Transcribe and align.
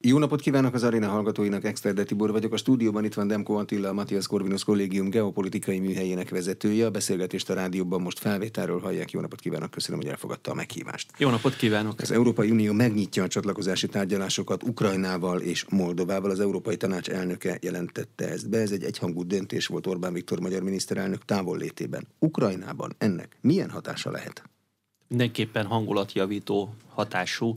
Jó 0.00 0.18
napot 0.18 0.40
kívánok 0.40 0.74
az 0.74 0.82
aréna 0.82 1.08
hallgatóinak, 1.08 1.64
Exterde 1.64 2.04
Tibor 2.04 2.32
vagyok. 2.32 2.52
A 2.52 2.56
stúdióban 2.56 3.04
itt 3.04 3.14
van 3.14 3.26
Demko 3.26 3.54
Attila, 3.54 3.88
a 3.88 3.92
Matthias 3.92 4.26
Corvinus 4.26 4.64
Kollégium 4.64 5.10
geopolitikai 5.10 5.78
műhelyének 5.78 6.30
vezetője. 6.30 6.86
A 6.86 6.90
beszélgetést 6.90 7.50
a 7.50 7.54
rádióban 7.54 8.00
most 8.00 8.18
felvételről 8.18 8.80
hallják. 8.80 9.10
Jó 9.10 9.20
napot 9.20 9.40
kívánok, 9.40 9.70
köszönöm, 9.70 10.00
hogy 10.00 10.10
elfogadta 10.10 10.50
a 10.50 10.54
meghívást. 10.54 11.10
Jó 11.18 11.30
napot 11.30 11.56
kívánok! 11.56 12.00
Az 12.00 12.10
Európai 12.10 12.50
Unió 12.50 12.72
megnyitja 12.72 13.22
a 13.22 13.28
csatlakozási 13.28 13.86
tárgyalásokat 13.86 14.62
Ukrajnával 14.62 15.40
és 15.40 15.64
Moldovával. 15.68 16.30
Az 16.30 16.40
Európai 16.40 16.76
Tanács 16.76 17.08
elnöke 17.08 17.58
jelentette 17.60 18.28
ezt 18.28 18.48
be. 18.48 18.58
Ez 18.58 18.70
egy 18.70 18.82
egyhangú 18.82 19.22
döntés 19.26 19.66
volt 19.66 19.86
Orbán 19.86 20.12
Viktor 20.12 20.40
magyar 20.40 20.62
miniszterelnök 20.62 21.24
távollétében. 21.24 22.06
Ukrajnában 22.18 22.94
ennek 22.98 23.36
milyen 23.40 23.70
hatása 23.70 24.10
lehet? 24.10 24.42
Mindenképpen 25.08 25.66
hangulatjavító 25.66 26.74
hatású 26.88 27.56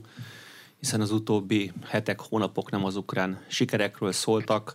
hiszen 0.82 1.00
az 1.00 1.10
utóbbi 1.10 1.72
hetek, 1.84 2.20
hónapok 2.20 2.70
nem 2.70 2.84
az 2.84 2.96
ukrán 2.96 3.40
sikerekről 3.48 4.12
szóltak. 4.12 4.74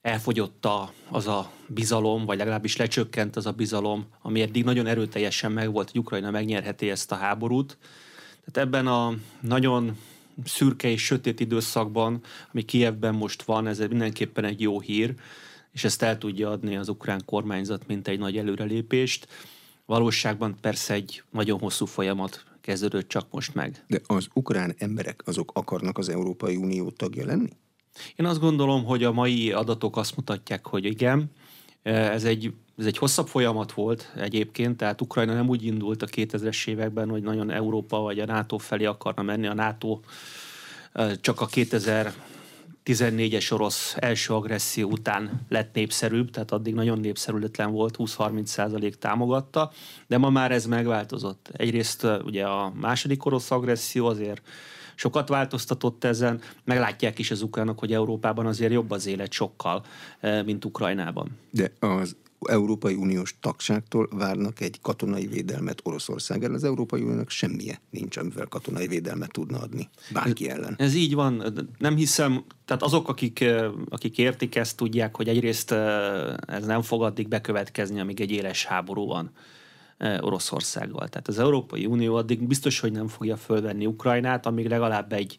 Elfogyott 0.00 0.64
a, 0.64 0.92
az 1.10 1.26
a 1.26 1.50
bizalom, 1.66 2.24
vagy 2.24 2.38
legalábbis 2.38 2.76
lecsökkent 2.76 3.36
az 3.36 3.46
a 3.46 3.52
bizalom, 3.52 4.06
ami 4.22 4.40
eddig 4.40 4.64
nagyon 4.64 4.86
erőteljesen 4.86 5.52
megvolt, 5.52 5.90
hogy 5.90 6.00
Ukrajna 6.00 6.30
megnyerheti 6.30 6.90
ezt 6.90 7.12
a 7.12 7.14
háborút. 7.14 7.78
Tehát 8.44 8.68
ebben 8.68 8.86
a 8.86 9.14
nagyon 9.40 9.98
szürke 10.44 10.88
és 10.88 11.04
sötét 11.04 11.40
időszakban, 11.40 12.20
ami 12.52 12.62
Kievben 12.62 13.14
most 13.14 13.42
van, 13.42 13.66
ez 13.66 13.78
mindenképpen 13.78 14.44
egy 14.44 14.60
jó 14.60 14.80
hír, 14.80 15.14
és 15.72 15.84
ezt 15.84 16.02
el 16.02 16.18
tudja 16.18 16.50
adni 16.50 16.76
az 16.76 16.88
ukrán 16.88 17.22
kormányzat, 17.24 17.86
mint 17.86 18.08
egy 18.08 18.18
nagy 18.18 18.36
előrelépést. 18.36 19.28
Valóságban 19.86 20.56
persze 20.60 20.94
egy 20.94 21.22
nagyon 21.30 21.58
hosszú 21.58 21.86
folyamat 21.86 22.53
kezdődött 22.64 23.08
csak 23.08 23.26
most 23.30 23.54
meg. 23.54 23.84
De 23.86 24.00
az 24.06 24.28
ukrán 24.34 24.74
emberek 24.78 25.22
azok 25.24 25.50
akarnak 25.54 25.98
az 25.98 26.08
Európai 26.08 26.56
Unió 26.56 26.90
tagja 26.90 27.26
lenni? 27.26 27.48
Én 28.16 28.26
azt 28.26 28.40
gondolom, 28.40 28.84
hogy 28.84 29.04
a 29.04 29.12
mai 29.12 29.52
adatok 29.52 29.96
azt 29.96 30.16
mutatják, 30.16 30.66
hogy 30.66 30.84
igen. 30.84 31.30
Ez 31.82 32.24
egy, 32.24 32.54
ez 32.78 32.86
egy 32.86 32.98
hosszabb 32.98 33.28
folyamat 33.28 33.72
volt 33.72 34.12
egyébként, 34.16 34.76
tehát 34.76 35.00
Ukrajna 35.00 35.34
nem 35.34 35.48
úgy 35.48 35.64
indult 35.64 36.02
a 36.02 36.06
2000-es 36.06 36.68
években, 36.68 37.08
hogy 37.08 37.22
nagyon 37.22 37.50
Európa 37.50 37.98
vagy 37.98 38.18
a 38.18 38.24
NATO 38.24 38.58
felé 38.58 38.84
akarna 38.84 39.22
menni. 39.22 39.46
A 39.46 39.54
NATO 39.54 40.00
csak 41.20 41.40
a 41.40 41.46
2000 41.46 42.14
14-es 42.84 43.52
orosz 43.52 43.94
első 43.98 44.34
agresszió 44.34 44.90
után 44.90 45.46
lett 45.48 45.74
népszerűbb, 45.74 46.30
tehát 46.30 46.52
addig 46.52 46.74
nagyon 46.74 46.98
népszerűtlen 46.98 47.70
volt, 47.72 47.94
20-30 47.98 48.44
százalék 48.44 48.94
támogatta, 48.94 49.70
de 50.06 50.18
ma 50.18 50.30
már 50.30 50.52
ez 50.52 50.66
megváltozott. 50.66 51.50
Egyrészt 51.52 52.06
ugye 52.24 52.44
a 52.44 52.72
második 52.80 53.24
orosz 53.24 53.50
agresszió 53.50 54.06
azért 54.06 54.42
sokat 54.94 55.28
változtatott 55.28 56.04
ezen, 56.04 56.40
meglátják 56.64 57.18
is 57.18 57.30
az 57.30 57.42
ukránok, 57.42 57.78
hogy 57.78 57.92
Európában 57.92 58.46
azért 58.46 58.72
jobb 58.72 58.90
az 58.90 59.06
élet 59.06 59.32
sokkal, 59.32 59.84
mint 60.44 60.64
Ukrajnában. 60.64 61.38
De 61.50 61.72
az 61.78 62.16
Európai 62.50 62.94
Uniós 62.94 63.34
tagságtól 63.40 64.08
várnak 64.12 64.60
egy 64.60 64.80
katonai 64.82 65.26
védelmet 65.26 65.80
Oroszország 65.82 66.42
ellen. 66.42 66.54
Az 66.54 66.64
Európai 66.64 67.02
Uniónak 67.02 67.30
semmije 67.30 67.80
nincs, 67.90 68.16
amivel 68.16 68.46
katonai 68.46 68.86
védelmet 68.86 69.32
tudna 69.32 69.58
adni 69.58 69.88
bárki 70.12 70.48
ellen. 70.48 70.74
Ez 70.78 70.94
így 70.94 71.14
van. 71.14 71.66
Nem 71.78 71.96
hiszem, 71.96 72.44
tehát 72.64 72.82
azok, 72.82 73.08
akik, 73.08 73.44
akik 73.88 74.18
értik 74.18 74.56
ezt, 74.56 74.76
tudják, 74.76 75.16
hogy 75.16 75.28
egyrészt 75.28 75.70
ez 76.46 76.66
nem 76.66 76.82
fog 76.82 77.02
addig 77.02 77.28
bekövetkezni, 77.28 78.00
amíg 78.00 78.20
egy 78.20 78.30
éles 78.30 78.64
háború 78.64 79.06
van. 79.06 79.30
Oroszországgal. 79.98 81.08
Tehát 81.08 81.28
az 81.28 81.38
Európai 81.38 81.86
Unió 81.86 82.14
addig 82.14 82.46
biztos, 82.46 82.80
hogy 82.80 82.92
nem 82.92 83.08
fogja 83.08 83.36
fölvenni 83.36 83.86
Ukrajnát, 83.86 84.46
amíg 84.46 84.68
legalább 84.68 85.12
egy 85.12 85.38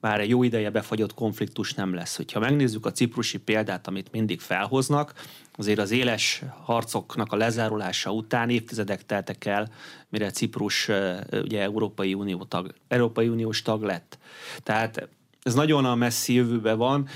már 0.00 0.20
egy 0.20 0.28
jó 0.28 0.42
ideje 0.42 0.70
befagyott 0.70 1.14
konfliktus 1.14 1.74
nem 1.74 1.94
lesz. 1.94 2.16
Hogyha 2.16 2.40
megnézzük 2.40 2.86
a 2.86 2.92
ciprusi 2.92 3.38
példát, 3.38 3.86
amit 3.86 4.12
mindig 4.12 4.40
felhoznak, 4.40 5.12
azért 5.56 5.78
az 5.78 5.90
éles 5.90 6.42
harcoknak 6.62 7.32
a 7.32 7.36
lezárulása 7.36 8.12
után 8.12 8.50
évtizedek 8.50 9.06
teltek 9.06 9.44
el, 9.44 9.68
mire 10.08 10.30
Ciprus 10.30 10.88
ugye 11.32 11.60
Európai, 11.60 12.14
Unió 12.14 12.44
tag, 12.44 12.74
Európai 12.88 13.28
Uniós 13.28 13.62
tag 13.62 13.82
lett. 13.82 14.18
Tehát 14.62 15.08
ez 15.42 15.54
nagyon 15.54 15.84
a 15.84 15.94
messzi 15.94 16.32
jövőben 16.32 16.78
van. 16.78 17.08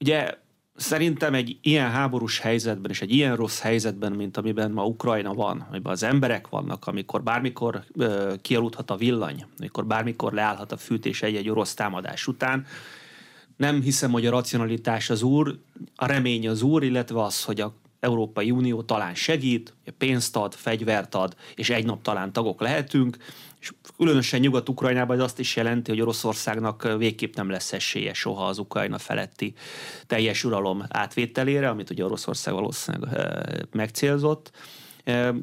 Ugye 0.00 0.34
Szerintem 0.78 1.34
egy 1.34 1.58
ilyen 1.60 1.90
háborús 1.90 2.38
helyzetben 2.38 2.90
és 2.90 3.02
egy 3.02 3.12
ilyen 3.12 3.36
rossz 3.36 3.60
helyzetben, 3.60 4.12
mint 4.12 4.36
amiben 4.36 4.70
ma 4.70 4.84
Ukrajna 4.84 5.34
van, 5.34 5.66
amiben 5.68 5.92
az 5.92 6.02
emberek 6.02 6.48
vannak, 6.48 6.86
amikor 6.86 7.22
bármikor 7.22 7.84
ö, 7.96 8.34
kialudhat 8.42 8.90
a 8.90 8.96
villany, 8.96 9.44
amikor 9.58 9.86
bármikor 9.86 10.32
leállhat 10.32 10.72
a 10.72 10.76
fűtés 10.76 11.22
egy-egy 11.22 11.48
orosz 11.48 11.74
támadás 11.74 12.26
után, 12.26 12.66
nem 13.56 13.80
hiszem, 13.80 14.10
hogy 14.10 14.26
a 14.26 14.30
racionalitás 14.30 15.10
az 15.10 15.22
úr, 15.22 15.58
a 15.96 16.06
remény 16.06 16.48
az 16.48 16.62
úr, 16.62 16.82
illetve 16.82 17.22
az, 17.22 17.44
hogy 17.44 17.60
a 17.60 17.74
Európai 18.00 18.50
Unió 18.50 18.82
talán 18.82 19.14
segít, 19.14 19.74
pénzt 19.98 20.36
ad, 20.36 20.54
fegyvert 20.54 21.14
ad, 21.14 21.36
és 21.54 21.70
egy 21.70 21.84
nap 21.84 22.02
talán 22.02 22.32
tagok 22.32 22.60
lehetünk, 22.60 23.16
és 23.60 23.72
különösen 23.96 24.40
Nyugat-Ukrajnában 24.40 25.16
ez 25.16 25.22
azt 25.22 25.38
is 25.38 25.56
jelenti, 25.56 25.90
hogy 25.90 26.00
Oroszországnak 26.00 26.96
végképp 26.98 27.34
nem 27.34 27.50
lesz 27.50 27.72
esélye 27.72 28.14
soha 28.14 28.46
az 28.46 28.58
Ukrajna 28.58 28.98
feletti 28.98 29.54
teljes 30.06 30.44
uralom 30.44 30.84
átvételére, 30.88 31.68
amit 31.68 31.90
ugye 31.90 32.04
Oroszország 32.04 32.54
valószínűleg 32.54 33.66
megcélzott. 33.72 34.50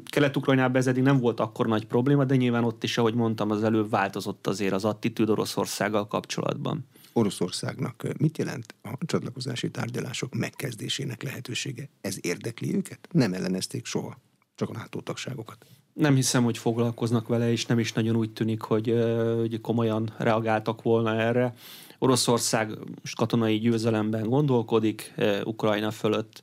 Kelet-Ukrajnában 0.04 0.76
ez 0.76 0.86
eddig 0.86 1.02
nem 1.02 1.18
volt 1.18 1.40
akkor 1.40 1.66
nagy 1.66 1.86
probléma, 1.86 2.24
de 2.24 2.36
nyilván 2.36 2.64
ott 2.64 2.84
is, 2.84 2.98
ahogy 2.98 3.14
mondtam, 3.14 3.50
az 3.50 3.62
előbb 3.64 3.90
változott 3.90 4.46
azért 4.46 4.72
az 4.72 4.84
attitűd 4.84 5.30
Oroszországgal 5.30 6.06
kapcsolatban. 6.06 6.86
Oroszországnak 7.12 8.06
mit 8.18 8.38
jelent 8.38 8.74
a 8.82 8.92
csatlakozási 9.06 9.70
tárgyalások 9.70 10.34
megkezdésének 10.34 11.22
lehetősége? 11.22 11.88
Ez 12.00 12.18
érdekli 12.20 12.74
őket? 12.74 13.08
Nem 13.10 13.32
ellenezték 13.32 13.86
soha, 13.86 14.20
csak 14.54 14.68
a 14.68 14.72
NATO 14.72 15.00
tagságokat 15.00 15.66
nem 15.96 16.14
hiszem, 16.14 16.44
hogy 16.44 16.58
foglalkoznak 16.58 17.28
vele, 17.28 17.50
és 17.50 17.66
nem 17.66 17.78
is 17.78 17.92
nagyon 17.92 18.16
úgy 18.16 18.30
tűnik, 18.30 18.60
hogy, 18.60 18.94
hogy 19.38 19.60
komolyan 19.60 20.12
reagáltak 20.16 20.82
volna 20.82 21.20
erre. 21.20 21.54
Oroszország 21.98 22.78
most 23.00 23.16
katonai 23.16 23.58
győzelemben 23.58 24.28
gondolkodik 24.28 25.14
Ukrajna 25.44 25.90
fölött. 25.90 26.42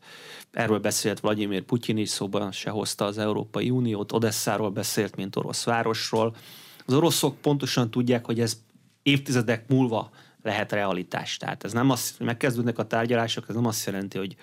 Erről 0.51 0.79
beszélt 0.79 1.19
Vladimir 1.19 1.61
Putyin 1.61 1.97
is, 1.97 2.09
szóban 2.09 2.51
se 2.51 2.69
hozta 2.69 3.05
az 3.05 3.17
Európai 3.17 3.69
Uniót. 3.69 4.11
Odesszáról 4.11 4.69
beszélt, 4.69 5.15
mint 5.15 5.35
orosz 5.35 5.63
városról. 5.63 6.35
Az 6.85 6.93
oroszok 6.93 7.37
pontosan 7.41 7.91
tudják, 7.91 8.25
hogy 8.25 8.39
ez 8.39 8.57
évtizedek 9.03 9.67
múlva 9.67 10.09
lehet 10.43 10.71
realitás. 10.71 11.37
Tehát 11.37 11.63
ez 11.63 11.73
nem 11.73 11.89
azt, 11.89 12.19
megkezdődnek 12.19 12.77
a 12.77 12.87
tárgyalások, 12.87 13.45
ez 13.47 13.55
nem 13.55 13.65
azt 13.65 13.85
jelenti, 13.85 14.17
hogy 14.17 14.35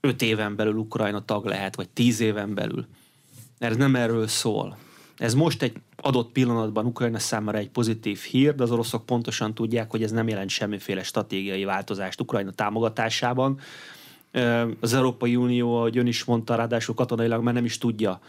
öt 0.00 0.22
éven 0.22 0.56
belül 0.56 0.74
Ukrajna 0.74 1.24
tag 1.24 1.44
lehet, 1.44 1.76
vagy 1.76 1.88
tíz 1.88 2.20
éven 2.20 2.54
belül 2.54 2.86
ez 3.68 3.76
nem 3.76 3.96
erről 3.96 4.26
szól. 4.26 4.76
Ez 5.16 5.34
most 5.34 5.62
egy 5.62 5.76
adott 5.96 6.32
pillanatban 6.32 6.86
Ukrajna 6.86 7.18
számára 7.18 7.58
egy 7.58 7.70
pozitív 7.70 8.18
hír, 8.18 8.54
de 8.54 8.62
az 8.62 8.70
oroszok 8.70 9.06
pontosan 9.06 9.54
tudják, 9.54 9.90
hogy 9.90 10.02
ez 10.02 10.10
nem 10.10 10.28
jelent 10.28 10.50
semmiféle 10.50 11.02
stratégiai 11.02 11.64
változást 11.64 12.20
Ukrajna 12.20 12.50
támogatásában. 12.50 13.58
Az 14.80 14.94
Európai 14.94 15.36
Unió, 15.36 15.76
ahogy 15.76 15.98
ön 15.98 16.06
is 16.06 16.24
mondta, 16.24 16.54
ráadásul 16.54 16.94
katonailag 16.94 17.42
már 17.42 17.54
nem 17.54 17.64
is 17.64 17.78
tudja 17.78 18.20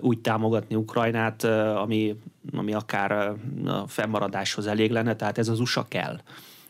úgy 0.00 0.18
támogatni 0.18 0.74
Ukrajnát, 0.74 1.44
ami, 1.74 2.16
ami 2.52 2.72
akár 2.72 3.12
a 3.66 3.84
fennmaradáshoz 3.86 4.66
elég 4.66 4.90
lenne, 4.90 5.16
tehát 5.16 5.38
ez 5.38 5.48
az 5.48 5.60
USA 5.60 5.86
kell. 5.88 6.20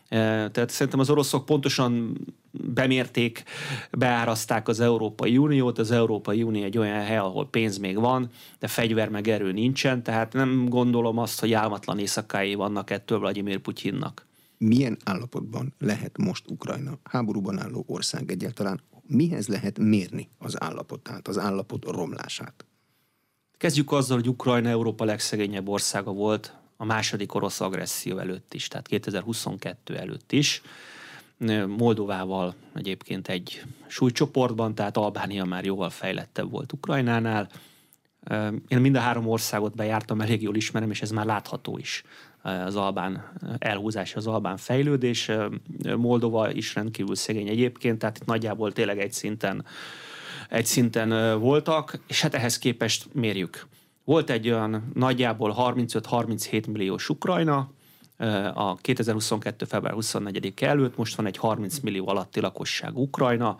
Tehát 0.09 0.69
szerintem 0.69 0.99
az 0.99 1.09
oroszok 1.09 1.45
pontosan 1.45 2.17
bemérték, 2.51 3.43
beáraszták 3.91 4.67
az 4.67 4.79
Európai 4.79 5.37
Uniót, 5.37 5.79
az 5.79 5.91
Európai 5.91 6.43
Unió 6.43 6.63
egy 6.63 6.77
olyan 6.77 7.03
hely, 7.03 7.17
ahol 7.17 7.47
pénz 7.49 7.77
még 7.77 7.99
van, 7.99 8.29
de 8.59 8.67
fegyver 8.67 9.09
meg 9.09 9.27
erő 9.27 9.51
nincsen, 9.51 10.03
tehát 10.03 10.33
nem 10.33 10.65
gondolom 10.69 11.17
azt, 11.17 11.39
hogy 11.39 11.53
álmatlan 11.53 11.99
éjszakái 11.99 12.53
vannak 12.53 12.89
ettől 12.89 13.19
Vladimir 13.19 13.59
Putyinnak. 13.59 14.27
Milyen 14.57 14.97
állapotban 15.03 15.73
lehet 15.79 16.17
most 16.17 16.49
Ukrajna 16.49 16.97
háborúban 17.03 17.59
álló 17.59 17.83
ország 17.87 18.31
egyáltalán? 18.31 18.81
Mihez 19.07 19.47
lehet 19.47 19.79
mérni 19.79 20.29
az 20.37 20.61
állapotát, 20.61 21.27
az 21.27 21.37
állapot 21.37 21.85
romlását? 21.85 22.65
Kezdjük 23.57 23.91
azzal, 23.91 24.17
hogy 24.17 24.27
Ukrajna 24.27 24.69
Európa 24.69 25.05
legszegényebb 25.05 25.69
országa 25.69 26.11
volt 26.11 26.58
a 26.81 26.85
második 26.85 27.33
orosz 27.33 27.61
agresszió 27.61 28.17
előtt 28.17 28.53
is, 28.53 28.67
tehát 28.67 28.87
2022 28.87 29.97
előtt 29.97 30.31
is. 30.31 30.61
Moldovával 31.67 32.55
egyébként 32.75 33.27
egy 33.27 33.63
súlycsoportban, 33.87 34.75
tehát 34.75 34.97
Albánia 34.97 35.45
már 35.45 35.65
jóval 35.65 35.89
fejlettebb 35.89 36.51
volt 36.51 36.73
Ukrajnánál. 36.73 37.49
Én 38.67 38.79
mind 38.79 38.95
a 38.95 38.99
három 38.99 39.27
országot 39.27 39.75
bejártam, 39.75 40.21
elég 40.21 40.41
jól 40.41 40.55
ismerem, 40.55 40.89
és 40.89 41.01
ez 41.01 41.11
már 41.11 41.25
látható 41.25 41.77
is 41.77 42.03
az 42.41 42.75
albán 42.75 43.31
elhúzás, 43.57 44.15
az 44.15 44.27
albán 44.27 44.57
fejlődés. 44.57 45.31
Moldova 45.97 46.51
is 46.51 46.75
rendkívül 46.75 47.15
szegény 47.15 47.47
egyébként, 47.47 47.99
tehát 47.99 48.17
itt 48.17 48.25
nagyjából 48.25 48.71
tényleg 48.71 48.99
egy 48.99 49.13
szinten, 49.13 49.65
egy 50.49 50.65
szinten 50.65 51.39
voltak, 51.39 51.99
és 52.07 52.21
hát 52.21 52.33
ehhez 52.33 52.57
képest 52.57 53.13
mérjük 53.13 53.67
volt 54.09 54.29
egy 54.29 54.49
olyan 54.49 54.91
nagyjából 54.93 55.55
35-37 55.57 56.71
milliós 56.71 57.09
Ukrajna, 57.09 57.71
a 58.53 58.75
2022. 58.75 59.65
február 59.65 59.93
24 59.93 60.53
előtt, 60.61 60.97
most 60.97 61.15
van 61.15 61.25
egy 61.25 61.37
30 61.37 61.79
millió 61.79 62.07
alatti 62.07 62.39
lakosság 62.39 62.97
Ukrajna, 62.97 63.57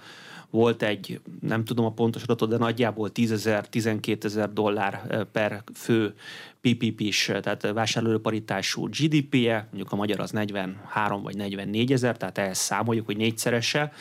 volt 0.50 0.84
egy, 0.84 1.22
nem 1.42 1.66
tudom 1.66 1.86
a 1.86 1.92
pontos 1.92 2.24
adatot, 2.24 2.50
de 2.50 2.58
nagyjából 2.58 3.12
10 3.12 3.32
ezer, 3.32 3.68
12 3.68 4.28
ezer 4.28 4.54
dollár 4.54 5.26
per 5.32 5.64
fő 5.74 6.14
PPP-s, 6.62 7.26
tehát 7.26 7.72
vásárlóparitású 7.72 8.88
GDP-je, 8.88 9.68
mondjuk 9.70 9.92
a 9.92 9.96
magyar 9.96 10.20
az 10.20 10.32
43 10.32 11.22
vagy 11.24 11.36
44 11.36 11.92
ezer, 11.92 12.18
tehát 12.18 12.38
ehhez 12.38 12.58
számoljuk, 12.58 13.06
hogy 13.06 13.18
négyszerese. 13.18 13.92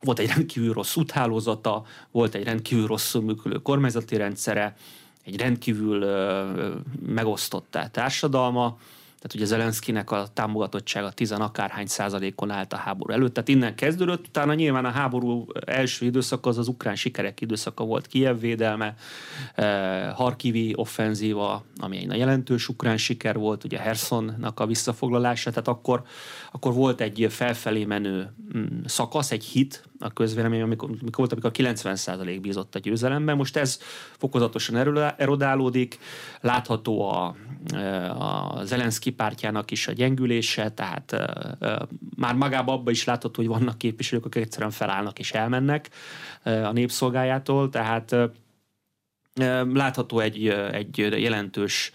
Volt 0.00 0.18
egy 0.18 0.28
rendkívül 0.28 0.72
rossz 0.72 0.96
úthálózata, 0.96 1.84
volt 2.10 2.34
egy 2.34 2.44
rendkívül 2.44 2.86
rosszul 2.86 3.22
működő 3.22 3.56
kormányzati 3.56 4.16
rendszere, 4.16 4.76
egy 5.24 5.36
rendkívül 5.36 6.06
megosztott 7.06 7.78
társadalma, 7.92 8.78
tehát 9.20 9.34
ugye 9.34 9.44
Zelenszkinek 9.44 10.10
a 10.10 10.26
támogatottsága 10.34 11.10
tizen 11.10 11.40
akárhány 11.40 11.86
százalékon 11.86 12.50
állt 12.50 12.72
a 12.72 12.76
háború 12.76 13.12
előtt. 13.12 13.34
Tehát 13.34 13.48
innen 13.48 13.74
kezdődött, 13.74 14.26
utána 14.26 14.54
nyilván 14.54 14.84
a 14.84 14.90
háború 14.90 15.46
első 15.66 16.06
időszaka 16.06 16.48
az 16.48 16.58
az 16.58 16.68
ukrán 16.68 16.94
sikerek 16.94 17.40
időszaka 17.40 17.84
volt, 17.84 18.06
Kiev 18.06 18.40
védelme, 18.40 18.94
eh, 19.54 20.12
Harkivi 20.14 20.72
offenzíva, 20.76 21.64
ami 21.76 21.96
egy 21.96 22.18
jelentős 22.18 22.68
ukrán 22.68 22.96
siker 22.96 23.36
volt, 23.36 23.64
ugye 23.64 23.78
Hersonnak 23.78 24.60
a 24.60 24.66
visszafoglalása, 24.66 25.50
tehát 25.50 25.68
akkor, 25.68 26.02
akkor 26.52 26.74
volt 26.74 27.00
egy 27.00 27.26
felfelé 27.30 27.84
menő 27.84 28.34
mm, 28.56 28.66
szakasz, 28.84 29.30
egy 29.30 29.44
hit 29.44 29.88
a 29.98 30.12
közvélemény, 30.12 30.60
amikor, 30.60 30.88
amikor 30.88 31.16
volt, 31.16 31.32
amikor 31.32 31.50
90 31.50 31.96
százalék 31.96 32.40
bízott 32.40 32.74
a 32.74 32.78
győzelemben. 32.78 33.36
Most 33.36 33.56
ez 33.56 33.78
fokozatosan 34.16 34.76
erodálódik, 35.16 35.98
látható 36.40 37.10
a, 37.10 37.36
eh, 37.66 38.20
a 38.20 38.64
Zelenszky 38.64 39.10
pártjának 39.10 39.70
is 39.70 39.88
a 39.88 39.92
gyengülése, 39.92 40.70
tehát 40.70 41.16
már 42.16 42.34
magában 42.34 42.78
abban 42.78 42.92
is 42.92 43.04
látható, 43.04 43.42
hogy 43.42 43.50
vannak 43.50 43.78
képviselők, 43.78 44.24
akik 44.24 44.42
egyszerűen 44.42 44.70
felállnak 44.70 45.18
és 45.18 45.32
elmennek 45.32 45.90
a 46.42 46.72
népszolgájától, 46.72 47.68
tehát 47.68 48.16
látható 49.72 50.18
egy, 50.18 50.48
egy 50.48 50.98
jelentős 50.98 51.92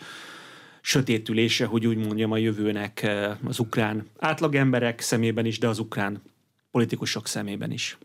sötétülése, 0.81 1.65
hogy 1.65 1.88
úgy 1.88 1.97
mondjam, 1.97 2.31
a 2.31 2.38
jövőnek 2.38 3.07
az 3.45 3.59
ukrán 3.59 4.07
átlagemberek 4.19 5.00
szemében 5.00 5.45
is, 5.45 5.59
de 5.59 5.67
az 5.67 5.79
ukrán 5.79 6.21
politikusok 6.74 7.28
szemében 7.28 7.72
is. 7.72 7.98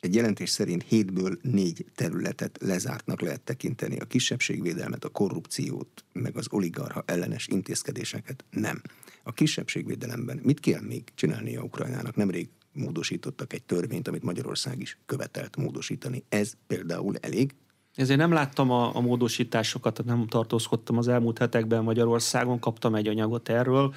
Egy 0.00 0.14
jelentés 0.14 0.50
szerint 0.50 0.82
hétből 0.82 1.38
négy 1.42 1.84
területet 1.94 2.58
lezártnak 2.60 3.20
lehet 3.20 3.40
tekinteni. 3.40 3.98
A 3.98 4.04
kisebbségvédelmet, 4.04 5.04
a 5.04 5.08
korrupciót, 5.08 6.04
meg 6.12 6.36
az 6.36 6.46
oligarha 6.50 7.02
ellenes 7.06 7.46
intézkedéseket 7.46 8.44
nem. 8.50 8.82
A 9.22 9.32
kisebbségvédelemben 9.32 10.40
mit 10.42 10.60
kell 10.60 10.80
még 10.80 11.02
csinálnia 11.14 11.62
Ukrajnának? 11.62 12.16
Nemrég 12.16 12.48
módosítottak 12.72 13.52
egy 13.52 13.62
törvényt, 13.62 14.08
amit 14.08 14.22
Magyarország 14.22 14.80
is 14.80 14.98
követelt 15.06 15.56
módosítani. 15.56 16.24
Ez 16.28 16.52
például 16.66 17.16
elég? 17.20 17.54
Ezért 17.94 18.18
nem 18.18 18.32
láttam 18.32 18.70
a, 18.70 18.96
a 18.96 19.00
módosításokat, 19.00 20.04
nem 20.04 20.26
tartózkodtam 20.26 20.98
az 20.98 21.08
elmúlt 21.08 21.38
hetekben 21.38 21.82
Magyarországon, 21.82 22.58
kaptam 22.58 22.94
egy 22.94 23.08
anyagot 23.08 23.48
erről. 23.48 23.94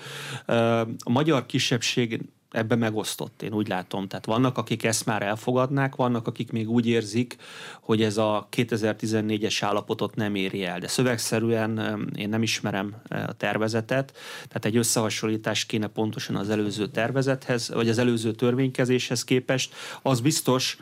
A 0.98 1.10
magyar 1.10 1.46
kisebbség 1.46 2.22
ebbe 2.56 2.76
megosztott, 2.76 3.42
én 3.42 3.54
úgy 3.54 3.68
látom. 3.68 4.08
Tehát 4.08 4.26
vannak, 4.26 4.58
akik 4.58 4.84
ezt 4.84 5.06
már 5.06 5.22
elfogadnák, 5.22 5.96
vannak, 5.96 6.28
akik 6.28 6.52
még 6.52 6.70
úgy 6.70 6.88
érzik, 6.88 7.36
hogy 7.82 8.04
ez 8.04 8.18
a 8.18 8.48
2014-es 8.52 9.58
állapotot 9.60 10.16
nem 10.16 10.36
éri 10.36 10.66
el. 10.66 10.80
De 10.80 10.88
szövegszerűen 10.88 12.02
én 12.16 12.30
nem 12.30 12.42
ismerem 12.42 12.96
a 13.10 13.34
tervezetet, 13.34 14.18
tehát 14.48 14.66
egy 14.66 14.78
összehasonlítás 14.78 15.66
kéne 15.66 15.88
pontosan 15.88 16.36
az 16.36 16.50
előző 16.50 16.88
tervezethez, 16.88 17.70
vagy 17.74 17.90
az 17.90 17.98
előző 17.98 18.32
törvénykezéshez 18.32 19.24
képest. 19.24 19.74
Az 20.02 20.20
biztos, 20.20 20.78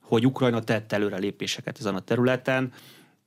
hogy 0.00 0.26
Ukrajna 0.26 0.60
tett 0.60 0.92
előrelépéseket 0.92 1.78
ezen 1.78 1.94
a 1.94 2.00
területen, 2.00 2.72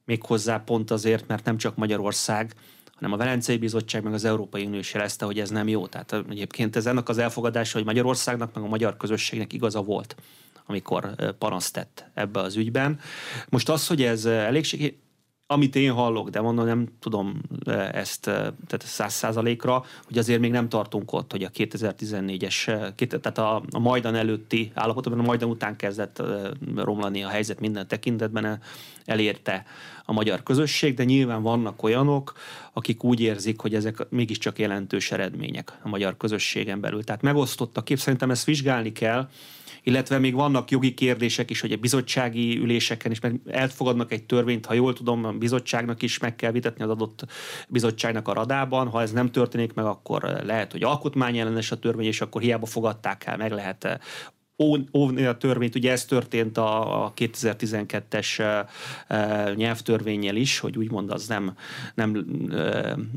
méghozzá 0.06 0.57
pont 0.57 0.92
azért, 0.92 1.27
mert 1.27 1.45
nem 1.45 1.57
csak 1.57 1.75
Magyarország, 1.75 2.54
hanem 3.01 3.19
a 3.19 3.24
Velencei 3.24 3.57
Bizottság 3.57 4.03
meg 4.03 4.13
az 4.13 4.25
Európai 4.25 4.65
Unió 4.65 4.80
is 4.80 4.94
jelezte, 4.94 5.25
hogy 5.25 5.39
ez 5.39 5.50
nem 5.50 5.68
jó. 5.68 5.88
Tehát 5.88 6.25
egyébként 6.30 6.75
ez 6.75 6.86
ennek 6.86 7.09
az 7.09 7.18
elfogadása, 7.18 7.77
hogy 7.77 7.86
Magyarországnak 7.86 8.53
meg 8.53 8.63
a 8.63 8.68
magyar 8.68 8.98
közösségnek 8.98 9.53
igaza 9.53 9.81
volt 9.81 10.15
amikor 10.65 11.15
panaszt 11.38 11.74
tett 11.74 12.06
ebbe 12.13 12.39
az 12.39 12.56
ügyben. 12.56 13.00
Most 13.50 13.69
az, 13.69 13.88
hogy 13.88 14.01
ez 14.01 14.25
elég 14.25 14.95
amit 15.51 15.75
én 15.75 15.92
hallok, 15.92 16.30
de 16.30 16.42
mondom, 16.42 16.65
nem 16.65 16.88
tudom 17.00 17.42
ezt 17.92 18.21
tehát 18.21 18.81
száz 18.83 19.13
százalékra, 19.13 19.83
hogy 20.06 20.18
azért 20.18 20.39
még 20.39 20.51
nem 20.51 20.69
tartunk 20.69 21.13
ott, 21.13 21.31
hogy 21.31 21.44
a 21.44 21.50
2014-es, 21.50 22.65
tehát 22.95 23.38
a, 23.38 23.63
a 23.71 23.80
Majdan 23.80 24.15
előtti 24.15 24.71
állapotban, 24.74 25.19
a 25.19 25.24
Majdan 25.24 25.50
után 25.50 25.75
kezdett 25.75 26.24
romlani 26.75 27.24
a 27.24 27.27
helyzet 27.27 27.59
minden 27.59 27.88
tekintetben, 27.88 28.59
elérte 29.06 29.65
a 30.06 30.13
magyar 30.13 30.44
közösség, 30.44 30.95
de 30.95 31.03
nyilván 31.03 31.42
vannak 31.42 31.83
olyanok, 31.83 32.33
akik 32.74 33.04
úgy 33.04 33.19
érzik, 33.19 33.59
hogy 33.59 33.75
ezek 33.75 34.07
mégiscsak 34.09 34.59
jelentős 34.59 35.12
eredmények 35.12 35.80
a 35.83 35.89
magyar 35.89 36.18
közösségen 36.18 36.80
belül. 36.80 37.04
Tehát 37.04 37.21
megosztott 37.21 37.77
a 37.77 37.83
kép, 37.83 38.00
szerintem 38.00 38.31
ezt 38.31 38.45
vizsgálni 38.45 38.92
kell, 38.92 39.30
illetve 39.83 40.19
még 40.19 40.33
vannak 40.33 40.71
jogi 40.71 40.94
kérdések 40.94 41.50
is, 41.50 41.62
hogy 41.62 41.71
a 41.71 41.77
bizottsági 41.77 42.57
üléseken 42.57 43.12
is 43.12 43.19
mert 43.19 43.35
elfogadnak 43.47 44.12
egy 44.12 44.23
törvényt, 44.23 44.65
ha 44.65 44.73
jól 44.73 44.94
tudom, 44.94 45.25
a 45.25 45.31
bizottságnak 45.31 46.01
is 46.01 46.19
meg 46.19 46.35
kell 46.35 46.51
vitatni 46.51 46.83
az 46.83 46.89
adott 46.89 47.25
bizottságnak 47.68 48.27
a 48.27 48.33
radában. 48.33 48.88
Ha 48.88 49.01
ez 49.01 49.12
nem 49.12 49.31
történik 49.31 49.73
meg, 49.73 49.85
akkor 49.85 50.41
lehet, 50.44 50.71
hogy 50.71 50.83
alkotmányellenes 50.83 51.71
a 51.71 51.79
törvény, 51.79 52.06
és 52.06 52.21
akkor 52.21 52.41
hiába 52.41 52.65
fogadták 52.65 53.25
el, 53.25 53.38
meg 53.38 53.51
lehet 53.51 54.00
óvni 54.94 55.25
a 55.25 55.38
törvényt. 55.38 55.75
Ugye 55.75 55.92
ez 55.92 56.06
történt 56.06 56.58
a 56.58 57.13
2012-es 57.16 58.66
nyelvtörvényel 59.56 60.36
is, 60.36 60.60
hogy 60.60 60.78
úgymond 60.78 61.12
az 61.12 61.28
nem, 61.28 61.56
nem, 61.96 62.25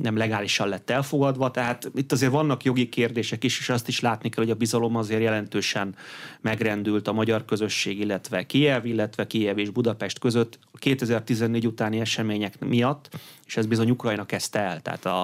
nem 0.03 0.17
legálisan 0.17 0.69
lett 0.69 0.91
elfogadva. 0.91 1.51
Tehát 1.51 1.91
itt 1.95 2.13
azért 2.13 2.33
vannak 2.33 2.65
jogi 2.65 2.89
kérdések 2.89 3.45
is, 3.45 3.59
és 3.59 3.69
azt 3.69 3.89
is 3.89 4.01
látni 4.01 4.29
kell, 4.29 4.45
hogy 4.45 4.53
a 4.53 4.57
bizalom 4.57 4.97
azért 4.97 5.23
jelentősen 5.23 5.95
megrendült 6.41 7.09
a 7.09 7.13
magyar 7.13 7.45
közösség, 7.45 8.01
illetve 8.01 8.47
Kiev, 8.47 8.87
illetve 8.87 9.27
Kiev 9.27 9.59
és 9.59 9.71
Budapest 9.71 10.19
között 10.19 10.59
2014 10.79 11.67
utáni 11.67 12.01
események 12.01 12.65
miatt, 12.65 13.09
és 13.47 13.57
ez 13.57 13.67
bizony 13.67 13.91
Ukrajna 13.91 14.25
kezdte 14.27 14.59
el. 14.59 14.81
Tehát 14.81 15.07
a, 15.07 15.23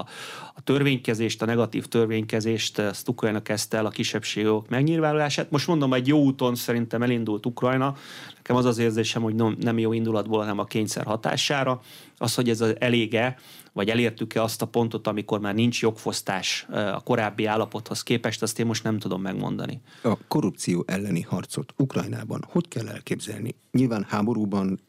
a 0.54 0.62
törvénykezést, 0.64 1.42
a 1.42 1.46
negatív 1.46 1.86
törvénykezést, 1.86 2.78
ezt 2.78 3.08
Ukrajna 3.08 3.42
kezdte 3.42 3.76
el 3.76 3.86
a 3.86 3.90
kisebbségok 3.90 4.68
megnyilvánulását. 4.68 5.50
Most 5.50 5.66
mondom, 5.66 5.94
egy 5.94 6.06
jó 6.06 6.22
úton 6.22 6.54
szerintem 6.54 7.02
elindult 7.02 7.46
Ukrajna. 7.46 7.96
Nekem 8.36 8.56
az 8.56 8.64
az 8.64 8.78
érzésem, 8.78 9.22
hogy 9.22 9.34
nem 9.58 9.78
jó 9.78 9.92
indulatból, 9.92 10.38
hanem 10.38 10.58
a 10.58 10.64
kényszer 10.64 11.04
hatására. 11.04 11.80
Az, 12.16 12.34
hogy 12.34 12.48
ez 12.48 12.60
elége, 12.78 13.36
vagy 13.72 13.88
elértük-e 13.88 14.42
azt 14.42 14.62
a 14.62 14.66
pontot, 14.66 15.06
amikor 15.06 15.40
már 15.40 15.54
nincs 15.54 15.82
jogfosztás 15.82 16.66
a 16.70 17.00
korábbi 17.00 17.44
állapothoz 17.44 18.02
képest, 18.02 18.42
azt 18.42 18.58
én 18.58 18.66
most 18.66 18.84
nem 18.84 18.98
tudom 18.98 19.22
megmondani. 19.22 19.80
A 20.02 20.16
korrupció 20.28 20.84
elleni 20.86 21.20
harcot 21.20 21.74
Ukrajnában 21.76 22.44
hogy 22.48 22.68
kell 22.68 22.88
elképzelni? 22.88 23.54
Nyilván 23.72 24.06
háborúban 24.08 24.80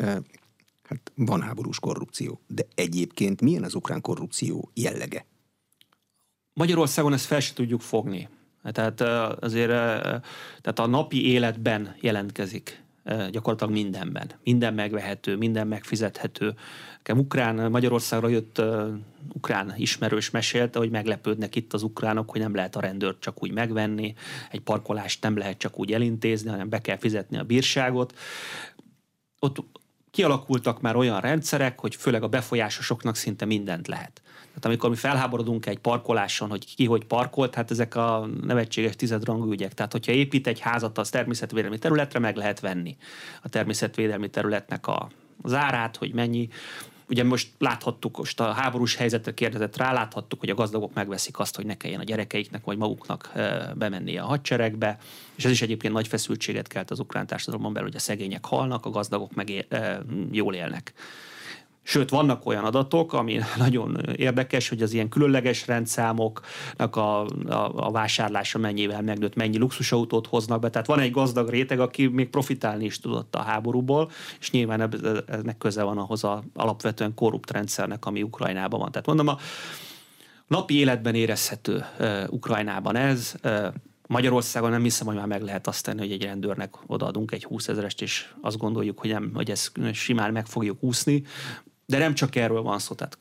hát 0.92 1.12
van 1.16 1.42
háborús 1.42 1.80
korrupció, 1.80 2.42
de 2.48 2.66
egyébként 2.76 3.42
milyen 3.42 3.64
az 3.64 3.76
ukrán 3.76 4.02
korrupció 4.02 4.72
jellege? 4.74 5.26
Magyarországon 6.54 7.14
ezt 7.14 7.26
fel 7.26 7.40
se 7.40 7.54
tudjuk 7.54 7.82
fogni. 7.82 8.30
Tehát 8.64 9.02
azért 9.44 9.70
tehát 10.62 10.80
a 10.80 10.88
napi 10.88 11.28
életben 11.28 11.96
jelentkezik 12.00 12.84
gyakorlatilag 13.32 13.74
mindenben. 13.74 14.32
Minden 14.44 14.74
megvehető, 14.74 15.36
minden 15.36 15.68
megfizethető. 15.68 16.56
Nekem 16.98 17.18
ukrán, 17.18 17.72
Magyarországra 17.72 18.28
jött 18.28 18.60
uh, 18.60 18.88
ukrán 19.34 19.74
ismerős 19.78 20.30
mesélte, 20.30 20.80
hogy 20.80 20.90
meglepődnek 20.90 21.56
itt 21.56 21.74
az 21.74 21.84
ukránok, 21.84 22.30
hogy 22.30 22.42
nem 22.42 22.56
lehet 22.56 22.76
a 22.76 22.80
rendőrt 22.80 23.20
csak 23.20 23.44
úgy 23.44 23.52
megvenni, 23.52 24.14
egy 24.52 24.62
parkolást 24.62 25.24
nem 25.24 25.38
lehet 25.38 25.58
csak 25.58 25.80
úgy 25.80 25.94
elintézni, 25.94 26.50
hanem 26.50 26.70
be 26.70 26.82
kell 26.82 26.98
fizetni 26.98 27.38
a 27.38 27.44
bírságot. 27.44 28.18
Ott 29.40 29.64
kialakultak 30.12 30.82
már 30.82 30.96
olyan 30.96 31.20
rendszerek, 31.20 31.80
hogy 31.80 31.96
főleg 31.96 32.24
a 32.24 32.28
befolyásosoknak 32.28 33.16
szinte 33.16 33.46
mindent 33.46 33.88
lehet. 33.88 34.22
Tehát 34.48 34.66
amikor 34.66 34.90
mi 34.90 34.96
felháborodunk 34.96 35.66
egy 35.66 35.80
parkoláson, 35.80 36.50
hogy 36.50 36.76
ki 36.76 36.86
hogy 36.86 37.06
parkolt, 37.06 37.56
hát 37.56 37.72
ezek 37.72 37.96
a 37.96 38.30
nevetséges 38.42 38.96
tizedrangú 38.96 39.52
ügyek. 39.52 39.74
Tehát, 39.74 39.92
hogyha 39.92 40.12
épít 40.12 40.48
egy 40.48 40.60
házat 40.60 40.98
az 40.98 41.10
természetvédelmi 41.10 41.78
területre, 41.78 42.20
meg 42.20 42.36
lehet 42.36 42.60
venni 42.60 42.98
a 43.42 43.50
természetvédelmi 43.50 44.30
területnek 44.30 44.88
a 44.88 45.10
zárát, 45.44 45.98
hogy 45.98 46.14
mennyi. 46.14 46.50
Ugye 47.12 47.24
most 47.24 47.50
láthattuk, 47.58 48.18
most 48.18 48.40
a 48.40 48.52
háborús 48.52 48.96
helyzetre 48.96 49.34
kérdezett 49.34 49.78
rá, 49.78 49.94
láthattuk, 49.94 50.40
hogy 50.40 50.50
a 50.50 50.54
gazdagok 50.54 50.94
megveszik 50.94 51.40
azt, 51.40 51.56
hogy 51.56 51.66
ne 51.66 51.78
kelljen 51.78 52.00
a 52.00 52.04
gyerekeiknek 52.04 52.64
vagy 52.64 52.78
maguknak 52.78 53.32
bemenni 53.76 54.18
a 54.18 54.26
hadseregbe, 54.26 54.98
és 55.36 55.46
ez 55.46 55.52
is 55.52 55.62
egyébként 55.62 55.94
nagy 55.94 56.08
feszültséget 56.08 56.68
kelt 56.68 56.92
az 56.92 57.00
ukrán 57.00 57.28
társadalomban 57.28 57.74
belül, 57.74 57.88
hogy 57.88 57.98
a 57.98 58.02
szegények 58.02 58.46
halnak, 58.46 58.86
a 58.86 58.90
gazdagok 58.90 59.34
meg 59.34 59.68
jól 60.32 60.54
élnek 60.54 60.94
Sőt, 61.84 62.10
vannak 62.10 62.46
olyan 62.46 62.64
adatok, 62.64 63.14
ami 63.14 63.40
nagyon 63.58 63.98
érdekes, 64.16 64.70
hogy 64.70 64.82
az 64.82 64.94
ilyen 64.94 65.10
különleges 65.10 65.68
rendszámoknak 65.68 66.96
a, 66.96 67.26
a, 67.26 67.88
a 67.88 67.92
vásárlása 67.92 68.58
mennyivel 68.58 69.02
megnőtt, 69.02 69.36
mennyi 69.36 69.58
luxusautót 69.58 70.28
hoznak 70.28 70.60
be. 70.60 70.70
Tehát 70.70 70.88
van 70.88 71.00
egy 71.00 71.12
gazdag 71.12 71.50
réteg, 71.50 71.80
aki 71.80 72.08
még 72.08 72.30
profitálni 72.30 72.86
is 72.86 73.00
tudott 73.00 73.36
a 73.36 73.42
háborúból, 73.42 74.12
és 74.40 74.52
nyilván 74.52 74.94
ennek 75.28 75.58
köze 75.58 75.84
van 75.84 75.98
ahhoz 75.98 76.24
a 76.24 76.44
alapvetően 76.54 77.14
korrupt 77.14 77.52
rendszernek, 77.52 78.06
ami 78.06 78.24
Ukrajnában 78.24 78.80
van. 78.80 78.92
Tehát 78.92 79.08
mondom, 79.08 79.28
a 79.28 79.38
napi 80.48 80.78
életben 80.78 81.16
érezhető 81.16 81.86
uh, 82.00 82.24
Ukrajnában 82.30 82.96
ez. 82.96 83.34
Uh, 83.44 83.68
Magyarországon 84.08 84.70
nem 84.70 84.84
hiszem, 84.84 85.08
hogy 85.08 85.16
már 85.16 85.26
meg 85.26 85.42
lehet 85.42 85.68
azt 85.68 85.84
tenni, 85.84 86.00
hogy 86.00 86.12
egy 86.12 86.24
rendőrnek 86.24 86.76
odaadunk 86.88 87.32
egy 87.32 87.44
20 87.44 87.68
ezerest, 87.68 88.02
és 88.02 88.34
azt 88.42 88.58
gondoljuk, 88.58 89.00
hogy, 89.00 89.10
nem, 89.10 89.32
hogy 89.34 89.52
ezt 89.52 89.72
simán 89.94 90.32
meg 90.32 90.46
fogjuk 90.46 90.84
úszni. 90.84 91.24
De 91.92 91.98
nem 91.98 92.14
csak 92.14 92.36
erről 92.36 92.62
van 92.62 92.80
szó, 92.80 92.96
tehát 92.96 93.18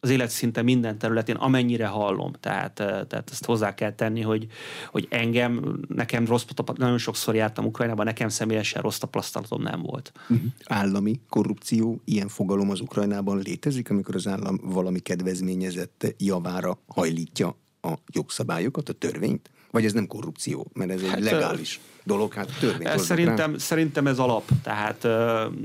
az 0.00 0.10
élet 0.10 0.30
szinte 0.30 0.62
minden 0.62 0.98
területén, 0.98 1.36
amennyire 1.36 1.86
hallom. 1.86 2.32
Tehát, 2.40 2.74
tehát 2.74 3.28
ezt 3.30 3.44
hozzá 3.44 3.74
kell 3.74 3.92
tenni, 3.94 4.20
hogy, 4.20 4.46
hogy 4.90 5.06
engem, 5.10 5.80
nekem 5.88 6.26
rossz 6.26 6.44
nagyon 6.74 6.98
sokszor 6.98 7.34
jártam 7.34 7.64
Ukrajnában, 7.64 8.04
nekem 8.04 8.28
személyesen 8.28 8.82
rossz 8.82 8.98
tapasztalatom 8.98 9.62
nem 9.62 9.82
volt. 9.82 10.12
Uh-huh. 10.28 10.46
Állami 10.64 11.20
korrupció, 11.28 12.00
ilyen 12.04 12.28
fogalom 12.28 12.70
az 12.70 12.80
Ukrajnában 12.80 13.38
létezik, 13.38 13.90
amikor 13.90 14.14
az 14.14 14.26
állam 14.26 14.60
valami 14.62 14.98
kedvezményezett 14.98 16.14
javára 16.18 16.78
hajlítja 16.86 17.56
a 17.80 17.92
jogszabályokat, 18.12 18.88
a 18.88 18.92
törvényt? 18.92 19.50
Vagy 19.72 19.84
ez 19.84 19.92
nem 19.92 20.06
korrupció, 20.06 20.70
mert 20.72 20.90
ez 20.90 21.02
egy 21.02 21.08
hát, 21.08 21.20
legális 21.20 21.80
dolog, 22.04 22.32
hát 22.32 22.48
törvény. 22.60 22.98
Szerintem, 22.98 23.58
szerintem 23.58 24.06
ez 24.06 24.18
alap, 24.18 24.48
tehát, 24.62 25.00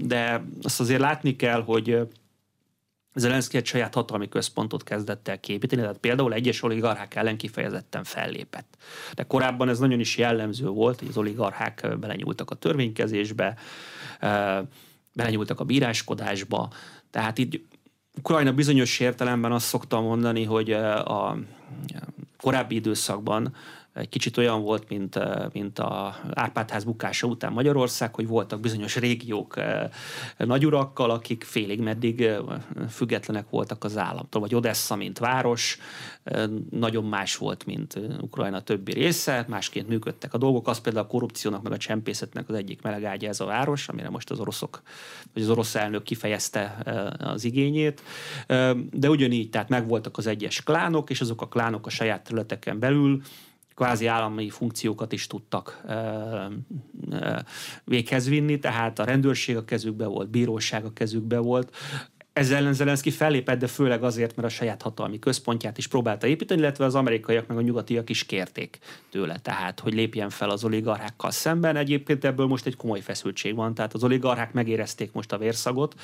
de 0.07 0.43
azt 0.61 0.79
azért 0.79 0.99
látni 0.99 1.35
kell, 1.35 1.63
hogy 1.63 2.07
Zelenszky 3.17 3.57
egy 3.57 3.65
saját 3.65 3.93
hatalmi 3.93 4.29
központot 4.29 4.83
kezdett 4.83 5.27
el 5.27 5.39
képíteni, 5.39 5.81
tehát 5.81 5.97
például 5.97 6.33
egyes 6.33 6.63
oligarchák 6.63 7.15
ellen 7.15 7.37
kifejezetten 7.37 8.03
fellépett. 8.03 8.77
De 9.15 9.23
korábban 9.23 9.69
ez 9.69 9.79
nagyon 9.79 9.99
is 9.99 10.17
jellemző 10.17 10.67
volt, 10.67 10.99
hogy 10.99 11.07
az 11.07 11.17
oligarchák 11.17 11.97
belenyúltak 11.99 12.51
a 12.51 12.55
törvénykezésbe, 12.55 13.57
belenyúltak 15.13 15.59
a 15.59 15.63
bíráskodásba, 15.63 16.69
tehát 17.11 17.37
itt 17.37 17.65
Ukrajna 18.17 18.53
bizonyos 18.53 18.99
értelemben 18.99 19.51
azt 19.51 19.65
szoktam 19.65 20.03
mondani, 20.03 20.43
hogy 20.43 20.71
a 20.71 21.37
korábbi 22.37 22.75
időszakban 22.75 23.55
egy 23.97 24.09
kicsit 24.09 24.37
olyan 24.37 24.61
volt, 24.61 24.89
mint, 24.89 25.19
mint 25.53 25.79
a 25.79 26.15
Árpádház 26.33 26.83
bukása 26.83 27.27
után 27.27 27.51
Magyarország, 27.51 28.15
hogy 28.15 28.27
voltak 28.27 28.59
bizonyos 28.59 28.95
régiók 28.95 29.59
nagyurakkal, 30.37 31.09
akik 31.09 31.43
félig 31.43 31.79
meddig 31.79 32.29
függetlenek 32.89 33.49
voltak 33.49 33.83
az 33.83 33.97
államtól, 33.97 34.41
vagy 34.41 34.55
Odessa, 34.55 34.95
mint 34.95 35.19
város, 35.19 35.77
nagyon 36.69 37.03
más 37.03 37.35
volt, 37.35 37.65
mint 37.65 37.99
Ukrajna 38.21 38.61
többi 38.61 38.93
része, 38.93 39.45
másként 39.47 39.87
működtek 39.87 40.33
a 40.33 40.37
dolgok. 40.37 40.67
Az 40.67 40.81
például 40.81 41.05
a 41.05 41.09
korrupciónak, 41.09 41.61
meg 41.63 41.71
a 41.71 41.77
csempészetnek 41.77 42.49
az 42.49 42.55
egyik 42.55 42.81
melegágya 42.81 43.27
ez 43.27 43.39
a 43.39 43.45
város, 43.45 43.87
amire 43.87 44.09
most 44.09 44.29
az 44.29 44.39
oroszok, 44.39 44.81
vagy 45.33 45.43
az 45.43 45.49
orosz 45.49 45.75
elnök 45.75 46.03
kifejezte 46.03 46.77
az 47.19 47.43
igényét. 47.43 48.01
De 48.91 49.09
ugyanígy, 49.09 49.49
tehát 49.49 49.69
megvoltak 49.69 50.17
az 50.17 50.27
egyes 50.27 50.63
klánok, 50.63 51.09
és 51.09 51.21
azok 51.21 51.41
a 51.41 51.47
klánok 51.47 51.85
a 51.85 51.89
saját 51.89 52.23
területeken 52.23 52.79
belül 52.79 53.21
kvázi 53.77 54.05
állami 54.05 54.49
funkciókat 54.49 55.11
is 55.11 55.27
tudtak 55.27 55.81
véghez 57.83 58.29
vinni, 58.29 58.59
tehát 58.59 58.99
a 58.99 59.03
rendőrség 59.03 59.57
a 59.57 59.65
kezükbe 59.65 60.05
volt, 60.05 60.29
bíróság 60.29 60.85
a 60.85 60.93
kezükbe 60.93 61.37
volt, 61.37 61.75
ezzel 62.37 62.57
ellen 62.57 62.73
Zelenszky 62.73 63.11
fellépett, 63.11 63.59
de 63.59 63.67
főleg 63.67 64.03
azért, 64.03 64.35
mert 64.35 64.47
a 64.47 64.51
saját 64.51 64.81
hatalmi 64.81 65.19
központját 65.19 65.77
is 65.77 65.87
próbálta 65.87 66.27
építeni, 66.27 66.59
illetve 66.59 66.85
az 66.85 66.95
amerikaiak 66.95 67.47
meg 67.47 67.57
a 67.57 67.61
nyugatiak 67.61 68.09
is 68.09 68.25
kérték 68.25 68.77
tőle, 69.09 69.39
tehát 69.39 69.79
hogy 69.79 69.93
lépjen 69.93 70.29
fel 70.29 70.49
az 70.49 70.63
oligarchákkal 70.63 71.31
szemben. 71.31 71.75
Egyébként 71.75 72.25
ebből 72.25 72.47
most 72.47 72.65
egy 72.65 72.75
komoly 72.75 72.99
feszültség 72.99 73.55
van, 73.55 73.73
tehát 73.73 73.93
az 73.93 74.03
oligarchák 74.03 74.53
megérezték 74.53 75.11
most 75.11 75.31
a 75.31 75.37
vérszagot, 75.37 75.95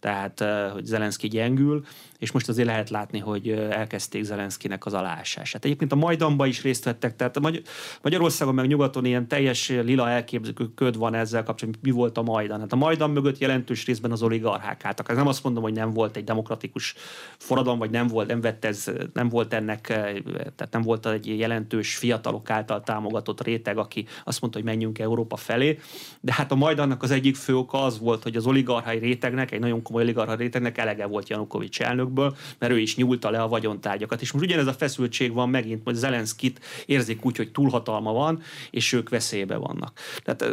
tehát 0.00 0.40
eh, 0.40 0.70
hogy 0.72 0.84
Zelenszky 0.84 1.28
gyengül, 1.28 1.84
és 2.22 2.32
most 2.32 2.48
azért 2.48 2.68
lehet 2.68 2.90
látni, 2.90 3.18
hogy 3.18 3.48
elkezdték 3.50 4.24
Zelenszkinek 4.24 4.86
az 4.86 4.94
alásását. 4.94 5.64
Egyébként 5.64 5.92
a 5.92 5.96
Majdanban 5.96 6.46
is 6.46 6.62
részt 6.62 6.84
vettek, 6.84 7.16
tehát 7.16 7.40
Magy- 7.40 7.62
Magyarországon 8.02 8.54
meg 8.54 8.66
nyugaton 8.66 9.04
ilyen 9.04 9.28
teljes 9.28 9.68
lila 9.68 10.08
elképzelő 10.08 10.74
köd 10.74 10.96
van 10.96 11.14
ezzel 11.14 11.42
kapcsolatban, 11.42 11.82
mi 11.84 11.90
volt 11.90 12.18
a 12.18 12.22
Majdan. 12.22 12.60
Hát 12.60 12.72
a 12.72 12.76
Majdan 12.76 13.10
mögött 13.10 13.38
jelentős 13.38 13.86
részben 13.86 14.10
az 14.10 14.22
oligarchák 14.22 14.84
álltak. 14.84 15.10
Ez 15.10 15.16
nem 15.16 15.26
azt 15.26 15.44
mondom, 15.44 15.62
hogy 15.62 15.72
nem 15.72 15.92
volt 15.92 16.16
egy 16.16 16.24
demokratikus 16.24 16.94
forradalom, 17.38 17.78
vagy 17.78 17.90
nem 17.90 18.06
volt, 18.06 18.28
nem 18.28 18.40
vett 18.40 18.64
ez, 18.64 18.90
nem 19.12 19.28
volt 19.28 19.54
ennek, 19.54 19.88
eh, 19.88 20.12
tehát 20.32 20.68
nem 20.70 20.82
volt 20.82 21.06
egy 21.06 21.38
jelentős 21.38 21.96
fiatalok 21.96 22.50
által 22.50 22.80
támogatott 22.80 23.42
réteg, 23.42 23.78
aki 23.78 24.06
azt 24.24 24.40
mondta, 24.40 24.58
hogy 24.58 24.68
menjünk 24.68 24.98
Európa 24.98 25.36
felé. 25.36 25.78
De 26.20 26.32
hát 26.32 26.52
a 26.52 26.54
majd 26.54 26.78
annak 26.78 27.02
az 27.02 27.10
egyik 27.10 27.36
fő 27.36 27.56
oka 27.56 27.82
az 27.82 27.98
volt, 27.98 28.22
hogy 28.22 28.36
az 28.36 28.46
oligarchai 28.46 28.98
rétegnek, 28.98 29.50
egy 29.50 29.60
nagyon 29.60 29.82
komoly 29.82 30.02
oligarchai 30.02 30.36
rétegnek 30.36 30.78
elege 30.78 31.06
volt 31.06 31.28
Janukovics 31.28 31.80
elnökből, 32.12 32.36
mert 32.58 32.72
ő 32.72 32.78
is 32.78 32.96
nyúlta 32.96 33.30
le 33.30 33.42
a 33.42 33.48
vagyontárgyakat. 33.48 34.20
És 34.20 34.32
most 34.32 34.44
ugyanez 34.44 34.66
a 34.66 34.72
feszültség 34.72 35.32
van 35.32 35.48
megint, 35.48 35.80
hogy 35.84 35.94
Zelenszkit 35.94 36.60
érzik 36.86 37.24
úgy, 37.24 37.36
hogy 37.36 37.52
túlhatalma 37.52 38.12
van, 38.12 38.42
és 38.70 38.92
ők 38.92 39.08
veszélybe 39.08 39.56
vannak. 39.56 39.98
Tehát 40.22 40.42
eh, 40.42 40.50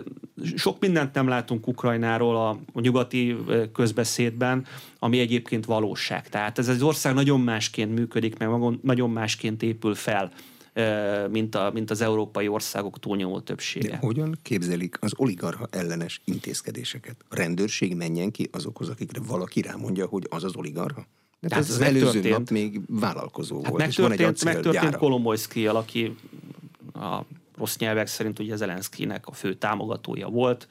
sok 0.55 0.79
mindent 0.79 1.13
nem 1.13 1.27
látunk 1.27 1.67
Ukrajnáról 1.67 2.35
a, 2.35 2.49
a 2.73 2.79
nyugati 2.79 3.37
közbeszédben, 3.73 4.65
ami 4.99 5.19
egyébként 5.19 5.65
valóság. 5.65 6.29
Tehát 6.29 6.57
ez 6.57 6.67
az 6.67 6.81
ország 6.81 7.13
nagyon 7.13 7.41
másként 7.41 7.95
működik, 7.95 8.37
meg 8.37 8.49
nagyon 8.81 9.09
másként 9.09 9.63
épül 9.63 9.95
fel 9.95 10.31
mint, 11.29 11.55
a, 11.55 11.71
mint 11.73 11.91
az 11.91 12.01
európai 12.01 12.47
országok 12.47 12.99
túlnyomó 12.99 13.39
többsége. 13.39 13.89
De 13.89 13.97
hogyan 13.97 14.37
képzelik 14.41 14.97
az 14.99 15.11
oligarha 15.15 15.67
ellenes 15.71 16.21
intézkedéseket? 16.25 17.15
A 17.29 17.35
rendőrség 17.35 17.95
menjen 17.95 18.31
ki 18.31 18.49
azokhoz, 18.51 18.89
akikre 18.89 19.21
valaki 19.27 19.61
rámondja, 19.61 20.05
hogy 20.05 20.25
az 20.29 20.43
az 20.43 20.55
oligarha? 20.55 21.05
De 21.39 21.55
hát 21.55 21.63
ez 21.63 21.69
az 21.69 21.81
előző 21.81 22.29
nap 22.29 22.49
még 22.49 22.81
vállalkozó 22.87 23.55
hát 23.55 23.69
volt, 23.69 23.83
megtörtént, 23.83 24.35
és 24.35 24.43
van 24.43 24.53
egy 24.53 24.63
Megtörtént 24.63 24.97
Kolomojszki, 24.97 25.67
aki 25.67 26.15
a 26.93 27.19
rossz 27.57 27.77
nyelvek 27.77 28.07
szerint 28.07 28.39
ugye 28.39 28.55
Zelenszkinek 28.55 29.27
a 29.27 29.31
fő 29.31 29.53
támogatója 29.53 30.27
volt, 30.27 30.67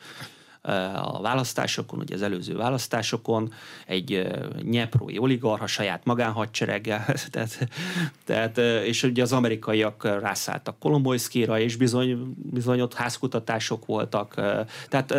a 0.94 1.20
választásokon, 1.20 1.98
ugye 1.98 2.14
az 2.14 2.22
előző 2.22 2.56
választásokon, 2.56 3.52
egy 3.86 4.28
nyeprói 4.62 5.18
oligarha 5.18 5.66
saját 5.66 6.04
magánhadsereggel, 6.04 7.04
tehát, 7.30 7.68
tehát, 8.24 8.58
és 8.84 9.02
ugye 9.02 9.22
az 9.22 9.32
amerikaiak 9.32 10.04
rászálltak 10.04 10.78
Kolomoyszkira, 10.78 11.58
és 11.58 11.76
bizony, 11.76 12.34
bizony 12.36 12.80
ott 12.80 12.94
házkutatások 12.94 13.86
voltak, 13.86 14.34
tehát 14.88 15.14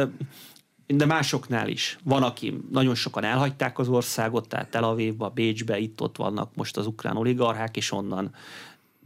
de 0.96 1.06
másoknál 1.06 1.68
is. 1.68 1.98
Van, 2.04 2.24
aki 2.24 2.62
nagyon 2.72 2.96
sokan 2.96 3.24
elhagyták 3.24 3.80
az 3.80 3.88
országot, 3.88 4.48
tehát 4.48 4.72
Tel 4.72 4.84
Avivba, 4.84 5.30
Bécsbe, 5.30 5.78
itt-ott 5.78 6.18
vannak 6.18 6.56
most 6.56 6.78
az 6.78 6.88
ukrán 6.88 7.18
oligarchák, 7.18 7.78
és 7.78 7.92
onnan 7.92 8.32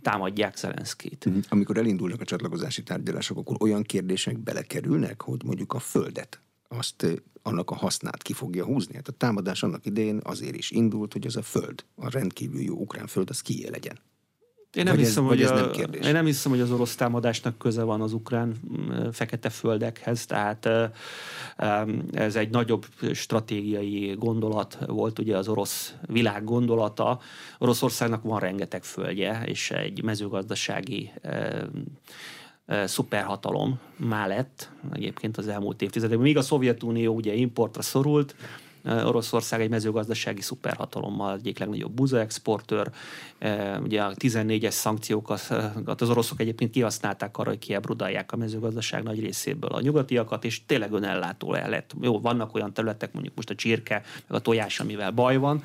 támadják 0.02 0.58
Zelenszkét. 0.58 1.26
Mhm. 1.26 1.38
Amikor 1.50 1.78
elindulnak 1.78 2.22
a 2.22 2.26
csatlakozási 2.26 2.84
tárgyalások, 2.84 3.38
akkor 3.38 3.56
olyan 3.60 3.84
kérdések 3.84 4.38
belekerülnek, 4.38 5.22
hogy 5.22 5.44
mondjuk 5.44 5.74
a 5.74 5.80
földet, 5.80 6.42
azt 6.68 7.06
annak 7.42 7.72
a 7.72 7.76
hasznát 7.76 8.22
ki 8.22 8.34
fogja 8.34 8.66
húzni. 8.66 8.96
Hát 8.96 9.08
a 9.08 9.12
támadás 9.12 9.64
annak 9.64 9.86
idején 9.86 10.20
azért 10.24 10.56
is 10.56 10.72
indult, 10.72 11.14
hogy 11.14 11.26
az 11.26 11.36
a 11.36 11.42
föld, 11.42 11.86
a 11.96 12.10
rendkívül 12.10 12.62
jó 12.62 12.76
ukrán 12.76 13.08
föld, 13.08 13.30
az 13.30 13.42
kié 13.42 13.70
legyen. 13.70 14.00
Én 14.74 14.84
nem, 14.84 14.98
hiszem, 14.98 15.24
ez, 15.24 15.30
hogy 15.30 15.42
ez 15.42 15.52
a, 15.52 15.56
nem 15.56 15.72
kérdés. 15.72 16.06
Én 16.06 16.12
nem 16.12 16.26
hiszem, 16.26 16.52
hogy 16.52 16.62
az 16.62 16.72
orosz 16.72 16.96
támadásnak 16.96 17.58
köze 17.58 17.84
van 17.84 18.02
az 18.02 18.14
ukrán 18.14 18.48
mm, 18.48 19.10
fekete 19.10 19.50
földekhez, 19.50 20.26
tehát 20.26 20.70
ez 22.12 22.36
egy 22.36 22.50
nagyobb 22.50 22.86
stratégiai 23.14 24.16
gondolat 24.20 24.78
volt, 24.88 25.20
ugye 25.20 25.38
az 25.38 25.48
orosz 25.48 25.94
világ 26.02 26.44
gondolata. 26.44 27.20
Oroszországnak 27.58 28.24
van 28.24 28.40
rengeteg 28.40 28.84
földje, 28.84 29.44
és 29.46 29.72
egy 29.72 30.04
mezőgazdasági 30.04 31.12
szuperhatalom 32.86 33.80
lett 34.10 34.72
egyébként 34.94 35.38
az 35.38 35.48
elmúlt 35.48 35.82
évtizedekben. 35.82 36.26
Míg 36.26 36.38
a 36.38 36.42
Szovjetunió 36.42 37.14
ugye 37.14 37.34
importra 37.34 37.82
szorult, 37.82 38.36
Oroszország 38.86 39.62
egy 39.62 39.70
mezőgazdasági 39.70 40.42
szuperhatalommal, 40.42 41.36
egyik 41.36 41.60
legnagyobb 41.60 41.92
buza 41.92 42.20
exportőr. 42.20 42.90
Ugye 43.84 44.02
a 44.02 44.14
14-es 44.14 44.70
szankciókat 44.70 46.02
az 46.02 46.10
oroszok 46.10 46.40
egyébként 46.40 46.72
kihasználták 46.72 47.38
arra, 47.38 47.50
hogy 47.50 47.60
kiebrudalják 47.60 48.32
a 48.32 48.36
mezőgazdaság 48.38 49.04
nagy 49.04 49.20
részéből 49.20 49.70
a 49.70 49.82
nyugatiakat, 49.82 50.46
és 50.46 50.66
tényleg 50.66 50.92
önellátó 50.92 51.54
el 51.54 51.70
lett. 51.70 51.92
Jó, 52.02 52.20
vannak 52.20 52.56
olyan 52.56 52.74
területek, 52.74 53.14
mondjuk 53.14 53.36
most 53.36 53.50
a 53.50 53.56
csirke, 53.56 54.02
meg 54.28 54.38
a 54.38 54.42
tojás, 54.42 54.80
amivel 54.80 55.12
baj 55.12 55.38
van, 55.38 55.64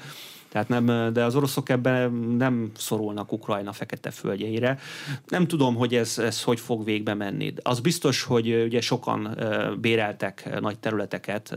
tehát 0.49 0.69
nem, 0.69 1.13
de 1.13 1.25
az 1.25 1.37
oroszok 1.37 1.69
ebben 1.69 2.13
nem 2.13 2.71
szorulnak 2.77 3.33
Ukrajna 3.33 3.73
fekete 3.73 4.11
földjeire. 4.11 4.79
Nem 5.27 5.47
tudom, 5.47 5.75
hogy 5.75 5.95
ez, 5.95 6.19
ez 6.19 6.43
hogy 6.43 6.61
fog 6.61 6.85
végbe 6.85 7.15
menni. 7.15 7.55
Az 7.63 7.81
biztos, 7.81 8.23
hogy 8.23 8.63
ugye 8.65 8.81
sokan 8.81 9.39
béreltek 9.81 10.61
nagy 10.61 10.79
területeket 10.79 11.55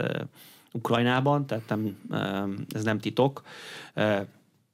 Ukrajnában, 0.73 1.45
tehát 1.45 1.69
nem, 1.69 1.97
ez 2.69 2.83
nem 2.83 2.99
titok, 2.99 3.43
mert 3.93 4.27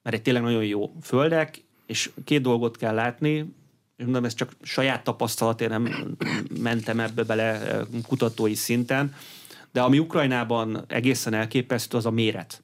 egy 0.03 0.21
tényleg 0.21 0.43
nagyon 0.43 0.65
jó 0.65 0.91
földek, 1.01 1.63
és 1.85 2.11
két 2.23 2.41
dolgot 2.41 2.77
kell 2.77 2.93
látni, 2.93 3.53
és 3.97 4.03
mondom, 4.03 4.25
ez 4.25 4.33
csak 4.33 4.51
saját 4.61 5.03
tapasztalat, 5.03 5.67
nem 5.67 6.15
mentem 6.61 6.99
ebbe 6.99 7.23
bele 7.23 7.79
kutatói 8.07 8.53
szinten, 8.53 9.15
de 9.71 9.81
ami 9.81 9.99
Ukrajnában 9.99 10.83
egészen 10.87 11.33
elképesztő, 11.33 11.97
az 11.97 12.05
a 12.05 12.11
méret. 12.11 12.61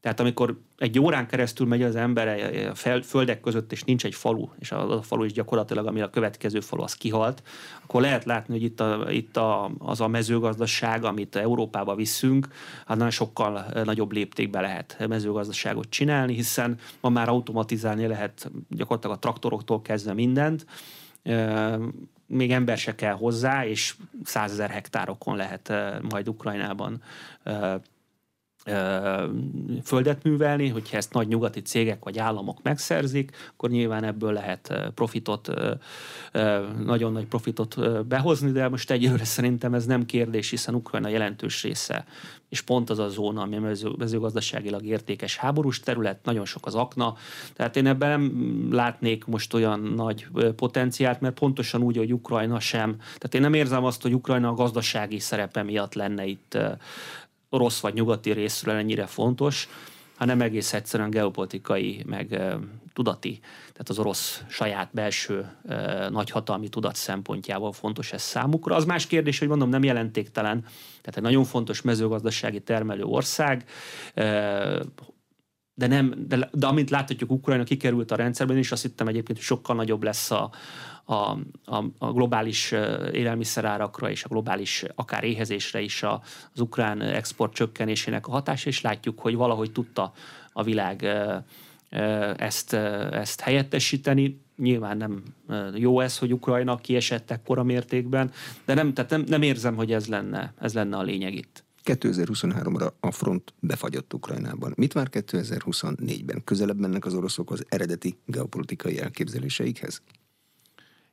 Tehát 0.00 0.20
amikor 0.20 0.58
egy 0.78 0.98
órán 0.98 1.26
keresztül 1.26 1.66
megy 1.66 1.82
az 1.82 1.96
ember 1.96 2.28
a 2.70 3.02
földek 3.02 3.40
között, 3.40 3.72
és 3.72 3.82
nincs 3.82 4.04
egy 4.04 4.14
falu, 4.14 4.48
és 4.58 4.72
az 4.72 4.90
a 4.90 5.02
falu 5.02 5.24
is 5.24 5.32
gyakorlatilag, 5.32 5.86
ami 5.86 6.00
a 6.00 6.10
következő 6.10 6.60
falu, 6.60 6.82
az 6.82 6.94
kihalt, 6.94 7.42
akkor 7.82 8.00
lehet 8.00 8.24
látni, 8.24 8.54
hogy 8.54 8.62
itt, 8.62 8.80
a, 8.80 9.06
itt 9.10 9.36
a, 9.36 9.70
az 9.78 10.00
a 10.00 10.08
mezőgazdaság, 10.08 11.04
amit 11.04 11.36
Európába 11.36 11.94
viszünk, 11.94 12.48
annál 12.86 13.10
sokkal 13.10 13.66
nagyobb 13.84 14.12
léptékbe 14.12 14.60
lehet 14.60 15.04
mezőgazdaságot 15.08 15.90
csinálni, 15.90 16.34
hiszen 16.34 16.78
ma 17.00 17.08
már 17.08 17.28
automatizálni 17.28 18.06
lehet 18.06 18.50
gyakorlatilag 18.68 19.16
a 19.16 19.18
traktoroktól 19.20 19.82
kezdve 19.82 20.12
mindent, 20.12 20.66
még 22.26 22.52
ember 22.52 22.78
se 22.78 22.94
kell 22.94 23.14
hozzá, 23.14 23.66
és 23.66 23.94
százezer 24.24 24.70
hektárokon 24.70 25.36
lehet 25.36 25.72
majd 26.10 26.28
Ukrajnában 26.28 27.02
földet 29.84 30.22
művelni, 30.22 30.68
hogyha 30.68 30.96
ezt 30.96 31.12
nagy 31.12 31.28
nyugati 31.28 31.62
cégek 31.62 32.04
vagy 32.04 32.18
államok 32.18 32.62
megszerzik, 32.62 33.36
akkor 33.52 33.70
nyilván 33.70 34.04
ebből 34.04 34.32
lehet 34.32 34.90
profitot, 34.94 35.50
nagyon 36.84 37.12
nagy 37.12 37.26
profitot 37.26 38.06
behozni, 38.06 38.50
de 38.50 38.68
most 38.68 38.90
egyelőre 38.90 39.24
szerintem 39.24 39.74
ez 39.74 39.86
nem 39.86 40.06
kérdés, 40.06 40.50
hiszen 40.50 40.74
Ukrajna 40.74 41.08
jelentős 41.08 41.62
része, 41.62 42.04
és 42.48 42.60
pont 42.60 42.90
az 42.90 42.98
a 42.98 43.08
zóna, 43.08 43.42
ami 43.42 43.58
mezőgazdaságilag 43.98 44.84
értékes 44.84 45.36
háborús 45.36 45.80
terület, 45.80 46.24
nagyon 46.24 46.44
sok 46.44 46.66
az 46.66 46.74
akna, 46.74 47.16
tehát 47.52 47.76
én 47.76 47.86
ebben 47.86 48.20
nem 48.20 48.68
látnék 48.72 49.24
most 49.24 49.54
olyan 49.54 49.80
nagy 49.80 50.26
potenciált, 50.56 51.20
mert 51.20 51.38
pontosan 51.38 51.82
úgy, 51.82 51.96
hogy 51.96 52.12
Ukrajna 52.12 52.60
sem, 52.60 52.96
tehát 52.96 53.34
én 53.34 53.40
nem 53.40 53.54
érzem 53.54 53.84
azt, 53.84 54.02
hogy 54.02 54.14
Ukrajna 54.14 54.48
a 54.48 54.54
gazdasági 54.54 55.18
szerepe 55.18 55.62
miatt 55.62 55.94
lenne 55.94 56.24
itt 56.24 56.58
orosz 57.48 57.80
vagy 57.80 57.94
nyugati 57.94 58.32
részről 58.32 58.74
ennyire 58.74 59.06
fontos, 59.06 59.68
hanem 60.16 60.40
egész 60.40 60.72
egyszerűen 60.72 61.10
geopolitikai, 61.10 62.02
meg 62.06 62.42
tudati, 62.92 63.38
tehát 63.60 63.88
az 63.88 63.98
orosz 63.98 64.42
saját 64.48 64.88
belső 64.92 65.50
nagyhatalmi 66.10 66.68
tudat 66.68 66.94
szempontjából 66.94 67.72
fontos 67.72 68.12
ez 68.12 68.22
számukra. 68.22 68.74
Az 68.74 68.84
más 68.84 69.06
kérdés, 69.06 69.38
hogy 69.38 69.48
mondom, 69.48 69.68
nem 69.68 69.82
jelentéktelen, 69.84 70.60
tehát 71.00 71.16
egy 71.16 71.22
nagyon 71.22 71.44
fontos 71.44 71.82
mezőgazdasági 71.82 72.60
termelő 72.60 73.02
ország, 73.02 73.64
de 75.74 75.86
nem, 75.86 76.14
de, 76.26 76.48
de 76.52 76.66
amint 76.66 76.90
láthatjuk, 76.90 77.30
Ukrajna 77.30 77.64
kikerült 77.64 78.10
a 78.10 78.16
rendszerben, 78.16 78.56
és 78.56 78.72
azt 78.72 78.82
hittem 78.82 79.08
egyébként, 79.08 79.38
hogy 79.38 79.46
sokkal 79.46 79.76
nagyobb 79.76 80.02
lesz 80.02 80.30
a, 80.30 80.50
a, 81.10 81.38
a, 81.64 81.84
a 81.98 82.12
globális 82.12 82.72
élelmiszerárakra 83.12 84.10
és 84.10 84.24
a 84.24 84.28
globális 84.28 84.84
akár 84.94 85.24
éhezésre 85.24 85.80
is 85.80 86.02
a, 86.02 86.22
az 86.54 86.60
ukrán 86.60 87.00
export 87.00 87.54
csökkenésének 87.54 88.26
a 88.26 88.30
hatása, 88.30 88.68
és 88.68 88.80
látjuk, 88.80 89.20
hogy 89.20 89.34
valahogy 89.34 89.72
tudta 89.72 90.12
a 90.52 90.62
világ 90.62 91.06
ezt, 92.36 92.72
ezt 93.12 93.40
helyettesíteni. 93.40 94.40
Nyilván 94.56 94.96
nem 94.96 95.22
jó 95.74 96.00
ez, 96.00 96.18
hogy 96.18 96.32
Ukrajna 96.32 96.76
kiesett 96.76 97.30
ekkora 97.30 97.62
mértékben, 97.62 98.30
de 98.64 98.74
nem, 98.74 98.94
tehát 98.94 99.10
nem, 99.10 99.24
nem 99.26 99.42
érzem, 99.42 99.76
hogy 99.76 99.92
ez 99.92 100.06
lenne, 100.06 100.52
ez 100.60 100.74
lenne 100.74 100.96
a 100.96 101.02
lényeg 101.02 101.34
itt. 101.34 101.64
2023-ra 101.84 102.92
a 103.00 103.10
front 103.10 103.54
befagyott 103.60 104.14
Ukrajnában. 104.14 104.72
Mit 104.76 104.92
vár 104.92 105.08
2024-ben? 105.10 106.44
Közelebb 106.44 106.78
mennek 106.78 107.04
az 107.04 107.14
oroszok 107.14 107.50
az 107.50 107.64
eredeti 107.68 108.18
geopolitikai 108.24 109.00
elképzeléseikhez? 109.00 110.02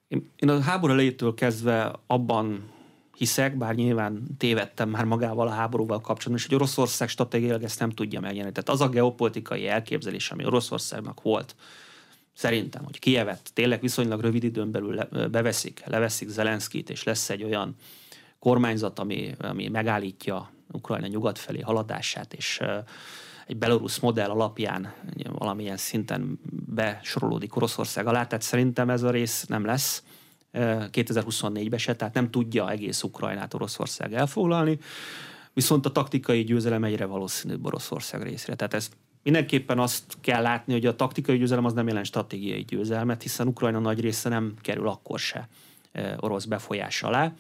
Én, 0.07 0.49
a 0.49 0.61
háború 0.61 0.93
elejétől 0.93 1.33
kezdve 1.33 1.99
abban 2.07 2.73
hiszek, 3.17 3.57
bár 3.57 3.75
nyilván 3.75 4.23
tévedtem 4.37 4.89
már 4.89 5.05
magával 5.05 5.47
a 5.47 5.51
háborúval 5.51 6.01
kapcsolatban, 6.01 6.37
és 6.37 6.45
hogy 6.45 6.55
Oroszország 6.55 7.09
stratégiailag 7.09 7.63
ezt 7.63 7.79
nem 7.79 7.89
tudja 7.89 8.19
megjelenni. 8.19 8.53
Tehát 8.53 8.69
az 8.69 8.81
a 8.87 8.89
geopolitikai 8.89 9.67
elképzelés, 9.67 10.31
ami 10.31 10.45
Oroszországnak 10.45 11.21
volt, 11.21 11.55
szerintem, 12.33 12.83
hogy 12.83 12.99
Kievet 12.99 13.49
tényleg 13.53 13.81
viszonylag 13.81 14.21
rövid 14.21 14.43
időn 14.43 14.71
belül 14.71 15.03
beveszik, 15.31 15.83
leveszik 15.85 16.29
Zelenszkit, 16.29 16.89
és 16.89 17.03
lesz 17.03 17.29
egy 17.29 17.43
olyan 17.43 17.75
kormányzat, 18.39 18.99
ami, 18.99 19.35
ami 19.39 19.67
megállítja 19.67 20.51
Ukrajna 20.71 21.07
nyugat 21.07 21.39
felé 21.39 21.59
haladását, 21.59 22.33
és 22.33 22.61
egy 23.47 23.57
belorusz 23.57 23.99
modell 23.99 24.29
alapján 24.29 24.93
valamilyen 25.31 25.77
szinten 25.77 26.39
besorolódik 26.65 27.55
Oroszország 27.55 28.07
alá, 28.07 28.25
tehát 28.25 28.43
szerintem 28.43 28.89
ez 28.89 29.03
a 29.03 29.09
rész 29.09 29.45
nem 29.45 29.65
lesz 29.65 30.03
2024-ben 30.53 31.79
se, 31.79 31.95
tehát 31.95 32.13
nem 32.13 32.31
tudja 32.31 32.69
egész 32.69 33.03
Ukrajnát 33.03 33.53
Oroszország 33.53 34.13
elfoglalni, 34.13 34.79
viszont 35.53 35.85
a 35.85 35.91
taktikai 35.91 36.43
győzelem 36.43 36.83
egyre 36.83 37.05
valószínűbb 37.05 37.65
Oroszország 37.65 38.23
részére. 38.23 38.55
Tehát 38.55 38.73
ez 38.73 38.89
mindenképpen 39.23 39.79
azt 39.79 40.17
kell 40.21 40.41
látni, 40.41 40.73
hogy 40.73 40.85
a 40.85 40.95
taktikai 40.95 41.37
győzelem 41.37 41.65
az 41.65 41.73
nem 41.73 41.87
jelent 41.87 42.05
stratégiai 42.05 42.61
győzelmet, 42.61 43.21
hiszen 43.21 43.47
Ukrajna 43.47 43.79
nagy 43.79 43.99
része 43.99 44.29
nem 44.29 44.53
kerül 44.61 44.87
akkor 44.87 45.19
se 45.19 45.47
orosz 46.17 46.45
befolyás 46.45 47.03
alá. 47.03 47.33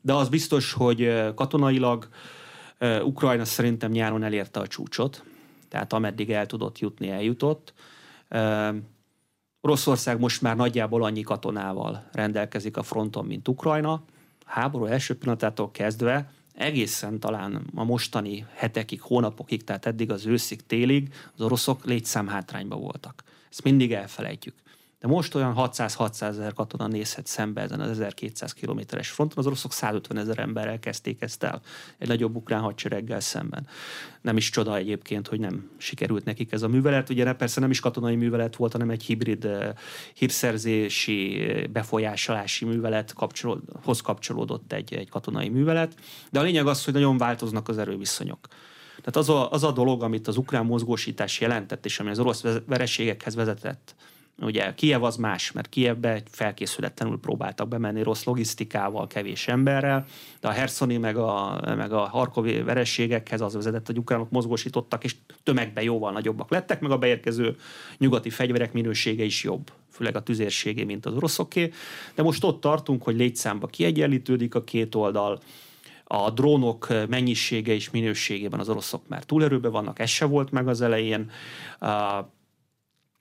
De 0.00 0.12
az 0.14 0.28
biztos, 0.28 0.72
hogy 0.72 1.32
katonailag 1.34 2.08
Ukrajna 3.02 3.44
szerintem 3.44 3.90
nyáron 3.90 4.22
elérte 4.22 4.60
a 4.60 4.66
csúcsot, 4.66 5.24
tehát 5.68 5.92
ameddig 5.92 6.30
el 6.30 6.46
tudott 6.46 6.78
jutni, 6.78 7.08
eljutott. 7.08 7.72
Oroszország 9.60 10.18
most 10.18 10.42
már 10.42 10.56
nagyjából 10.56 11.04
annyi 11.04 11.22
katonával 11.22 12.08
rendelkezik 12.12 12.76
a 12.76 12.82
fronton, 12.82 13.26
mint 13.26 13.48
Ukrajna. 13.48 14.04
Háború 14.44 14.84
első 14.84 15.18
pillanatától 15.18 15.70
kezdve 15.70 16.30
egészen 16.54 17.20
talán 17.20 17.66
a 17.74 17.84
mostani 17.84 18.46
hetekig, 18.54 19.00
hónapokig, 19.00 19.64
tehát 19.64 19.86
eddig 19.86 20.10
az 20.10 20.26
őszig, 20.26 20.66
télig 20.66 21.14
az 21.34 21.40
oroszok 21.40 21.84
létszámhátrányban 21.84 22.80
voltak. 22.80 23.22
Ezt 23.50 23.64
mindig 23.64 23.92
elfelejtjük. 23.92 24.54
De 25.00 25.08
most 25.08 25.34
olyan 25.34 25.54
600-600 25.56 26.20
ezer 26.20 26.52
katona 26.52 26.86
nézhet 26.86 27.26
szembe 27.26 27.60
ezen 27.60 27.80
az 27.80 27.90
1200 27.90 28.52
kilométeres 28.52 29.10
fronton, 29.10 29.38
az 29.38 29.46
oroszok 29.46 29.72
150 29.72 30.18
ezer 30.18 30.38
emberrel 30.38 30.78
kezdték 30.78 31.22
ezt 31.22 31.42
el, 31.42 31.60
egy 31.98 32.08
nagyobb 32.08 32.36
ukrán 32.36 32.60
hadsereggel 32.60 33.20
szemben. 33.20 33.66
Nem 34.20 34.36
is 34.36 34.50
csoda 34.50 34.76
egyébként, 34.76 35.28
hogy 35.28 35.40
nem 35.40 35.70
sikerült 35.76 36.24
nekik 36.24 36.52
ez 36.52 36.62
a 36.62 36.68
művelet. 36.68 37.08
Ugye 37.08 37.32
persze 37.32 37.60
nem 37.60 37.70
is 37.70 37.80
katonai 37.80 38.16
művelet 38.16 38.56
volt, 38.56 38.72
hanem 38.72 38.90
egy 38.90 39.02
hibrid 39.02 39.48
hírszerzési, 40.14 41.46
befolyásolási 41.72 42.64
művelet 42.64 43.12
kapcsolód, 43.12 43.60
kapcsolódott 44.02 44.72
egy, 44.72 44.94
egy 44.94 45.08
katonai 45.08 45.48
művelet. 45.48 45.94
De 46.30 46.38
a 46.38 46.42
lényeg 46.42 46.66
az, 46.66 46.84
hogy 46.84 46.94
nagyon 46.94 47.18
változnak 47.18 47.68
az 47.68 47.78
erőviszonyok. 47.78 48.48
Tehát 48.98 49.16
az 49.16 49.28
a, 49.28 49.50
az 49.50 49.64
a 49.64 49.72
dolog, 49.72 50.02
amit 50.02 50.28
az 50.28 50.36
ukrán 50.36 50.66
mozgósítás 50.66 51.40
jelentett, 51.40 51.84
és 51.84 52.00
ami 52.00 52.10
az 52.10 52.18
orosz 52.18 52.44
vereségekhez 52.66 53.34
vezetett, 53.34 53.94
Ugye 54.40 54.74
Kiev 54.74 55.02
az 55.02 55.16
más, 55.16 55.52
mert 55.52 55.68
Kievbe 55.68 56.22
felkészületlenül 56.30 57.18
próbáltak 57.20 57.68
bemenni 57.68 58.02
rossz 58.02 58.24
logisztikával, 58.24 59.06
kevés 59.06 59.48
emberrel, 59.48 60.06
de 60.40 60.48
a 60.48 60.50
Herszoni 60.50 60.96
meg 60.96 61.16
a, 61.16 61.60
meg 61.76 61.92
a 61.92 62.00
Harkovi 62.00 62.62
verességekhez 62.62 63.40
az 63.40 63.54
vezetett, 63.54 63.86
hogy 63.86 63.98
ukránok 63.98 64.30
mozgósítottak, 64.30 65.04
és 65.04 65.16
tömegben 65.42 65.84
jóval 65.84 66.12
nagyobbak 66.12 66.50
lettek, 66.50 66.80
meg 66.80 66.90
a 66.90 66.98
beérkező 66.98 67.56
nyugati 67.98 68.30
fegyverek 68.30 68.72
minősége 68.72 69.24
is 69.24 69.44
jobb, 69.44 69.72
főleg 69.90 70.16
a 70.16 70.22
tüzérségé, 70.22 70.84
mint 70.84 71.06
az 71.06 71.14
oroszoké. 71.14 71.72
De 72.14 72.22
most 72.22 72.44
ott 72.44 72.60
tartunk, 72.60 73.02
hogy 73.02 73.16
létszámba 73.16 73.66
kiegyenlítődik 73.66 74.54
a 74.54 74.64
két 74.64 74.94
oldal, 74.94 75.40
a 76.04 76.30
drónok 76.30 76.88
mennyisége 77.08 77.72
és 77.72 77.90
minőségében 77.90 78.60
az 78.60 78.68
oroszok 78.68 79.08
már 79.08 79.24
túlerőben 79.24 79.70
vannak, 79.70 79.98
ez 79.98 80.08
se 80.08 80.24
volt 80.24 80.50
meg 80.50 80.68
az 80.68 80.80
elején 80.80 81.30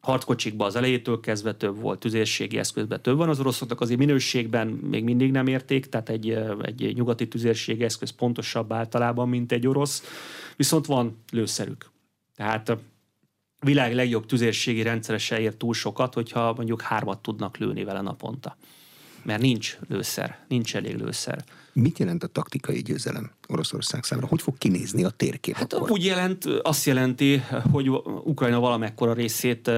harckocsikban 0.08 0.68
az 0.68 0.76
elejétől 0.76 1.20
kezdve 1.20 1.54
több 1.54 1.80
volt, 1.80 2.00
tüzérségi 2.00 2.58
eszközben 2.58 3.02
több 3.02 3.18
van, 3.18 3.30
az 3.30 3.40
oroszoknak 3.40 3.82
azért 3.82 4.00
minőségben 4.00 4.68
még 4.68 5.04
mindig 5.04 5.32
nem 5.32 5.48
érték, 5.48 5.86
tehát 5.86 6.10
egy, 6.10 6.30
egy 6.62 6.94
nyugati 6.96 7.28
tüzérségi 7.28 7.84
eszköz 7.84 8.10
pontosabb 8.10 8.74
általában, 8.74 9.30
mint 9.30 9.52
egy 9.52 9.68
orosz, 9.68 10.04
viszont 10.56 10.86
van 10.86 11.24
lőszerük. 11.32 11.92
Tehát 12.36 12.78
világ 13.60 13.96
legjobb 13.96 14.26
tüzérségi 14.26 14.82
rendszere 14.82 15.18
se 15.18 15.40
ér 15.40 15.56
túl 15.56 15.74
sokat, 15.74 16.14
hogyha 16.14 16.54
mondjuk 16.54 16.82
hármat 16.82 17.22
tudnak 17.22 17.58
lőni 17.58 17.84
vele 17.84 18.02
naponta. 18.02 18.58
Mert 19.24 19.42
nincs 19.42 19.78
lőszer, 19.88 20.46
nincs 20.48 20.76
elég 20.76 20.96
lőszer. 20.96 21.44
Mit 21.80 22.00
jelent 22.00 22.24
a 22.24 22.28
taktikai 22.28 22.82
győzelem 22.82 23.32
Oroszország 23.48 24.04
számára? 24.04 24.28
Hogy 24.28 24.42
fog 24.42 24.58
kinézni 24.58 25.04
a 25.04 25.10
térkép? 25.10 25.56
Hát 25.56 25.74
akkor? 25.74 25.92
úgy 25.92 26.06
jelent, 26.06 26.46
azt 26.46 26.86
jelenti, 26.86 27.42
hogy 27.72 27.90
Ukrajna 28.24 28.60
valamekkora 28.60 29.14
részét, 29.14 29.72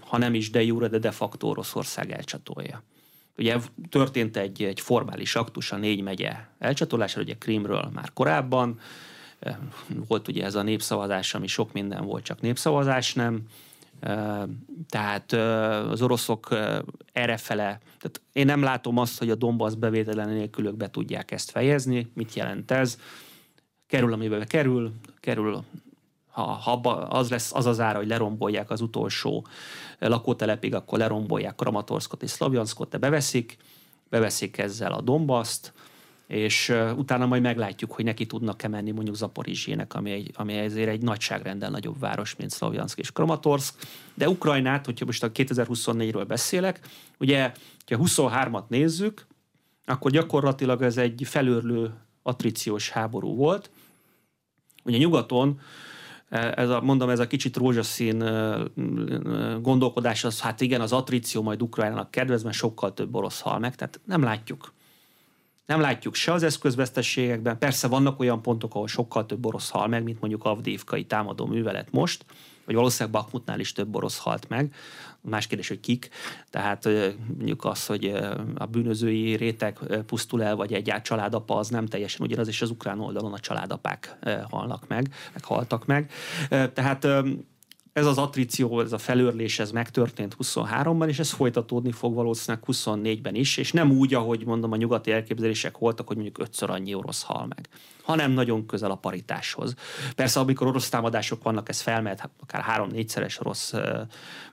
ha 0.00 0.18
nem 0.18 0.34
is 0.34 0.50
de 0.50 0.62
jure, 0.62 0.88
de 0.88 0.98
de 0.98 1.10
facto 1.10 1.48
Oroszország 1.48 2.10
elcsatolja. 2.10 2.82
Ugye 3.36 3.56
történt 3.90 4.36
egy, 4.36 4.62
egy 4.62 4.80
formális 4.80 5.34
aktus 5.34 5.72
a 5.72 5.76
négy 5.76 6.02
megye 6.02 6.32
elcsatolása, 6.58 7.20
ugye 7.20 7.34
Krimről 7.38 7.90
már 7.94 8.12
korábban, 8.12 8.78
Volt 10.08 10.28
ugye 10.28 10.44
ez 10.44 10.54
a 10.54 10.62
népszavazás, 10.62 11.34
ami 11.34 11.46
sok 11.46 11.72
minden 11.72 12.04
volt, 12.04 12.24
csak 12.24 12.40
népszavazás 12.40 13.14
nem. 13.14 13.40
Tehát 14.88 15.32
az 15.90 16.02
oroszok 16.02 16.48
errefele, 17.12 17.80
tehát 17.98 18.20
én 18.32 18.46
nem 18.46 18.62
látom 18.62 18.98
azt, 18.98 19.18
hogy 19.18 19.30
a 19.30 19.34
Donbass 19.34 19.74
bevételen 19.74 20.28
nélkülök 20.28 20.76
be 20.76 20.90
tudják 20.90 21.30
ezt 21.30 21.50
fejezni. 21.50 22.10
Mit 22.14 22.34
jelent 22.34 22.70
ez? 22.70 22.98
Kerül, 23.86 24.12
amiben 24.12 24.46
kerül, 24.46 24.92
kerül 25.20 25.64
ha, 26.30 26.42
ha 26.42 26.72
az 27.08 27.30
lesz 27.30 27.54
az 27.54 27.66
az 27.66 27.80
ára, 27.80 27.98
hogy 27.98 28.06
lerombolják 28.06 28.70
az 28.70 28.80
utolsó 28.80 29.46
lakótelepig, 29.98 30.74
akkor 30.74 30.98
lerombolják 30.98 31.54
Kramatorskot 31.54 32.22
és 32.22 32.30
Szlavjanskot, 32.30 32.88
de 32.88 32.98
beveszik, 32.98 33.56
beveszik 34.08 34.58
ezzel 34.58 34.92
a 34.92 35.00
Dombaszt, 35.00 35.72
és 36.28 36.74
utána 36.96 37.26
majd 37.26 37.42
meglátjuk, 37.42 37.92
hogy 37.92 38.04
neki 38.04 38.26
tudnak-e 38.26 38.68
menni 38.68 38.90
mondjuk 38.90 39.16
Zaporizsének, 39.16 39.94
ami, 39.94 40.10
egy, 40.10 40.30
ami 40.34 40.54
ezért 40.54 40.88
egy 40.88 41.02
nagyságrendel 41.02 41.70
nagyobb 41.70 41.98
város, 41.98 42.36
mint 42.36 42.50
Szlavjansk 42.50 42.98
és 42.98 43.12
Kramatorsk. 43.12 43.74
De 44.14 44.28
Ukrajnát, 44.28 44.84
hogyha 44.84 45.04
most 45.04 45.22
a 45.22 45.32
2024-ről 45.32 46.24
beszélek, 46.26 46.80
ugye, 47.18 47.52
ha 47.86 47.96
23-at 47.98 48.68
nézzük, 48.68 49.26
akkor 49.84 50.10
gyakorlatilag 50.10 50.82
ez 50.82 50.96
egy 50.96 51.22
felőrlő 51.24 51.94
attriciós 52.22 52.90
háború 52.90 53.34
volt. 53.34 53.70
Ugye 54.84 54.96
nyugaton 54.96 55.60
ez 56.30 56.68
a, 56.68 56.80
mondom, 56.80 57.08
ez 57.10 57.18
a 57.18 57.26
kicsit 57.26 57.56
rózsaszín 57.56 58.18
gondolkodás, 59.60 60.24
az 60.24 60.40
hát 60.40 60.60
igen, 60.60 60.80
az 60.80 60.92
attrició 60.92 61.42
majd 61.42 61.62
Ukrajnának 61.62 62.10
kedvez, 62.10 62.42
mert 62.42 62.56
sokkal 62.56 62.94
több 62.94 63.14
orosz 63.14 63.40
hal 63.40 63.58
meg, 63.58 63.74
tehát 63.74 64.00
nem 64.04 64.22
látjuk. 64.22 64.72
Nem 65.68 65.80
látjuk 65.80 66.14
se 66.14 66.32
az 66.32 66.42
eszközvesztességekben, 66.42 67.58
persze 67.58 67.88
vannak 67.88 68.20
olyan 68.20 68.42
pontok, 68.42 68.74
ahol 68.74 68.88
sokkal 68.88 69.26
több 69.26 69.46
orosz 69.46 69.70
hal 69.70 69.86
meg, 69.86 70.02
mint 70.02 70.20
mondjuk 70.20 70.44
Avdívkai 70.44 71.04
támadó 71.04 71.46
művelet 71.46 71.90
most, 71.90 72.24
vagy 72.64 72.74
valószínűleg 72.74 73.12
Bakmutnál 73.12 73.60
is 73.60 73.72
több 73.72 73.96
orosz 73.96 74.18
halt 74.18 74.48
meg. 74.48 74.74
Más 75.20 75.46
kérdés, 75.46 75.68
hogy 75.68 75.80
kik. 75.80 76.08
Tehát 76.50 76.88
mondjuk 77.36 77.64
az, 77.64 77.86
hogy 77.86 78.14
a 78.54 78.66
bűnözői 78.66 79.36
réteg 79.36 79.78
pusztul 80.06 80.42
el, 80.42 80.56
vagy 80.56 80.72
egy 80.72 80.94
családapa, 81.02 81.56
az 81.56 81.68
nem 81.68 81.86
teljesen 81.86 82.26
ugyanaz, 82.26 82.48
és 82.48 82.62
az 82.62 82.70
ukrán 82.70 83.00
oldalon 83.00 83.32
a 83.32 83.38
családapák 83.38 84.18
halnak 84.50 84.88
meg, 84.88 85.14
meg 85.32 85.44
haltak 85.44 85.86
meg. 85.86 86.10
Tehát 86.48 87.06
ez 87.98 88.06
az 88.06 88.18
attrició, 88.18 88.80
ez 88.80 88.92
a 88.92 88.98
felőrlés, 88.98 89.58
ez 89.58 89.70
megtörtént 89.70 90.36
23-ban, 90.42 91.08
és 91.08 91.18
ez 91.18 91.30
folytatódni 91.30 91.92
fog 91.92 92.14
valószínűleg 92.14 92.64
24-ben 92.66 93.34
is, 93.34 93.56
és 93.56 93.72
nem 93.72 93.90
úgy, 93.90 94.14
ahogy 94.14 94.44
mondom, 94.44 94.72
a 94.72 94.76
nyugati 94.76 95.12
elképzelések 95.12 95.78
voltak, 95.78 96.06
hogy 96.06 96.16
mondjuk 96.16 96.38
ötször 96.38 96.70
annyi 96.70 96.94
orosz 96.94 97.22
hal 97.22 97.46
meg, 97.46 97.68
hanem 98.02 98.30
nagyon 98.30 98.66
közel 98.66 98.90
a 98.90 98.94
paritáshoz. 98.94 99.74
Persze, 100.14 100.40
amikor 100.40 100.66
orosz 100.66 100.88
támadások 100.88 101.42
vannak, 101.42 101.68
ez 101.68 101.80
felmehet 101.80 102.30
akár 102.40 102.62
három-négyszeres 102.62 103.40
orosz 103.40 103.74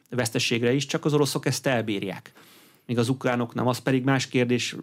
veszteségre 0.10 0.74
is, 0.74 0.86
csak 0.86 1.06
az 1.06 1.14
oroszok 1.14 1.46
ezt 1.46 1.68
elbírják. 1.68 2.32
Míg 2.86 2.98
az 2.98 3.10
ukránok 3.10 3.54
nem, 3.54 3.68
az 3.68 3.78
pedig 3.78 4.04
más 4.04 4.28
kérdés, 4.28 4.76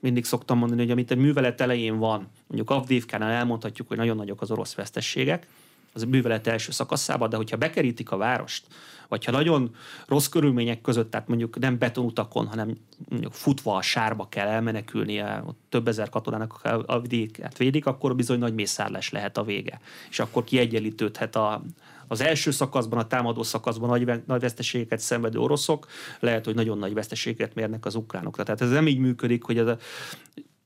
mindig 0.00 0.24
szoktam 0.24 0.58
mondani, 0.58 0.80
hogy 0.80 0.90
amit 0.90 1.10
a 1.10 1.14
művelet 1.14 1.60
elején 1.60 1.98
van, 1.98 2.28
mondjuk 2.46 2.70
Avdívkánál 2.70 3.30
elmondhatjuk, 3.30 3.88
hogy 3.88 3.96
nagyon 3.96 4.16
nagyok 4.16 4.40
az 4.40 4.50
orosz 4.50 4.74
vesztességek, 4.74 5.46
az 5.94 6.02
a 6.02 6.06
művelet 6.06 6.46
első 6.46 6.70
szakaszában, 6.70 7.28
de 7.28 7.36
hogyha 7.36 7.56
bekerítik 7.56 8.10
a 8.10 8.16
várost, 8.16 8.66
vagy 9.08 9.24
ha 9.24 9.30
nagyon 9.30 9.74
rossz 10.06 10.26
körülmények 10.26 10.80
között, 10.80 11.10
tehát 11.10 11.28
mondjuk 11.28 11.58
nem 11.58 11.78
betonutakon, 11.78 12.46
hanem 12.46 12.76
mondjuk 13.08 13.32
futva 13.32 13.76
a 13.76 13.82
sárba 13.82 14.28
kell 14.28 14.46
elmenekülnie, 14.46 15.42
ott 15.46 15.58
több 15.68 15.88
ezer 15.88 16.08
katonának 16.08 16.60
a 16.86 17.00
vidéket 17.00 17.58
védik, 17.58 17.86
akkor 17.86 18.16
bizony 18.16 18.38
nagy 18.38 18.54
mészárlás 18.54 19.10
lehet 19.10 19.38
a 19.38 19.44
vége. 19.44 19.80
És 20.10 20.18
akkor 20.18 20.44
kiegyenlítődhet 20.44 21.36
a, 21.36 21.62
az 22.08 22.20
első 22.20 22.50
szakaszban, 22.50 22.98
a 22.98 23.06
támadó 23.06 23.42
szakaszban 23.42 23.88
nagy, 23.88 24.22
nagy 24.26 24.40
veszteségeket 24.40 24.98
szenvedő 24.98 25.38
oroszok, 25.38 25.86
lehet, 26.20 26.44
hogy 26.44 26.54
nagyon 26.54 26.78
nagy 26.78 26.94
veszteségeket 26.94 27.54
mérnek 27.54 27.84
az 27.84 27.94
ukránokra. 27.94 28.42
Tehát 28.42 28.60
ez 28.60 28.70
nem 28.70 28.86
így 28.86 28.98
működik, 28.98 29.42
hogy 29.42 29.58
ez 29.58 29.66
a 29.66 29.78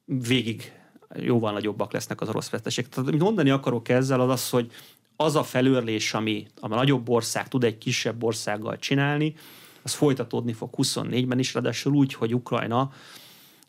végig 0.05 0.73
jóval 1.14 1.53
nagyobbak 1.53 1.93
lesznek 1.93 2.21
az 2.21 2.29
orosz 2.29 2.51
veszteségek. 2.51 2.91
Tehát 2.91 3.09
amit 3.09 3.23
mondani 3.23 3.51
akarok 3.51 3.88
ezzel 3.88 4.21
az 4.21 4.31
az, 4.31 4.51
hogy 4.51 4.71
az 5.20 5.37
a 5.37 5.42
felőrlés, 5.42 6.14
ami 6.14 6.46
a 6.61 6.68
nagyobb 6.68 7.09
ország 7.09 7.48
tud 7.48 7.64
egy 7.64 7.78
kisebb 7.78 8.24
országgal 8.24 8.78
csinálni, 8.78 9.35
az 9.83 9.92
folytatódni 9.92 10.52
fog 10.52 10.70
24-ben 10.76 11.38
is, 11.38 11.54
ráadásul 11.54 11.92
úgy, 11.92 12.14
hogy 12.14 12.35
Ukrajna 12.35 12.92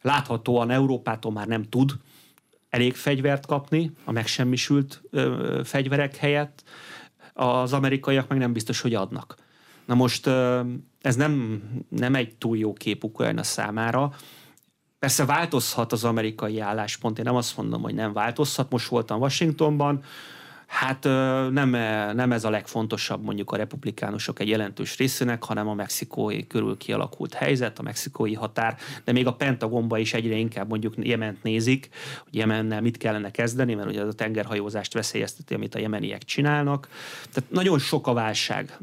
láthatóan 0.02 0.70
Európától 0.70 1.32
már 1.32 1.48
nem 1.48 1.64
tud 1.64 1.92
elég 2.70 2.96
fegyvert 2.96 3.46
kapni, 3.46 3.92
a 4.04 4.12
megsemmisült 4.12 5.02
ö, 5.10 5.62
fegyverek 5.64 6.16
helyett, 6.16 6.64
az 7.34 7.74
amerikaiak 7.74 8.28
meg 8.28 8.38
nem 8.38 8.54
biztos, 8.54 8.82
hogy 8.82 8.94
adnak. 8.94 9.36
Na 9.86 9.96
most 9.96 10.26
ö, 10.26 10.62
ez 11.02 11.16
nem, 11.16 11.64
nem 11.90 12.16
egy 12.16 12.36
túl 12.36 12.58
jó 12.58 12.74
kép 12.74 13.04
Ukrajna 13.04 13.44
számára, 13.44 14.14
Persze 15.00 15.26
változhat 15.26 15.92
az 15.92 16.04
amerikai 16.04 16.60
álláspont, 16.60 17.18
én 17.18 17.24
nem 17.24 17.36
azt 17.36 17.58
mondom, 17.58 17.82
hogy 17.82 17.94
nem 17.94 18.14
változhat. 18.14 18.70
Most 18.72 18.88
voltam 18.88 19.20
Washingtonban, 19.20 20.04
Hát 20.70 21.04
nem, 21.52 21.70
nem 22.16 22.32
ez 22.32 22.44
a 22.44 22.50
legfontosabb 22.50 23.24
mondjuk 23.24 23.52
a 23.52 23.56
republikánusok 23.56 24.40
egy 24.40 24.48
jelentős 24.48 24.98
részének, 24.98 25.44
hanem 25.44 25.68
a 25.68 25.74
mexikói 25.74 26.48
körül 26.48 26.78
kialakult 26.78 27.34
helyzet, 27.34 27.80
a 27.80 27.82
mexikói 27.82 28.34
határ, 28.34 28.78
de 29.04 29.12
még 29.12 29.28
a 29.28 29.34
Pentagonba 29.34 29.98
is 29.98 30.14
egyre 30.14 30.36
inkább 30.36 30.70
mondjuk 30.70 30.94
Jement 30.98 31.44
nézik, 31.44 31.90
hogy 32.24 32.36
Jemennel 32.36 32.82
mit 32.82 32.98
kellene 32.98 33.32
kezdeni, 33.32 33.74
mert 33.74 33.90
ugye 33.90 34.02
az 34.02 34.08
a 34.08 34.14
tengerhajózást 34.14 34.94
veszélyezteti, 34.94 35.54
amit 35.54 35.76
a 35.76 35.80
jemeniek 35.80 36.24
csinálnak. 36.24 36.88
Tehát 37.34 37.52
nagyon 37.52 37.80
sok 37.80 38.08
a 38.08 38.14
válság. 38.14 38.78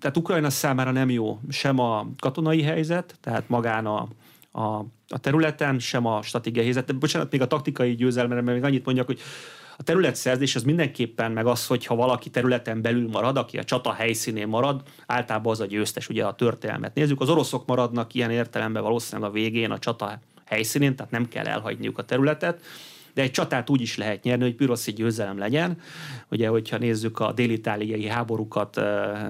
Tehát 0.00 0.16
Ukrajna 0.16 0.50
számára 0.50 0.90
nem 0.90 1.10
jó 1.10 1.40
sem 1.48 1.78
a 1.78 2.06
katonai 2.18 2.62
helyzet, 2.62 3.16
tehát 3.20 3.48
magán 3.48 3.86
a, 3.86 4.08
a, 4.52 4.64
a 5.08 5.18
területen, 5.20 5.78
sem 5.78 6.06
a 6.06 6.22
stratégiai 6.22 6.64
helyzet. 6.64 6.98
Bocsánat, 6.98 7.32
még 7.32 7.40
a 7.40 7.46
taktikai 7.46 7.94
győzelmere, 7.94 8.40
mert 8.40 8.56
még 8.56 8.64
annyit 8.64 8.84
mondjak, 8.84 9.06
hogy 9.06 9.20
a 9.76 9.82
területszerzés 9.82 10.54
az 10.54 10.62
mindenképpen 10.62 11.32
meg 11.32 11.46
az, 11.46 11.66
hogy 11.66 11.86
ha 11.86 11.94
valaki 11.94 12.30
területen 12.30 12.82
belül 12.82 13.08
marad, 13.08 13.36
aki 13.36 13.58
a 13.58 13.64
csata 13.64 13.92
helyszínén 13.92 14.48
marad, 14.48 14.82
általában 15.06 15.52
az 15.52 15.60
a 15.60 15.66
győztes, 15.66 16.08
ugye 16.08 16.24
a 16.24 16.34
történelmet 16.34 16.94
nézzük. 16.94 17.20
Az 17.20 17.28
oroszok 17.28 17.66
maradnak 17.66 18.14
ilyen 18.14 18.30
értelemben 18.30 18.82
valószínűleg 18.82 19.30
a 19.30 19.32
végén 19.32 19.70
a 19.70 19.78
csata 19.78 20.18
helyszínén, 20.44 20.96
tehát 20.96 21.12
nem 21.12 21.28
kell 21.28 21.46
elhagyniuk 21.46 21.98
a 21.98 22.04
területet 22.04 22.60
de 23.16 23.22
egy 23.22 23.30
csatát 23.30 23.70
úgy 23.70 23.80
is 23.80 23.96
lehet 23.96 24.22
nyerni, 24.22 24.42
hogy 24.42 24.54
püroszi 24.54 24.92
győzelem 24.92 25.38
legyen. 25.38 25.78
Ugye, 26.30 26.48
hogyha 26.48 26.78
nézzük 26.78 27.18
a 27.18 27.32
dél-itáliai 27.32 28.06
háborúkat, 28.06 28.80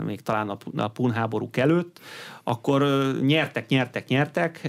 még 0.04 0.20
talán 0.20 0.48
a 0.76 0.88
Pun 0.88 1.12
háborúk 1.12 1.56
előtt, 1.56 2.00
akkor 2.44 2.82
nyertek, 3.20 3.68
nyertek, 3.68 4.08
nyertek, 4.08 4.68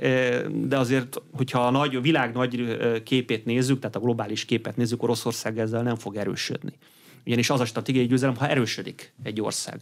de 0.53 0.77
azért, 0.77 1.21
hogyha 1.31 1.65
a 1.65 1.69
nagy, 1.69 1.95
a 1.95 2.01
világ 2.01 2.33
nagy 2.33 2.77
képét 3.03 3.45
nézzük, 3.45 3.79
tehát 3.79 3.95
a 3.95 3.99
globális 3.99 4.45
képet 4.45 4.77
nézzük, 4.77 5.03
Oroszország 5.03 5.59
ezzel 5.59 5.83
nem 5.83 5.95
fog 5.95 6.15
erősödni. 6.15 6.73
Ugyanis 7.25 7.49
az 7.49 7.59
a 7.59 7.65
stratégiai 7.65 8.05
győzelem, 8.05 8.35
ha 8.35 8.47
erősödik 8.47 9.13
egy 9.23 9.41
ország. 9.41 9.81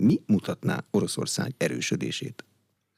Mi 0.00 0.20
mutatná 0.26 0.84
Oroszország 0.90 1.54
erősödését? 1.58 2.44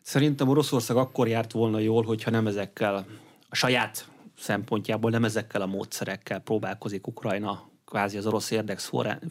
Szerintem 0.03 0.49
Oroszország 0.49 0.97
akkor 0.97 1.29
járt 1.29 1.53
volna 1.53 1.79
jól, 1.79 2.03
hogyha 2.03 2.31
nem 2.31 2.47
ezekkel 2.47 3.07
a 3.49 3.55
saját 3.55 4.13
szempontjából 4.39 5.11
nem 5.11 5.25
ezekkel 5.25 5.63
a 5.63 5.67
módszerekkel 5.67 6.39
próbálkozik 6.39 7.07
Ukrajna 7.07 7.73
kvázi 7.85 8.17
az 8.17 8.27
orosz 8.27 8.51
érdek 8.51 8.79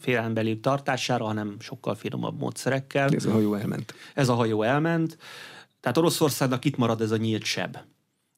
félelembeli 0.00 0.60
tartására, 0.60 1.24
hanem 1.24 1.56
sokkal 1.60 1.94
finomabb 1.94 2.38
módszerekkel. 2.38 3.08
Ez 3.08 3.24
a 3.24 3.32
hajó 3.32 3.54
elment. 3.54 3.94
Ez 4.14 4.28
a 4.28 4.34
hajó 4.34 4.62
elment. 4.62 5.18
Tehát 5.80 5.98
Oroszországnak 5.98 6.64
itt 6.64 6.76
marad 6.76 7.00
ez 7.00 7.10
a 7.10 7.16
nyílt 7.16 7.44
seb, 7.44 7.78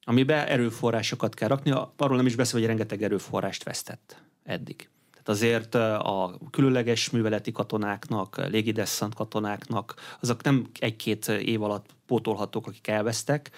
amiben 0.03 0.47
erőforrásokat 0.47 1.33
kell 1.33 1.47
rakni, 1.47 1.71
arról 1.97 2.17
nem 2.17 2.25
is 2.25 2.35
beszél, 2.35 2.59
hogy 2.59 2.67
rengeteg 2.67 3.03
erőforrást 3.03 3.63
vesztett 3.63 4.21
eddig. 4.43 4.89
Tehát 5.27 5.41
azért 5.41 5.75
a 5.75 6.37
különleges 6.51 7.09
műveleti 7.09 7.51
katonáknak, 7.51 8.47
légidesszant 8.49 9.13
katonáknak, 9.13 9.93
azok 10.19 10.43
nem 10.43 10.69
egy-két 10.79 11.27
év 11.27 11.63
alatt 11.63 11.85
pótolhatók, 12.05 12.67
akik 12.67 12.87
elvesztek. 12.87 13.51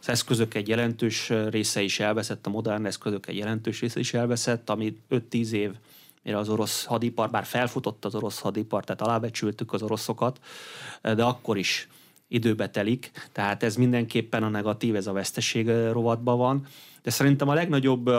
Az 0.00 0.08
eszközök 0.08 0.54
egy 0.54 0.68
jelentős 0.68 1.32
része 1.48 1.82
is 1.82 2.00
elveszett, 2.00 2.46
a 2.46 2.50
modern 2.50 2.86
eszközök 2.86 3.26
egy 3.26 3.36
jelentős 3.36 3.80
része 3.80 4.00
is 4.00 4.14
elveszett, 4.14 4.70
ami 4.70 4.96
5-10 5.10 5.50
év 5.50 5.70
mire 6.22 6.38
az 6.38 6.48
orosz 6.48 6.84
hadipar, 6.84 7.30
bár 7.30 7.44
felfutott 7.44 8.04
az 8.04 8.14
orosz 8.14 8.40
hadipar, 8.40 8.84
tehát 8.84 9.02
alábecsültük 9.02 9.72
az 9.72 9.82
oroszokat, 9.82 10.40
de 11.02 11.24
akkor 11.24 11.58
is 11.58 11.88
időbe 12.28 12.70
telik, 12.70 13.10
tehát 13.32 13.62
ez 13.62 13.76
mindenképpen 13.76 14.42
a 14.42 14.48
negatív, 14.48 14.96
ez 14.96 15.06
a 15.06 15.12
veszteség 15.12 15.68
rovatban 15.68 16.38
van. 16.38 16.66
De 17.02 17.10
szerintem 17.10 17.48
a 17.48 17.54
legnagyobb 17.54 18.10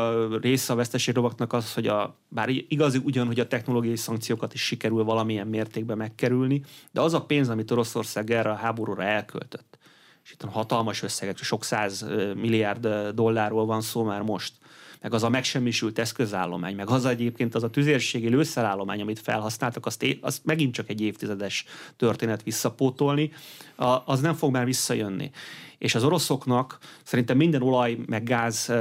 része 0.41 0.73
a 0.73 0.75
veszteség 0.75 1.15
rovatnak 1.15 1.53
az, 1.53 1.73
hogy 1.73 1.87
a, 1.87 2.17
bár 2.27 2.49
igaz 2.49 3.01
ugyan, 3.03 3.27
hogy 3.27 3.39
a 3.39 3.47
technológiai 3.47 3.95
szankciókat 3.95 4.53
is 4.53 4.61
sikerül 4.61 5.03
valamilyen 5.03 5.47
mértékben 5.47 5.97
megkerülni, 5.97 6.61
de 6.91 7.01
az 7.01 7.13
a 7.13 7.25
pénz, 7.25 7.49
amit 7.49 7.71
Oroszország 7.71 8.31
erre 8.31 8.49
a 8.49 8.55
háborúra 8.55 9.03
elköltött, 9.03 9.77
és 10.23 10.31
itt 10.31 10.41
hatalmas 10.41 11.03
összegek, 11.03 11.37
sok 11.37 11.63
száz 11.63 12.05
milliárd 12.35 12.87
dollárról 13.13 13.65
van 13.65 13.81
szó 13.81 14.03
már 14.03 14.21
most, 14.21 14.53
meg 15.01 15.13
az 15.13 15.23
a 15.23 15.29
megsemmisült 15.29 15.99
eszközállomány, 15.99 16.75
meg 16.75 16.89
az 16.89 17.05
egyébként 17.05 17.55
az 17.55 17.63
a 17.63 17.69
tüzérségi 17.69 18.29
lőszerállomány, 18.29 19.01
amit 19.01 19.19
felhasználtak, 19.19 19.85
azt, 19.85 20.03
é- 20.03 20.23
azt 20.23 20.45
megint 20.45 20.73
csak 20.73 20.89
egy 20.89 21.01
évtizedes 21.01 21.65
történet 21.97 22.43
visszapótolni, 22.43 23.31
az 24.05 24.19
nem 24.19 24.33
fog 24.33 24.51
már 24.51 24.65
visszajönni. 24.65 25.31
És 25.77 25.95
az 25.95 26.03
oroszoknak 26.03 26.77
szerintem 27.03 27.37
minden 27.37 27.61
olaj 27.61 27.97
meg 28.05 28.23
gáz 28.23 28.71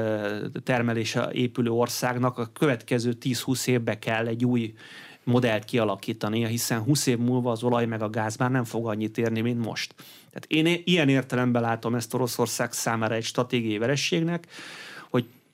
termelése 0.62 1.30
épülő 1.32 1.70
országnak 1.70 2.38
a 2.38 2.50
következő 2.52 3.16
10-20 3.20 3.66
évbe 3.66 3.98
kell 3.98 4.26
egy 4.26 4.44
új 4.44 4.74
modellt 5.24 5.64
kialakítania, 5.64 6.46
hiszen 6.46 6.80
20 6.80 7.06
év 7.06 7.18
múlva 7.18 7.50
az 7.50 7.62
olaj 7.62 7.86
meg 7.86 8.02
a 8.02 8.10
gáz 8.10 8.36
már 8.36 8.50
nem 8.50 8.64
fog 8.64 8.86
annyit 8.86 9.18
érni, 9.18 9.40
mint 9.40 9.64
most. 9.64 9.94
Tehát 10.30 10.68
én 10.68 10.82
ilyen 10.84 11.08
értelemben 11.08 11.62
látom 11.62 11.94
ezt 11.94 12.14
Oroszország 12.14 12.72
számára 12.72 13.14
egy 13.14 13.24
stratégiai 13.24 13.78
verességnek, 13.78 14.46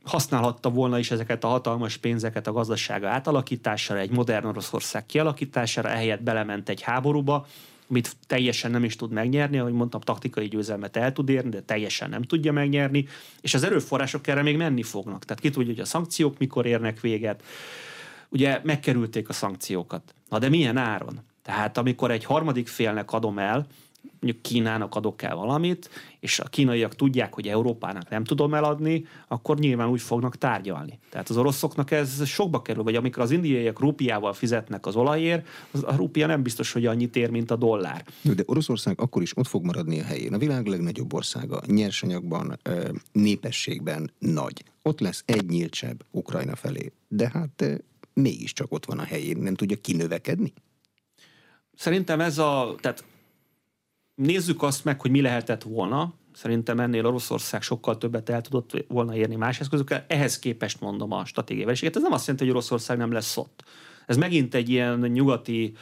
használhatta 0.04 0.70
volna 0.70 0.98
is 0.98 1.10
ezeket 1.10 1.44
a 1.44 1.48
hatalmas 1.48 1.96
pénzeket 1.96 2.46
a 2.46 2.52
gazdasága 2.52 3.08
átalakítására, 3.08 4.00
egy 4.00 4.10
modern 4.10 4.46
Oroszország 4.46 5.06
kialakítására, 5.06 5.88
ehelyett 5.88 6.22
belement 6.22 6.68
egy 6.68 6.82
háborúba, 6.82 7.46
amit 7.90 8.16
teljesen 8.26 8.70
nem 8.70 8.84
is 8.84 8.96
tud 8.96 9.10
megnyerni, 9.10 9.58
ahogy 9.58 9.72
mondtam, 9.72 10.00
taktikai 10.00 10.48
győzelmet 10.48 10.96
el 10.96 11.12
tud 11.12 11.28
érni, 11.28 11.50
de 11.50 11.60
teljesen 11.60 12.10
nem 12.10 12.22
tudja 12.22 12.52
megnyerni, 12.52 13.08
és 13.40 13.54
az 13.54 13.62
erőforrások 13.62 14.26
erre 14.26 14.42
még 14.42 14.56
menni 14.56 14.82
fognak. 14.82 15.24
Tehát 15.24 15.42
ki 15.42 15.50
tudja, 15.50 15.72
hogy 15.72 15.80
a 15.80 15.84
szankciók 15.84 16.38
mikor 16.38 16.66
érnek 16.66 17.00
véget. 17.00 17.42
Ugye 18.28 18.60
megkerülték 18.62 19.28
a 19.28 19.32
szankciókat. 19.32 20.14
Na 20.28 20.38
de 20.38 20.48
milyen 20.48 20.76
áron? 20.76 21.20
Tehát 21.42 21.78
amikor 21.78 22.10
egy 22.10 22.24
harmadik 22.24 22.68
félnek 22.68 23.12
adom 23.12 23.38
el, 23.38 23.66
mondjuk 24.20 24.42
Kínának 24.42 24.94
adok 24.94 25.22
el 25.22 25.36
valamit, 25.36 25.90
és 26.20 26.38
a 26.38 26.44
kínaiak 26.44 26.94
tudják, 26.94 27.34
hogy 27.34 27.48
Európának 27.48 28.08
nem 28.08 28.24
tudom 28.24 28.54
eladni, 28.54 29.06
akkor 29.28 29.58
nyilván 29.58 29.88
úgy 29.88 30.00
fognak 30.00 30.36
tárgyalni. 30.36 30.98
Tehát 31.10 31.28
az 31.28 31.36
oroszoknak 31.36 31.90
ez 31.90 32.26
sokba 32.26 32.62
kerül, 32.62 32.82
vagy 32.82 32.94
amikor 32.94 33.22
az 33.22 33.30
indiaiak 33.30 33.80
rupiával 33.80 34.32
fizetnek 34.32 34.86
az 34.86 34.96
olajért, 34.96 35.46
az 35.70 35.82
a 35.86 35.96
rupia 35.96 36.26
nem 36.26 36.42
biztos, 36.42 36.72
hogy 36.72 36.86
annyit 36.86 37.16
ér, 37.16 37.30
mint 37.30 37.50
a 37.50 37.56
dollár. 37.56 38.04
De 38.22 38.42
Oroszország 38.46 39.00
akkor 39.00 39.22
is 39.22 39.36
ott 39.36 39.46
fog 39.46 39.64
maradni 39.64 40.00
a 40.00 40.04
helyén. 40.04 40.34
A 40.34 40.38
világ 40.38 40.66
legnagyobb 40.66 41.12
országa, 41.12 41.60
nyersanyagban, 41.66 42.58
népességben 43.12 44.10
nagy. 44.18 44.64
Ott 44.82 45.00
lesz 45.00 45.22
egy 45.26 45.46
nyíltsebb 45.46 46.04
Ukrajna 46.10 46.56
felé. 46.56 46.92
De 47.08 47.30
hát 47.32 47.82
mégiscsak 48.14 48.72
ott 48.72 48.84
van 48.84 48.98
a 48.98 49.04
helyén, 49.04 49.36
nem 49.36 49.54
tudja 49.54 49.76
kinövekedni? 49.76 50.52
Szerintem 51.74 52.20
ez 52.20 52.38
a, 52.38 52.74
tehát 52.80 53.04
nézzük 54.20 54.62
azt 54.62 54.84
meg, 54.84 55.00
hogy 55.00 55.10
mi 55.10 55.20
lehetett 55.20 55.62
volna. 55.62 56.14
Szerintem 56.32 56.80
ennél 56.80 57.06
Oroszország 57.06 57.62
sokkal 57.62 57.98
többet 57.98 58.28
el 58.28 58.40
tudott 58.40 58.84
volna 58.88 59.16
érni 59.16 59.36
más 59.36 59.60
eszközökkel. 59.60 60.04
Ehhez 60.08 60.38
képest 60.38 60.80
mondom 60.80 61.12
a 61.12 61.24
stratégiai 61.24 61.64
vereséget. 61.64 61.96
Ez 61.96 62.02
nem 62.02 62.12
azt 62.12 62.26
jelenti, 62.26 62.44
hogy 62.46 62.54
Oroszország 62.54 62.98
nem 62.98 63.12
lesz 63.12 63.36
ott. 63.36 63.64
Ez 64.06 64.16
megint 64.16 64.54
egy 64.54 64.68
ilyen 64.68 64.98
nyugati 64.98 65.72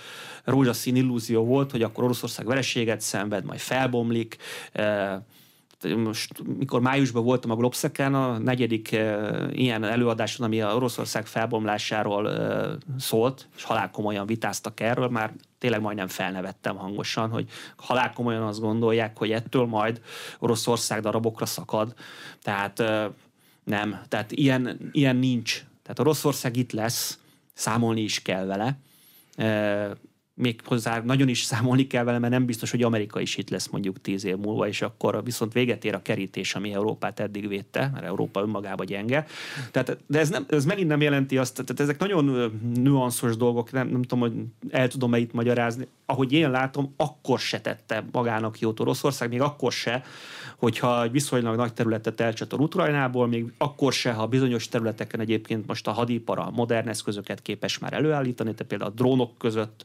rózsaszín 0.45 0.97
illúzió 0.97 1.45
volt, 1.45 1.71
hogy 1.71 1.83
akkor 1.83 2.05
Oroszország 2.05 2.47
vereséget 2.47 3.01
szenved, 3.01 3.45
majd 3.45 3.59
felbomlik, 3.59 4.37
eh, 4.73 5.17
most, 5.85 6.43
mikor 6.59 6.81
májusban 6.81 7.25
voltam 7.25 7.51
a 7.51 7.57
Globszeken, 7.57 8.15
a 8.15 8.39
negyedik 8.39 8.93
e, 8.93 9.29
ilyen 9.53 9.85
előadáson, 9.85 10.47
ami 10.47 10.61
a 10.61 10.75
Oroszország 10.75 11.27
felbomlásáról 11.27 12.31
e, 12.31 12.69
szólt, 12.99 13.49
és 13.57 13.63
halálkomolyan 13.63 14.27
vitáztak 14.27 14.81
erről, 14.81 15.09
már 15.09 15.33
tényleg 15.59 15.81
majdnem 15.81 16.07
felnevettem 16.07 16.77
hangosan, 16.77 17.31
hogy 17.31 17.49
halálkomolyan 17.77 18.43
azt 18.43 18.61
gondolják, 18.61 19.19
hogy 19.19 19.31
ettől 19.31 19.67
majd 19.67 20.01
Oroszország 20.39 21.01
darabokra 21.01 21.47
szakad. 21.47 21.95
Tehát 22.43 22.81
e, 22.81 23.11
nem, 23.65 24.01
tehát 24.09 24.33
ilyen, 24.33 24.91
ilyen 24.93 25.17
nincs. 25.17 25.65
Tehát 25.83 25.99
Oroszország 25.99 26.57
itt 26.57 26.73
lesz, 26.73 27.19
számolni 27.53 28.01
is 28.01 28.23
kell 28.23 28.45
vele 28.45 28.79
még 30.39 30.61
hozzá 30.65 31.01
nagyon 31.05 31.29
is 31.29 31.43
számolni 31.43 31.87
kell 31.87 32.05
vele, 32.05 32.19
mert 32.19 32.33
nem 32.33 32.47
biztos, 32.47 32.71
hogy 32.71 32.83
Amerika 32.83 33.21
is 33.21 33.37
itt 33.37 33.51
lesz 33.51 33.69
mondjuk 33.69 34.01
tíz 34.01 34.25
év 34.25 34.37
múlva, 34.37 34.69
és 34.69 34.83
akkor 34.83 35.25
viszont 35.25 35.53
véget 35.53 35.85
ér 35.85 35.95
a 35.95 36.03
kerítés, 36.03 36.55
ami 36.55 36.73
Európát 36.73 37.21
eddig 37.21 37.49
védte, 37.49 37.91
mert 37.93 38.05
Európa 38.05 38.41
önmagában 38.41 38.87
gyenge. 38.87 39.27
Tehát, 39.71 39.97
de 40.07 40.19
ez, 40.19 40.29
nem, 40.29 40.47
ez 40.49 40.65
megint 40.65 40.89
nem 40.89 41.01
jelenti 41.01 41.39
azt, 41.39 41.55
tehát 41.55 41.81
ezek 41.81 41.99
nagyon 41.99 42.53
nüanszos 42.75 43.37
dolgok, 43.37 43.73
nem, 43.73 43.89
nem 43.89 44.03
tudom, 44.03 44.21
hogy 44.21 44.33
el 44.71 44.89
tudom-e 44.89 45.19
itt 45.19 45.33
magyarázni. 45.33 45.87
Ahogy 46.07 46.33
én 46.33 46.51
látom, 46.51 46.95
akkor 46.97 47.39
se 47.39 47.61
tette 47.61 48.05
magának 48.13 48.59
jót 48.59 48.81
Oroszország, 48.81 49.29
még 49.29 49.41
akkor 49.41 49.73
se, 49.73 50.03
hogyha 50.57 51.03
egy 51.03 51.11
viszonylag 51.11 51.57
nagy 51.57 51.73
területet 51.73 52.21
elcsatol 52.21 52.61
Ukrajnából, 52.61 53.27
még 53.27 53.53
akkor 53.59 53.93
se, 53.93 54.13
ha 54.13 54.27
bizonyos 54.27 54.69
területeken 54.69 55.21
egyébként 55.21 55.67
most 55.67 55.87
a 55.87 55.93
hadipara 55.93 56.51
modern 56.51 56.89
eszközöket 56.89 57.43
képes 57.43 57.79
már 57.79 57.93
előállítani, 57.93 58.51
tehát 58.51 58.67
például 58.67 58.91
a 58.91 58.95
drónok 58.95 59.39
között 59.39 59.85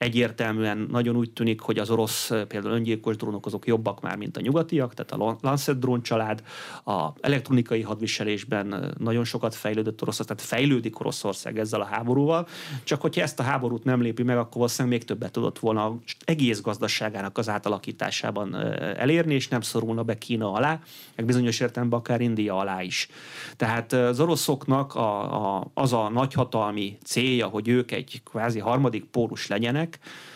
egyértelműen 0.00 0.86
nagyon 0.90 1.16
úgy 1.16 1.30
tűnik, 1.30 1.60
hogy 1.60 1.78
az 1.78 1.90
orosz 1.90 2.30
például 2.48 2.74
öngyilkos 2.74 3.16
drónok 3.16 3.46
azok 3.46 3.66
jobbak 3.66 4.00
már, 4.00 4.16
mint 4.16 4.36
a 4.36 4.40
nyugatiak, 4.40 4.94
tehát 4.94 5.12
a 5.12 5.38
Lancet 5.40 5.78
drón 5.78 6.02
család, 6.02 6.42
a 6.84 7.08
elektronikai 7.20 7.82
hadviselésben 7.82 8.94
nagyon 8.98 9.24
sokat 9.24 9.54
fejlődött 9.54 10.02
Oroszország, 10.02 10.36
tehát 10.36 10.52
fejlődik 10.52 11.00
Oroszország 11.00 11.58
ezzel 11.58 11.80
a 11.80 11.84
háborúval, 11.84 12.48
csak 12.84 13.00
hogyha 13.00 13.22
ezt 13.22 13.40
a 13.40 13.42
háborút 13.42 13.84
nem 13.84 14.02
lépi 14.02 14.22
meg, 14.22 14.36
akkor 14.36 14.54
valószínűleg 14.54 14.98
még 14.98 15.06
többet 15.06 15.32
tudott 15.32 15.58
volna 15.58 15.98
egész 16.24 16.60
gazdaságának 16.60 17.38
az 17.38 17.48
átalakításában 17.48 18.54
elérni, 18.96 19.34
és 19.34 19.48
nem 19.48 19.60
szorulna 19.60 20.02
be 20.02 20.18
Kína 20.18 20.52
alá, 20.52 20.80
meg 21.16 21.26
bizonyos 21.26 21.60
értelemben 21.60 21.98
akár 21.98 22.20
India 22.20 22.56
alá 22.56 22.82
is. 22.82 23.08
Tehát 23.56 23.92
az 23.92 24.20
oroszoknak 24.20 24.94
a, 24.94 25.56
a, 25.58 25.70
az 25.74 25.92
a 25.92 26.08
nagyhatalmi 26.08 26.98
célja, 27.04 27.46
hogy 27.46 27.68
ők 27.68 27.90
egy 27.90 28.20
kvázi 28.24 28.58
harmadik 28.58 29.04
pólus 29.04 29.46
legyenek, 29.46 29.89
legyenek, 29.90 30.28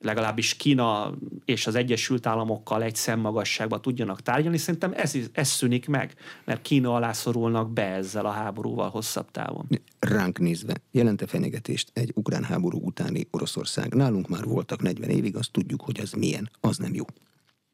legalábbis 0.00 0.54
Kína 0.54 1.14
és 1.44 1.66
az 1.66 1.74
Egyesült 1.74 2.26
Államokkal 2.26 2.82
egy 2.82 2.94
szemmagasságban 2.94 3.80
tudjanak 3.80 4.22
tárgyalni, 4.22 4.58
szerintem 4.58 4.92
ez, 4.96 5.14
ez 5.32 5.48
szűnik 5.48 5.88
meg, 5.88 6.14
mert 6.44 6.62
Kína 6.62 6.94
alá 6.94 7.12
szorulnak 7.12 7.72
be 7.72 7.84
ezzel 7.84 8.26
a 8.26 8.30
háborúval 8.30 8.88
hosszabb 8.88 9.30
távon. 9.30 9.66
Ránk 9.98 10.38
nézve, 10.38 10.74
jelente 10.90 11.26
fenyegetést 11.26 11.90
egy 11.92 12.12
ukrán 12.14 12.44
háború 12.44 12.80
utáni 12.84 13.26
Oroszország. 13.30 13.94
Nálunk 13.94 14.28
már 14.28 14.44
voltak 14.44 14.82
40 14.82 15.10
évig, 15.10 15.36
azt 15.36 15.52
tudjuk, 15.52 15.80
hogy 15.80 16.00
az 16.00 16.12
milyen, 16.12 16.50
az 16.60 16.76
nem 16.76 16.94
jó. 16.94 17.04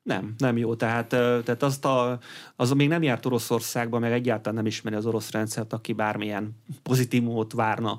Nem, 0.02 0.34
nem 0.38 0.56
jó. 0.56 0.74
Tehát, 0.74 1.08
tehát 1.08 1.62
azt 1.62 1.84
a, 1.84 2.18
az 2.56 2.70
még 2.70 2.88
nem 2.88 3.02
járt 3.02 3.26
Oroszországban, 3.26 4.00
meg 4.00 4.12
egyáltalán 4.12 4.54
nem 4.54 4.66
ismeri 4.66 4.96
az 4.96 5.06
orosz 5.06 5.30
rendszert, 5.30 5.72
aki 5.72 5.92
bármilyen 5.92 6.50
pozitívumot 6.82 7.52
várna 7.52 7.98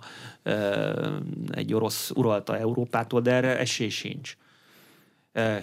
egy 1.52 1.74
orosz 1.74 2.12
uralta 2.16 2.58
Európától, 2.58 3.22
de 3.22 3.32
erre 3.32 3.60
esély 3.60 3.89
sincs. 3.89 4.38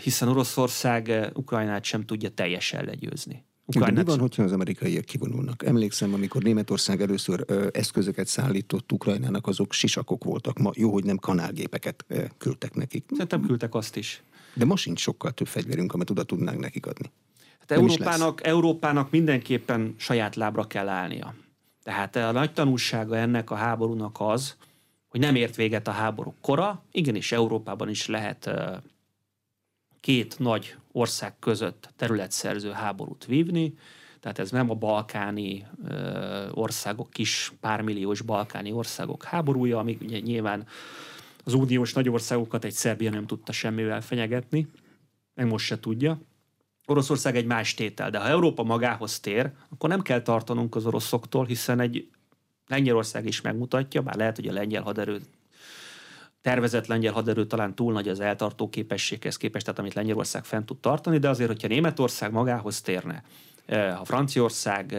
Hiszen 0.03 0.29
Oroszország 0.29 1.31
Ukrajnát 1.35 1.85
sem 1.85 2.05
tudja 2.05 2.29
teljesen 2.29 2.85
legyőzni. 2.85 3.45
Ukrajnát 3.67 3.95
de 3.95 4.03
mi 4.03 4.09
van, 4.09 4.19
hogyha 4.19 4.43
az 4.43 4.53
amerikaiak 4.53 5.05
kivonulnak? 5.05 5.65
Emlékszem, 5.65 6.15
amikor 6.15 6.43
Németország 6.43 7.01
először 7.01 7.45
ö, 7.47 7.69
eszközöket 7.73 8.27
szállított 8.27 8.93
Ukrajnának, 8.93 9.47
azok 9.47 9.73
sisakok 9.73 10.25
voltak. 10.25 10.59
Ma 10.59 10.71
jó, 10.75 10.93
hogy 10.93 11.05
nem 11.05 11.17
kanálgépeket 11.17 12.05
ö, 12.09 12.25
küldtek 12.39 12.75
nekik. 12.75 13.05
Szerintem 13.11 13.41
küldtek 13.41 13.75
azt 13.75 13.97
is. 13.97 14.23
De 14.55 14.65
ma 14.65 14.77
sincs 14.77 15.01
sokkal 15.01 15.31
több 15.31 15.47
fegyverünk, 15.47 15.93
amit 15.93 16.11
oda 16.11 16.23
tudnánk 16.23 16.59
nekik 16.59 16.87
adni. 16.87 17.11
Hát 17.59 17.71
Európának, 17.71 18.47
Európának 18.47 19.11
mindenképpen 19.11 19.95
saját 19.99 20.37
lábra 20.37 20.67
kell 20.67 20.89
állnia. 20.89 21.35
Tehát 21.83 22.17
a 22.17 22.33
nagy 22.33 22.53
tanulsága 22.53 23.17
ennek 23.17 23.51
a 23.51 23.55
háborúnak 23.55 24.17
az, 24.21 24.57
hogy 25.09 25.21
nem 25.21 25.35
ért 25.35 25.57
véget 25.57 25.89
a 25.89 25.91
háború 25.91 26.35
kora, 26.41 26.83
igenis 26.93 27.33
Európában 27.33 27.89
is 27.89 28.07
lehet 28.07 28.51
két 30.01 30.39
nagy 30.39 30.77
ország 30.93 31.39
között 31.39 31.89
területszerző 31.97 32.71
háborút 32.71 33.25
vívni, 33.25 33.75
tehát 34.21 34.39
ez 34.39 34.51
nem 34.51 34.71
a 34.71 34.75
balkáni 34.75 35.67
országok, 36.51 37.11
kis 37.11 37.53
pármilliós 37.61 38.21
balkáni 38.21 38.73
országok 38.73 39.25
háborúja, 39.25 39.79
amik 39.79 40.01
ugye 40.01 40.19
nyilván 40.19 40.67
az 41.45 41.55
uniós 41.55 41.93
nagyországokat 41.93 42.65
egy 42.65 42.73
Szerbia 42.73 43.11
nem 43.11 43.27
tudta 43.27 43.53
semmivel 43.53 44.01
fenyegetni, 44.01 44.71
meg 45.35 45.47
most 45.47 45.67
se 45.67 45.81
tudja. 45.81 46.21
Oroszország 46.87 47.37
egy 47.37 47.47
más 47.47 47.75
tétel, 47.75 48.11
de 48.11 48.19
ha 48.19 48.29
Európa 48.29 48.63
magához 48.63 49.21
tér, 49.21 49.51
akkor 49.69 49.89
nem 49.89 50.03
kell 50.03 50.23
tartanunk 50.23 50.75
az 50.75 50.87
oroszoktól, 50.87 51.45
hiszen 51.45 51.81
egy 51.81 52.09
Lengyelország 52.67 53.27
is 53.27 53.41
megmutatja, 53.41 54.03
bár 54.03 54.17
lehet, 54.17 54.37
hogy 54.37 54.49
a 54.49 54.53
lengyel 54.53 54.83
haderő 54.83 55.21
tervezett 56.43 56.87
lengyel 56.87 57.13
haderő 57.13 57.47
talán 57.47 57.75
túl 57.75 57.93
nagy 57.93 58.09
az 58.09 58.21
eltartó 58.21 58.69
képességhez 58.69 59.37
képest, 59.37 59.65
tehát 59.65 59.81
amit 59.81 59.95
Lengyelország 59.95 60.45
fent 60.45 60.67
tud 60.67 60.79
tartani, 60.79 61.19
de 61.19 61.29
azért, 61.29 61.51
hogyha 61.51 61.69
Németország 61.69 62.33
magához 62.33 62.81
térne, 62.81 63.23
ha 63.71 64.05
Franciaország 64.05 64.97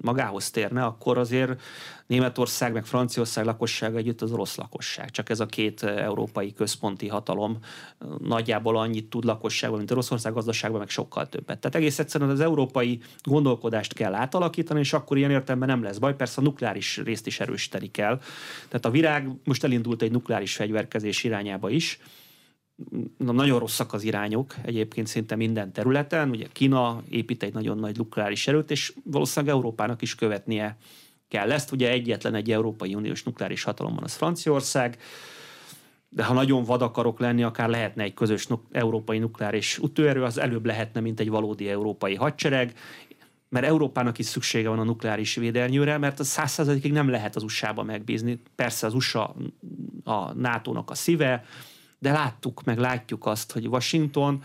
magához 0.00 0.50
térne, 0.50 0.84
akkor 0.84 1.18
azért 1.18 1.60
Németország 2.06 2.72
meg 2.72 2.86
Franciaország 2.86 3.44
lakossága 3.44 3.98
együtt 3.98 4.22
az 4.22 4.32
orosz 4.32 4.56
lakosság. 4.56 5.10
Csak 5.10 5.30
ez 5.30 5.40
a 5.40 5.46
két 5.46 5.82
európai 5.82 6.52
központi 6.52 7.08
hatalom 7.08 7.58
nagyjából 8.18 8.76
annyit 8.76 9.10
tud 9.10 9.24
lakosságban, 9.24 9.78
mint 9.78 9.90
Oroszország 9.90 10.32
gazdaságban, 10.32 10.78
meg 10.78 10.88
sokkal 10.88 11.28
többet. 11.28 11.58
Tehát 11.58 11.76
egész 11.76 11.98
egyszerűen 11.98 12.30
az 12.30 12.40
európai 12.40 13.00
gondolkodást 13.22 13.92
kell 13.92 14.14
átalakítani, 14.14 14.80
és 14.80 14.92
akkor 14.92 15.16
ilyen 15.16 15.30
értelemben 15.30 15.68
nem 15.68 15.82
lesz 15.82 15.98
baj. 15.98 16.16
Persze 16.16 16.40
a 16.40 16.44
nukleáris 16.44 16.96
részt 16.96 17.26
is 17.26 17.40
erősíteni 17.40 17.90
kell. 17.90 18.20
Tehát 18.68 18.84
a 18.84 18.90
virág 18.90 19.30
most 19.44 19.64
elindult 19.64 20.02
egy 20.02 20.10
nukleáris 20.10 20.54
fegyverkezés 20.54 21.24
irányába 21.24 21.70
is, 21.70 21.98
nagyon 23.18 23.58
rosszak 23.58 23.92
az 23.92 24.02
irányok 24.02 24.54
egyébként 24.62 25.06
szinte 25.06 25.36
minden 25.36 25.72
területen. 25.72 26.30
Ugye 26.30 26.46
Kína 26.52 27.02
épít 27.08 27.42
egy 27.42 27.52
nagyon 27.52 27.78
nagy 27.78 27.96
nukleáris 27.96 28.48
erőt, 28.48 28.70
és 28.70 28.92
valószínűleg 29.04 29.54
Európának 29.54 30.02
is 30.02 30.14
követnie 30.14 30.76
kell 31.28 31.52
ezt. 31.52 31.72
Ugye 31.72 31.90
egyetlen 31.90 32.34
egy 32.34 32.50
Európai 32.50 32.94
Uniós 32.94 33.22
nukleáris 33.22 33.62
hatalom 33.62 33.94
van, 33.94 34.04
az 34.04 34.14
Franciaország, 34.14 34.98
de 36.08 36.24
ha 36.24 36.34
nagyon 36.34 36.64
vad 36.64 36.82
akarok 36.82 37.20
lenni, 37.20 37.42
akár 37.42 37.68
lehetne 37.68 38.02
egy 38.02 38.14
közös 38.14 38.46
nuk- 38.46 38.76
európai 38.76 39.18
nukleáris 39.18 39.78
utőerő, 39.78 40.22
az 40.22 40.38
előbb 40.38 40.66
lehetne, 40.66 41.00
mint 41.00 41.20
egy 41.20 41.28
valódi 41.28 41.68
európai 41.68 42.14
hadsereg, 42.14 42.74
mert 43.48 43.66
Európának 43.66 44.18
is 44.18 44.26
szüksége 44.26 44.68
van 44.68 44.78
a 44.78 44.84
nukleáris 44.84 45.34
védelnyőre, 45.34 45.98
mert 45.98 46.20
a 46.20 46.24
százszerzalékig 46.24 46.92
nem 46.92 47.08
lehet 47.08 47.36
az 47.36 47.42
USA-ba 47.42 47.82
megbízni. 47.82 48.42
Persze 48.54 48.86
az 48.86 48.94
USA 48.94 49.36
a 50.04 50.32
NATO-nak 50.32 50.90
a 50.90 50.94
szíve, 50.94 51.44
de 52.06 52.12
láttuk, 52.12 52.64
meg 52.64 52.78
látjuk 52.78 53.26
azt, 53.26 53.52
hogy 53.52 53.66
Washington 53.66 54.42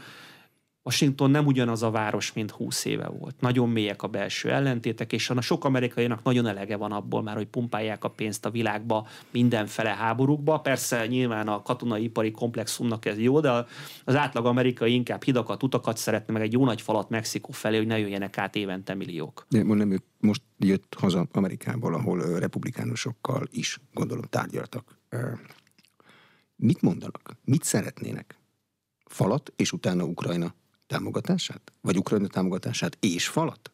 Washington 0.84 1.32
nem 1.32 1.45
ugyanaz 1.45 1.84
a 1.84 1.89
város, 1.89 2.34
mint 2.34 2.52
20 2.52 2.86
éve 2.86 3.08
volt. 3.08 3.36
Nagyon 3.39 3.69
mélyek 3.69 4.04
a 4.04 4.08
belső 4.08 4.52
ellentétek, 4.52 5.13
és 5.13 5.30
a 5.30 5.41
sok 5.41 5.65
amerikainak 5.65 6.24
nagyon 6.24 6.45
elege 6.45 6.76
van 6.76 6.91
abból 6.91 7.21
már, 7.21 7.36
hogy 7.36 7.47
pumpálják 7.47 8.04
a 8.04 8.10
pénzt 8.10 8.45
a 8.45 8.50
világba 8.50 9.08
mindenfele 9.32 9.89
háborúkba. 9.89 10.60
Persze 10.60 11.08
nyilván 11.08 11.47
a 11.47 11.62
katonai 11.62 12.04
ipari 12.04 12.32
komplexumnak 12.32 13.06
ez 13.06 13.19
jó, 13.19 13.39
de 13.39 13.65
az 14.04 14.15
átlag 14.15 14.45
amerikai 14.45 14.93
inkább 14.93 15.24
hidakat, 15.24 15.63
utakat 15.63 15.97
szeretne, 15.97 16.34
meg 16.34 16.41
egy 16.41 16.54
jó 16.54 16.65
nagy 16.65 16.82
falat 16.82 17.10
Mexikó 17.10 17.52
felé, 17.52 17.78
hogy 17.78 17.88
ne 17.88 18.00
jöjjenek 18.00 18.38
át 18.38 18.56
évente 18.56 18.93
milliók. 18.93 19.45
De 19.50 19.63
nem, 19.63 20.04
most 20.19 20.41
jött 20.58 20.95
haza 21.00 21.28
Amerikából, 21.32 21.93
ahol 21.93 22.39
republikánusokkal 22.39 23.47
is, 23.52 23.80
gondolom, 23.93 24.24
tárgyaltak. 24.30 25.00
Mit 26.62 26.82
mondanak? 26.82 27.38
Mit 27.43 27.63
szeretnének? 27.63 28.39
Falat, 29.06 29.54
és 29.56 29.71
utána 29.71 30.04
Ukrajna 30.04 30.54
támogatását? 30.88 31.74
Vagy 31.82 31.97
Ukrajna 31.97 32.28
támogatását 32.28 32.97
és 33.00 33.28
falat? 33.28 33.71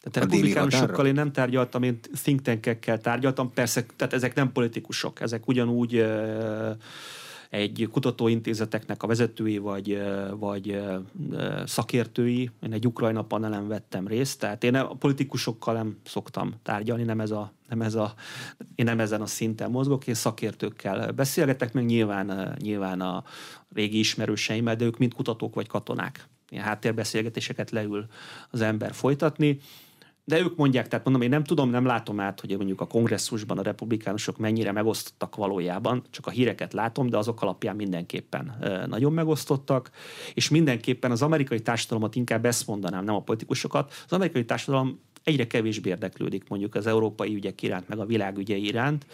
Tehát 0.00 0.16
a 0.16 0.20
republikánusokkal 0.20 1.06
én 1.06 1.14
nem 1.14 1.32
tárgyaltam, 1.32 1.82
én 1.82 2.00
think 2.00 2.40
tankekkel 2.40 3.00
tárgyaltam, 3.00 3.52
persze, 3.52 3.86
tehát 3.96 4.12
ezek 4.12 4.34
nem 4.34 4.52
politikusok, 4.52 5.20
ezek 5.20 5.48
ugyanúgy 5.48 6.04
egy 7.52 7.88
kutatóintézeteknek 7.90 9.02
a 9.02 9.06
vezetői 9.06 9.58
vagy, 9.58 10.02
vagy 10.38 10.82
szakértői. 11.64 12.50
Én 12.62 12.72
egy 12.72 12.86
Ukrajna 12.86 13.22
panelen 13.22 13.68
vettem 13.68 14.06
részt, 14.06 14.38
tehát 14.38 14.64
én 14.64 14.74
a 14.74 14.94
politikusokkal 14.94 15.74
nem 15.74 15.96
szoktam 16.04 16.54
tárgyalni, 16.62 17.02
nem 17.02 17.20
ez 17.20 17.30
a, 17.30 17.52
nem 17.68 17.82
ez 17.82 17.94
a, 17.94 18.14
én 18.74 18.84
nem 18.84 19.00
ezen 19.00 19.20
a 19.20 19.26
szinten 19.26 19.70
mozgok, 19.70 20.06
én 20.06 20.14
szakértőkkel 20.14 21.12
beszélgetek, 21.12 21.72
meg 21.72 21.84
nyilván, 21.84 22.56
nyilván 22.60 23.00
a 23.00 23.24
régi 23.74 23.98
ismerőseimmel, 23.98 24.76
de 24.76 24.84
ők 24.84 24.98
mind 24.98 25.14
kutatók 25.14 25.54
vagy 25.54 25.66
katonák. 25.66 26.28
Ilyen 26.48 26.64
háttérbeszélgetéseket 26.64 27.70
leül 27.70 28.06
az 28.50 28.60
ember 28.60 28.92
folytatni 28.92 29.58
de 30.24 30.38
ők 30.38 30.56
mondják, 30.56 30.88
tehát 30.88 31.04
mondom, 31.04 31.22
én 31.22 31.28
nem 31.28 31.44
tudom, 31.44 31.70
nem 31.70 31.84
látom 31.84 32.20
át, 32.20 32.40
hogy 32.40 32.56
mondjuk 32.56 32.80
a 32.80 32.86
kongresszusban 32.86 33.58
a 33.58 33.62
republikánusok 33.62 34.38
mennyire 34.38 34.72
megosztottak 34.72 35.36
valójában, 35.36 36.02
csak 36.10 36.26
a 36.26 36.30
híreket 36.30 36.72
látom, 36.72 37.08
de 37.08 37.16
azok 37.16 37.42
alapján 37.42 37.76
mindenképpen 37.76 38.56
nagyon 38.88 39.12
megosztottak, 39.12 39.90
és 40.34 40.48
mindenképpen 40.48 41.10
az 41.10 41.22
amerikai 41.22 41.60
társadalmat 41.60 42.14
inkább 42.14 42.44
ezt 42.44 42.66
mondanám, 42.66 43.04
nem 43.04 43.14
a 43.14 43.22
politikusokat, 43.22 43.92
az 44.04 44.12
amerikai 44.12 44.44
társadalom 44.44 45.00
egyre 45.24 45.46
kevésbé 45.46 45.88
érdeklődik 45.88 46.48
mondjuk 46.48 46.74
az 46.74 46.86
európai 46.86 47.34
ügyek 47.34 47.62
iránt, 47.62 47.88
meg 47.88 47.98
a 47.98 48.06
világügyei 48.06 48.66
iránt, 48.66 49.06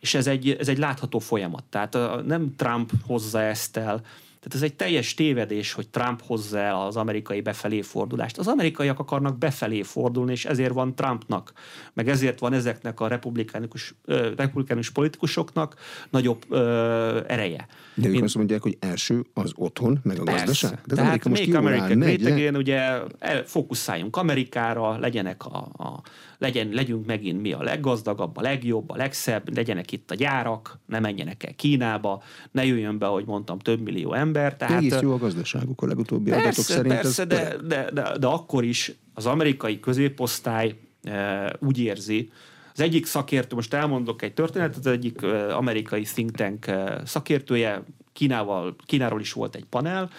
és 0.00 0.14
ez 0.14 0.26
egy, 0.26 0.50
ez 0.50 0.68
egy 0.68 0.78
látható 0.78 1.18
folyamat. 1.18 1.64
Tehát 1.64 1.96
nem 2.26 2.54
Trump 2.56 2.92
hozza 3.06 3.42
ezt 3.42 3.76
el, 3.76 4.00
tehát 4.40 4.54
ez 4.54 4.62
egy 4.62 4.74
teljes 4.74 5.14
tévedés, 5.14 5.72
hogy 5.72 5.88
Trump 5.88 6.22
hozza 6.22 6.58
el 6.58 6.74
az 6.74 6.96
amerikai 6.96 7.40
befelé 7.40 7.82
fordulást. 7.82 8.38
Az 8.38 8.46
amerikaiak 8.46 8.98
akarnak 8.98 9.38
befelé 9.38 9.82
fordulni, 9.82 10.32
és 10.32 10.44
ezért 10.44 10.72
van 10.72 10.94
Trumpnak, 10.94 11.52
meg 11.92 12.08
ezért 12.08 12.38
van 12.38 12.52
ezeknek 12.52 13.00
a 13.00 13.08
republikánus, 13.08 13.94
republikánus 14.36 14.90
politikusoknak 14.90 15.74
nagyobb 16.10 16.44
ö, 16.48 17.20
ereje. 17.26 17.66
De 17.94 18.08
ők 18.08 18.14
Én... 18.14 18.22
azt 18.22 18.34
mondják, 18.34 18.62
hogy 18.62 18.76
első 18.80 19.24
az 19.34 19.52
otthon, 19.54 20.00
meg 20.02 20.20
a 20.20 20.22
Persze. 20.22 20.44
gazdaság. 20.44 20.80
De 20.86 20.94
Tehát 20.94 21.26
Amerika 21.26 21.60
most 21.60 21.94
Great 21.98 22.32
Again, 22.32 22.56
ugye 22.56 22.78
el, 23.18 23.44
fókuszáljunk 23.44 24.16
Amerikára, 24.16 24.98
legyenek 24.98 25.46
a, 25.46 25.56
a 25.56 26.02
legyen, 26.40 26.68
legyünk 26.68 27.06
megint 27.06 27.40
mi 27.40 27.52
a 27.52 27.62
leggazdagabb, 27.62 28.36
a 28.36 28.40
legjobb, 28.40 28.90
a 28.90 28.96
legszebb, 28.96 29.54
legyenek 29.54 29.92
itt 29.92 30.10
a 30.10 30.14
gyárak, 30.14 30.78
ne 30.86 30.98
menjenek 30.98 31.44
el 31.44 31.54
Kínába, 31.54 32.22
ne 32.50 32.64
jöjjön 32.64 32.98
be, 32.98 33.06
ahogy 33.06 33.24
mondtam, 33.26 33.58
több 33.58 33.80
millió 33.80 34.12
ember. 34.12 34.28
Tehát, 34.32 34.70
Egész 34.70 35.00
jó 35.00 35.12
a 35.12 35.18
gazdaságuk 35.18 35.82
a 35.82 35.86
legutóbbi 35.86 36.30
persze, 36.30 36.46
adatok 36.46 36.64
szerint. 36.64 36.94
Persze, 36.94 37.24
de, 37.24 37.56
de, 37.66 37.90
de, 37.92 38.18
de 38.18 38.26
akkor 38.26 38.64
is 38.64 38.92
az 39.14 39.26
amerikai 39.26 39.80
középosztály 39.80 40.78
e, 41.02 41.52
úgy 41.60 41.78
érzi, 41.78 42.30
az 42.72 42.80
egyik 42.80 43.06
szakértő, 43.06 43.54
most 43.54 43.74
elmondok 43.74 44.22
egy 44.22 44.34
történetet, 44.34 44.76
az 44.76 44.86
egyik 44.86 45.22
e, 45.22 45.56
amerikai 45.56 46.02
think 46.02 46.30
tank 46.30 46.66
e, 46.66 47.02
szakértője, 47.04 47.82
Kínával, 48.12 48.76
Kínáról 48.86 49.20
is 49.20 49.32
volt 49.32 49.54
egy 49.54 49.64
panel, 49.64 50.10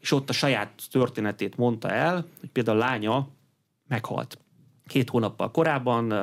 és 0.00 0.12
ott 0.12 0.28
a 0.28 0.32
saját 0.32 0.82
történetét 0.90 1.56
mondta 1.56 1.90
el, 1.90 2.26
hogy 2.40 2.48
például 2.48 2.80
a 2.80 2.84
lánya 2.84 3.28
meghalt 3.88 4.38
két 4.86 5.10
hónappal 5.10 5.50
korábban 5.50 6.14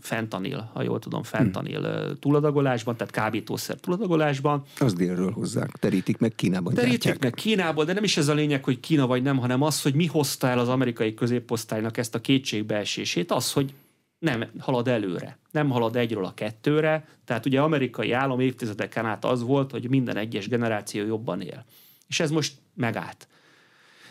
fentanil, 0.00 0.70
ha 0.74 0.82
jól 0.82 0.98
tudom, 0.98 1.22
fentanil 1.22 1.80
hmm. 1.80 2.18
túladagolásban, 2.18 2.96
tehát 2.96 3.12
kábítószer 3.12 3.76
túladagolásban. 3.76 4.62
Az 4.78 4.92
délről 4.92 5.30
hozzák, 5.30 5.70
terítik 5.70 6.18
meg 6.18 6.32
Kínában. 6.34 6.74
Terítik 6.74 7.02
gyártják. 7.02 7.22
meg 7.22 7.32
Kínából, 7.34 7.84
de 7.84 7.92
nem 7.92 8.04
is 8.04 8.16
ez 8.16 8.28
a 8.28 8.34
lényeg, 8.34 8.64
hogy 8.64 8.80
Kína 8.80 9.06
vagy 9.06 9.22
nem, 9.22 9.38
hanem 9.38 9.62
az, 9.62 9.82
hogy 9.82 9.94
mi 9.94 10.06
hozta 10.06 10.48
el 10.48 10.58
az 10.58 10.68
amerikai 10.68 11.14
középosztálynak 11.14 11.96
ezt 11.96 12.14
a 12.14 12.20
kétségbeesését, 12.20 13.32
az, 13.32 13.52
hogy 13.52 13.72
nem 14.18 14.44
halad 14.58 14.88
előre. 14.88 15.38
Nem 15.50 15.70
halad 15.70 15.96
egyről 15.96 16.24
a 16.24 16.34
kettőre. 16.34 17.08
Tehát 17.24 17.46
ugye 17.46 17.60
amerikai 17.60 18.12
állam 18.12 18.40
évtizedeken 18.40 19.06
át 19.06 19.24
az 19.24 19.42
volt, 19.42 19.70
hogy 19.70 19.88
minden 19.88 20.16
egyes 20.16 20.48
generáció 20.48 21.06
jobban 21.06 21.40
él. 21.40 21.64
És 22.06 22.20
ez 22.20 22.30
most 22.30 22.54
megállt. 22.74 23.28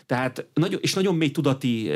Tehát 0.08 0.46
nagyon, 0.54 0.80
és 0.82 0.94
nagyon 0.94 1.14
mély 1.14 1.30
tudati, 1.30 1.90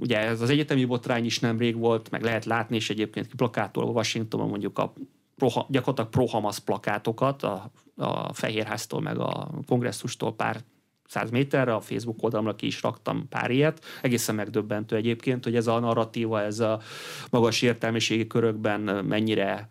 ugye 0.00 0.18
ez 0.18 0.40
az 0.40 0.50
egyetemi 0.50 0.84
botrány 0.84 1.24
is 1.24 1.38
nemrég 1.38 1.76
volt, 1.76 2.10
meg 2.10 2.22
lehet 2.22 2.44
látni, 2.44 2.76
és 2.76 2.90
egyébként 2.90 3.34
plakátolva 3.34 3.90
Washingtonban 3.90 4.48
mondjuk 4.48 4.78
a 4.78 4.92
pro, 5.36 5.48
gyakorlatilag 5.68 6.10
pro-Hamas 6.10 6.58
plakátokat 6.58 7.42
a, 7.42 7.70
a 7.96 8.32
Fehérháztól 8.32 9.00
meg 9.00 9.18
a 9.18 9.50
kongresszustól 9.66 10.34
pár 10.34 10.60
száz 11.06 11.30
méterre, 11.30 11.74
a 11.74 11.80
Facebook 11.80 12.22
oldalamra 12.22 12.54
ki 12.54 12.66
is 12.66 12.82
raktam 12.82 13.28
pár 13.28 13.50
ilyet. 13.50 13.84
Egészen 14.02 14.34
megdöbbentő 14.34 14.96
egyébként, 14.96 15.44
hogy 15.44 15.56
ez 15.56 15.66
a 15.66 15.78
narratíva, 15.78 16.42
ez 16.42 16.60
a 16.60 16.80
magas 17.30 17.62
értelmiségi 17.62 18.26
körökben 18.26 18.80
mennyire 19.04 19.68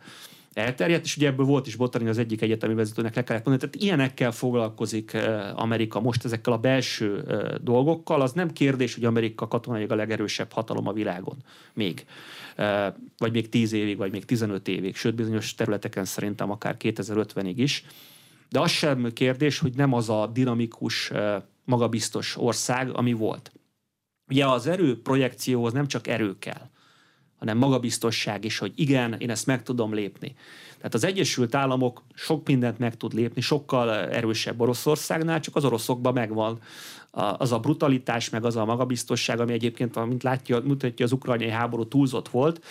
elterjedt, 0.54 1.06
és 1.06 1.18
ugye 1.18 1.28
ebből 1.28 1.46
volt 1.46 1.68
is 1.68 1.76
Botani 1.76 2.10
az 2.10 2.18
egyik 2.18 2.42
egyetemi 2.42 2.74
vezetőnek 2.74 3.16
le 3.16 3.24
kellett 3.24 3.46
mondani. 3.46 3.70
Tehát 3.70 3.86
ilyenekkel 3.86 4.32
foglalkozik 4.32 5.18
Amerika 5.56 6.00
most 6.00 6.26
ezekkel 6.26 6.54
a 6.54 6.58
belső 6.58 7.24
dolgokkal. 7.62 8.22
Az 8.22 8.32
nem 8.32 8.52
kérdés, 8.52 8.94
hogy 8.94 9.06
Amerika 9.06 9.48
katonai 9.48 9.84
a 9.84 9.96
legerősebb 9.96 10.52
hatalom 10.52 10.88
a 10.88 10.94
világon. 10.94 11.38
Még. 11.74 12.06
Vagy 13.18 13.32
még 13.32 13.50
10 13.50 13.74
évig, 13.74 13.98
vagy 13.98 14.12
még 14.12 14.26
15 14.26 14.68
évig, 14.68 14.96
sőt 14.96 15.16
bizonyos 15.16 15.56
területeken 15.56 16.06
szerintem 16.06 16.52
akár 16.52 16.76
2050-ig 16.80 17.54
is. 17.56 17.86
De 18.50 18.60
az 18.60 18.72
sem 18.72 19.12
kérdés, 19.14 19.60
hogy 19.60 19.74
nem 19.76 19.94
az 19.94 20.10
a 20.10 20.28
dinamikus, 20.34 21.12
magabiztos 21.66 22.38
ország, 22.38 22.96
ami 22.96 23.14
volt. 23.14 23.52
Ugye 24.28 24.46
az 24.46 24.68
erő 24.68 25.02
projekcióhoz 25.02 25.74
nem 25.74 25.88
csak 25.88 26.08
erő 26.08 26.38
kell, 26.40 26.70
hanem 27.40 27.58
magabiztosság 27.58 28.46
is, 28.46 28.58
hogy 28.58 28.72
igen, 28.76 29.14
én 29.14 29.30
ezt 29.30 29.46
meg 29.46 29.64
tudom 29.64 29.94
lépni. 29.94 30.36
Tehát 30.78 30.94
az 30.94 31.04
Egyesült 31.04 31.56
Államok 31.56 32.04
sok 32.14 32.48
mindent 32.48 32.80
meg 32.80 32.98
tud 32.98 33.14
lépni, 33.14 33.42
sokkal 33.42 33.90
erősebb 33.96 34.62
Oroszországnál, 34.62 35.40
csak 35.40 35.56
az 35.56 35.66
oroszokban 35.66 36.14
megvan 36.14 36.60
az 37.12 37.52
a 37.52 37.60
brutalitás, 37.60 38.30
meg 38.30 38.46
az 38.46 38.56
a 38.56 38.66
magabiztosság, 38.66 39.40
ami 39.40 39.54
egyébként, 39.54 40.06
mint 40.06 40.24
látja, 40.24 40.62
mutatja, 40.64 41.06
az 41.06 41.12
ukrajnai 41.12 41.50
háború 41.50 41.88
túlzott 41.88 42.30
volt, 42.30 42.66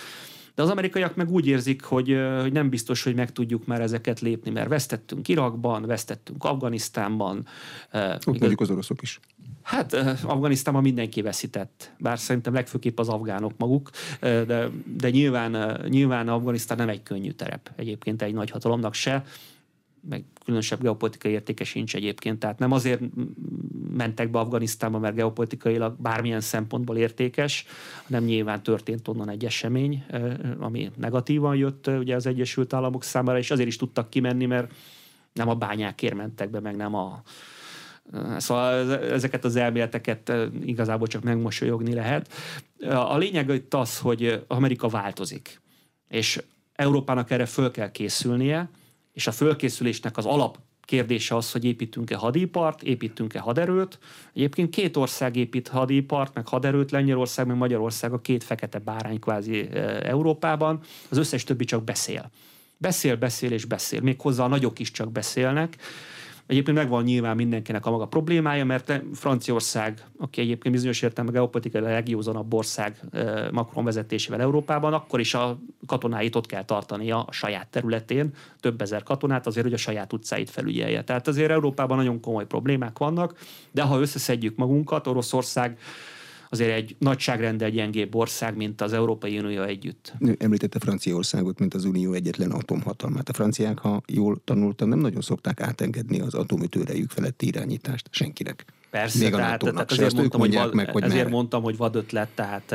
de 0.55 0.63
az 0.63 0.71
amerikaiak 0.71 1.15
meg 1.15 1.31
úgy 1.31 1.47
érzik, 1.47 1.83
hogy, 1.83 2.17
hogy 2.41 2.53
nem 2.53 2.69
biztos, 2.69 3.03
hogy 3.03 3.15
meg 3.15 3.33
tudjuk 3.33 3.67
már 3.67 3.81
ezeket 3.81 4.21
lépni, 4.21 4.51
mert 4.51 4.69
vesztettünk 4.69 5.29
Irakban, 5.29 5.87
vesztettünk 5.87 6.45
Afganisztánban. 6.45 7.47
Ott 7.93 8.25
mondjuk 8.25 8.61
az 8.61 8.71
oroszok 8.71 9.03
is. 9.03 9.21
Hát 9.69 9.93
Afganisztánban 10.25 10.83
mindenki 10.83 11.23
veszített, 11.23 11.93
bár 11.99 12.19
szerintem 12.19 12.53
legfőképp 12.53 12.99
az 12.99 13.09
afgánok 13.09 13.53
maguk, 13.57 13.91
de, 14.21 14.69
de 14.97 15.11
nyilván, 15.11 15.81
nyilván 15.89 16.29
Afganisztán 16.29 16.77
nem 16.77 16.89
egy 16.89 17.03
könnyű 17.03 17.31
terep 17.31 17.71
egyébként 17.77 18.23
egy 18.23 18.33
nagy 18.33 18.51
hatalomnak 18.51 18.95
se, 18.95 19.25
meg 20.09 20.25
különösebb 20.45 20.83
geopolitikai 20.83 21.33
értéke 21.33 21.65
sincs 21.65 21.95
egyébként. 21.95 22.39
Tehát 22.39 22.59
nem 22.59 22.73
azért 22.73 23.01
mentek 23.97 24.31
be 24.31 24.39
Afganisztánba, 24.39 24.99
mert 24.99 25.15
geopolitikailag 25.15 25.97
bármilyen 26.01 26.41
szempontból 26.41 26.97
értékes, 26.97 27.67
hanem 28.07 28.25
nyilván 28.25 28.63
történt 28.63 29.09
onnan 29.09 29.29
egy 29.29 29.45
esemény, 29.45 30.05
ami 30.59 30.91
negatívan 30.97 31.57
jött 31.57 31.87
ugye 31.87 32.15
az 32.15 32.27
Egyesült 32.27 32.73
Államok 32.73 33.05
számára, 33.05 33.39
és 33.39 33.51
azért 33.51 33.69
is 33.69 33.77
tudtak 33.77 34.11
kimenni, 34.11 34.47
mert 34.47 34.73
nem 35.33 35.49
a 35.49 35.55
bányákért 35.55 36.15
mentek 36.15 36.51
be, 36.51 36.61
meg 36.61 36.77
nem 36.77 36.95
a, 36.95 37.23
Szóval 38.37 38.99
ezeket 38.99 39.45
az 39.45 39.57
elméleteket 39.57 40.33
igazából 40.65 41.07
csak 41.07 41.23
megmosolyogni 41.23 41.95
lehet. 41.95 42.33
A 42.89 43.17
lényeg 43.17 43.49
itt 43.49 43.75
az, 43.75 43.99
hogy 43.99 44.45
Amerika 44.47 44.89
változik, 44.89 45.61
és 46.09 46.43
Európának 46.73 47.31
erre 47.31 47.47
föl 47.47 47.71
kell 47.71 47.91
készülnie, 47.91 48.71
és 49.13 49.27
a 49.27 49.33
fölkészülésnek 49.33 50.17
az 50.17 50.27
alap 50.27 50.59
kérdése 50.81 51.37
az, 51.37 51.53
hogy 51.53 51.65
építünk-e 51.65 52.17
hadipart, 52.17 52.83
építünk-e 52.83 53.39
haderőt. 53.39 53.99
Egyébként 54.35 54.71
két 54.71 54.97
ország 54.97 55.37
épít 55.37 55.69
hadipart, 55.69 56.35
meg 56.35 56.49
haderőt, 56.49 56.91
Lengyelország, 56.91 57.47
meg 57.47 57.57
Magyarország 57.57 58.13
a 58.13 58.21
két 58.21 58.45
fekete 58.45 58.79
bárány 58.79 59.19
kvázi 59.19 59.69
Európában, 60.03 60.81
az 61.09 61.17
összes 61.17 61.45
többi 61.45 61.65
csak 61.65 61.85
beszél. 61.85 62.31
Beszél, 62.77 63.17
beszél 63.17 63.53
és 63.53 63.65
beszél. 63.65 64.01
Még 64.01 64.21
hozzá 64.21 64.45
a 64.45 64.49
nagyok 64.49 64.79
is 64.79 64.91
csak 64.91 65.13
beszélnek. 65.13 65.77
Egyébként 66.49 66.77
megvan 66.77 67.03
nyilván 67.03 67.37
mindenkinek 67.37 67.87
a 67.87 67.91
maga 67.91 68.07
problémája, 68.07 68.65
mert 68.65 69.03
Franciaország, 69.15 70.05
aki 70.19 70.41
egyébként 70.41 70.75
bizonyos 70.75 71.03
értelemben 71.03 71.35
geopolitikai 71.35 71.81
a 71.81 71.85
legjózanabb 71.85 72.55
ország 72.55 73.01
Macron 73.53 73.85
vezetésével 73.85 74.41
Európában, 74.41 74.93
akkor 74.93 75.21
is 75.21 75.35
a 75.35 75.59
katonáit 75.87 76.37
ott 76.37 76.47
kell 76.47 76.65
tartania 76.65 77.23
a 77.23 77.33
saját 77.33 77.69
területén, 77.69 78.35
több 78.61 78.81
ezer 78.81 79.03
katonát 79.03 79.47
azért, 79.47 79.65
hogy 79.65 79.75
a 79.75 79.79
saját 79.79 80.13
utcáit 80.13 80.51
felügyelje. 80.51 81.05
Tehát 81.05 81.29
azért 81.29 81.51
Európában 81.51 81.97
nagyon 81.97 82.21
komoly 82.21 82.47
problémák 82.47 82.99
vannak, 82.99 83.39
de 83.71 83.83
ha 83.83 84.01
összeszedjük 84.01 84.57
magunkat, 84.57 85.07
Oroszország 85.07 85.79
azért 86.51 86.71
egy 86.71 86.97
nagyságrendel 86.99 87.71
gyengébb 87.71 88.15
ország, 88.15 88.57
mint 88.57 88.81
az 88.81 88.93
Európai 88.93 89.39
Unió 89.39 89.63
együtt. 89.63 90.13
Említette 90.39 90.79
Franciaországot, 90.79 91.59
mint 91.59 91.75
az 91.75 91.85
Unió 91.85 92.13
egyetlen 92.13 92.51
atomhatalmát. 92.51 93.29
A 93.29 93.33
franciák, 93.33 93.79
ha 93.79 94.03
jól 94.07 94.41
tanultam, 94.45 94.89
nem 94.89 94.99
nagyon 94.99 95.21
szokták 95.21 95.61
átengedni 95.61 96.21
az 96.21 96.35
atomütőrejük 96.35 97.11
feletti 97.11 97.47
irányítást 97.47 98.09
senkinek. 98.11 98.65
Persze, 98.91 99.19
Még 99.19 99.33
tehát, 99.33 99.59
tehát 99.59 99.91
azért, 99.91 100.15
mondtam, 100.15 100.41
hogy 100.41 100.55
vad, 100.55 100.75
meg, 100.75 100.91
hogy 100.91 101.03
ezért 101.03 101.31
mondtam, 101.31 101.63
hogy 101.63 101.77
vadötlet, 101.77 102.29
tehát 102.35 102.75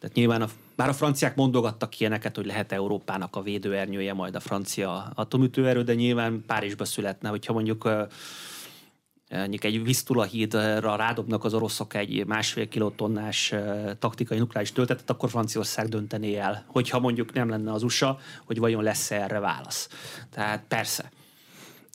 tehát 0.00 0.16
nyilván 0.16 0.42
a, 0.42 0.48
bár 0.76 0.88
a 0.88 0.92
franciák 0.92 1.36
mondogattak 1.36 2.00
ilyeneket, 2.00 2.36
hogy 2.36 2.46
lehet 2.46 2.72
Európának 2.72 3.36
a 3.36 3.42
védőernyője 3.42 4.12
majd 4.12 4.34
a 4.34 4.40
francia 4.40 5.12
atomütőerő, 5.14 5.82
de 5.82 5.94
nyilván 5.94 6.44
Párizsba 6.46 6.84
születne, 6.84 7.28
hogyha 7.28 7.52
mondjuk 7.52 7.88
mondjuk 9.30 9.64
egy 9.64 9.82
Visztula 9.84 10.24
hídra 10.24 10.96
rádobnak 10.96 11.44
az 11.44 11.54
oroszok 11.54 11.94
egy 11.94 12.26
másfél 12.26 12.68
kilotonnás 12.68 13.54
taktikai 13.98 14.38
nukleáris 14.38 14.72
töltetet, 14.72 15.10
akkor 15.10 15.30
Franciaország 15.30 15.88
döntené 15.88 16.36
el, 16.36 16.64
hogyha 16.66 17.00
mondjuk 17.00 17.32
nem 17.32 17.48
lenne 17.48 17.72
az 17.72 17.82
USA, 17.82 18.18
hogy 18.44 18.58
vajon 18.58 18.82
lesz-e 18.82 19.22
erre 19.22 19.38
válasz. 19.38 19.88
Tehát 20.30 20.64
persze. 20.68 21.10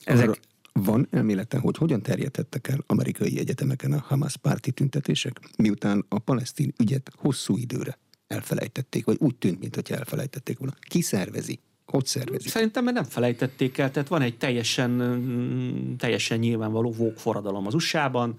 Ezek... 0.04 0.28
Arra 0.28 0.38
van 0.72 1.08
elmélete, 1.10 1.58
hogy 1.58 1.76
hogyan 1.76 2.02
terjedhettek 2.02 2.68
el 2.68 2.78
amerikai 2.86 3.38
egyetemeken 3.38 3.92
a 3.92 4.04
Hamas 4.06 4.36
párti 4.36 4.70
tüntetések, 4.70 5.40
miután 5.56 6.04
a 6.08 6.18
palesztin 6.18 6.72
ügyet 6.78 7.10
hosszú 7.16 7.56
időre 7.56 7.98
elfelejtették, 8.26 9.04
vagy 9.04 9.16
úgy 9.20 9.34
tűnt, 9.34 9.60
mintha 9.60 9.94
elfelejtették 9.94 10.58
volna. 10.58 10.74
Ki 10.88 11.00
szervezi 11.00 11.60
hogy 11.86 12.06
szervezik? 12.06 12.50
Szerintem 12.50 12.84
mert 12.84 12.96
nem 12.96 13.04
felejtették 13.04 13.78
el, 13.78 13.90
tehát 13.90 14.08
van 14.08 14.22
egy 14.22 14.36
teljesen, 14.36 15.96
teljesen 15.98 16.38
nyilvánvaló 16.38 17.12
forradalom 17.16 17.66
az 17.66 17.74
USA-ban, 17.74 18.38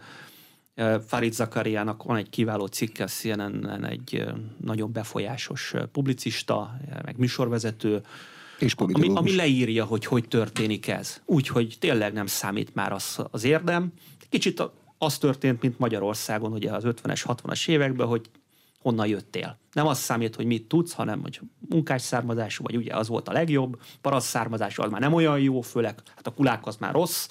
Farid 1.07 1.33
Zakariának 1.33 2.03
van 2.03 2.17
egy 2.17 2.29
kiváló 2.29 2.65
cikke 2.65 3.03
a 3.03 3.07
CNN-en, 3.07 3.85
egy 3.85 4.23
nagyon 4.61 4.91
befolyásos 4.91 5.73
publicista, 5.91 6.77
meg 7.03 7.17
műsorvezető, 7.17 8.01
és 8.59 8.73
ami, 8.73 9.09
ami 9.13 9.35
leírja, 9.35 9.85
hogy 9.85 10.05
hogy 10.05 10.27
történik 10.27 10.87
ez. 10.87 11.21
Úgyhogy 11.25 11.77
tényleg 11.79 12.13
nem 12.13 12.25
számít 12.25 12.75
már 12.75 12.91
az, 12.91 13.19
az 13.31 13.43
érdem. 13.43 13.91
Kicsit 14.29 14.63
az 14.97 15.17
történt, 15.17 15.61
mint 15.61 15.79
Magyarországon 15.79 16.51
ugye 16.51 16.71
az 16.71 16.83
50-es, 16.85 17.23
60-as 17.25 17.67
években, 17.67 18.07
hogy 18.07 18.29
honnan 18.87 19.07
jöttél. 19.07 19.59
Nem 19.71 19.87
az 19.87 19.99
számít, 19.99 20.35
hogy 20.35 20.45
mit 20.45 20.67
tudsz, 20.67 20.93
hanem 20.93 21.21
hogy 21.21 21.39
munkás 21.69 22.01
származású, 22.01 22.63
vagy 22.63 22.75
ugye 22.75 22.95
az 22.95 23.07
volt 23.07 23.27
a 23.27 23.31
legjobb, 23.31 23.81
paraszt 24.01 24.27
származású 24.27 24.83
az 24.83 24.91
már 24.91 25.01
nem 25.01 25.13
olyan 25.13 25.39
jó, 25.39 25.61
főleg 25.61 25.99
hát 26.15 26.27
a 26.27 26.33
kulák 26.33 26.65
az 26.65 26.77
már 26.77 26.93
rossz. 26.93 27.27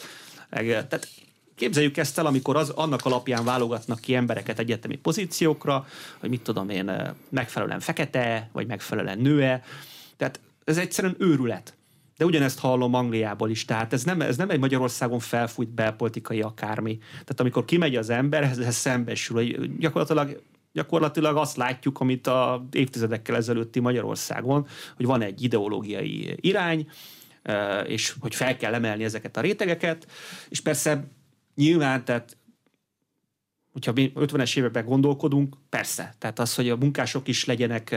Tehát 0.50 1.08
képzeljük 1.54 1.96
ezt 1.96 2.18
el, 2.18 2.26
amikor 2.26 2.56
az, 2.56 2.70
annak 2.70 3.04
alapján 3.04 3.44
válogatnak 3.44 4.00
ki 4.00 4.14
embereket 4.14 4.58
egyetemi 4.58 4.96
pozíciókra, 4.96 5.86
hogy 6.18 6.28
mit 6.28 6.42
tudom 6.42 6.68
én, 6.68 7.14
megfelelően 7.28 7.80
fekete, 7.80 8.50
vagy 8.52 8.66
megfelelően 8.66 9.18
nőe. 9.18 9.62
Tehát 10.16 10.40
ez 10.64 10.78
egyszerűen 10.78 11.16
őrület. 11.18 11.74
De 12.16 12.24
ugyanezt 12.24 12.58
hallom 12.58 12.94
Angliából 12.94 13.50
is, 13.50 13.64
tehát 13.64 13.92
ez 13.92 14.04
nem, 14.04 14.20
ez 14.20 14.36
nem 14.36 14.50
egy 14.50 14.58
Magyarországon 14.58 15.18
felfújt 15.18 15.68
belpolitikai 15.68 16.40
akármi. 16.40 16.98
Tehát 16.98 17.40
amikor 17.40 17.64
kimegy 17.64 17.96
az 17.96 18.10
ember, 18.10 18.42
ezzel 18.42 18.70
szembesül, 18.70 19.36
hogy 19.36 19.76
gyakorlatilag 19.78 20.42
gyakorlatilag 20.76 21.36
azt 21.36 21.56
látjuk, 21.56 22.00
amit 22.00 22.26
a 22.26 22.66
évtizedekkel 22.72 23.36
ezelőtti 23.36 23.80
Magyarországon, 23.80 24.66
hogy 24.96 25.06
van 25.06 25.22
egy 25.22 25.42
ideológiai 25.42 26.36
irány, 26.40 26.88
és 27.86 28.14
hogy 28.20 28.34
fel 28.34 28.56
kell 28.56 28.74
emelni 28.74 29.04
ezeket 29.04 29.36
a 29.36 29.40
rétegeket, 29.40 30.06
és 30.48 30.60
persze 30.60 31.08
nyilván, 31.54 32.04
tehát 32.04 32.36
hogyha 33.72 33.92
mi 33.92 34.12
50-es 34.14 34.56
években 34.56 34.84
gondolkodunk, 34.84 35.56
persze. 35.68 36.14
Tehát 36.18 36.38
az, 36.38 36.54
hogy 36.54 36.70
a 36.70 36.76
munkások 36.76 37.28
is 37.28 37.44
legyenek 37.44 37.96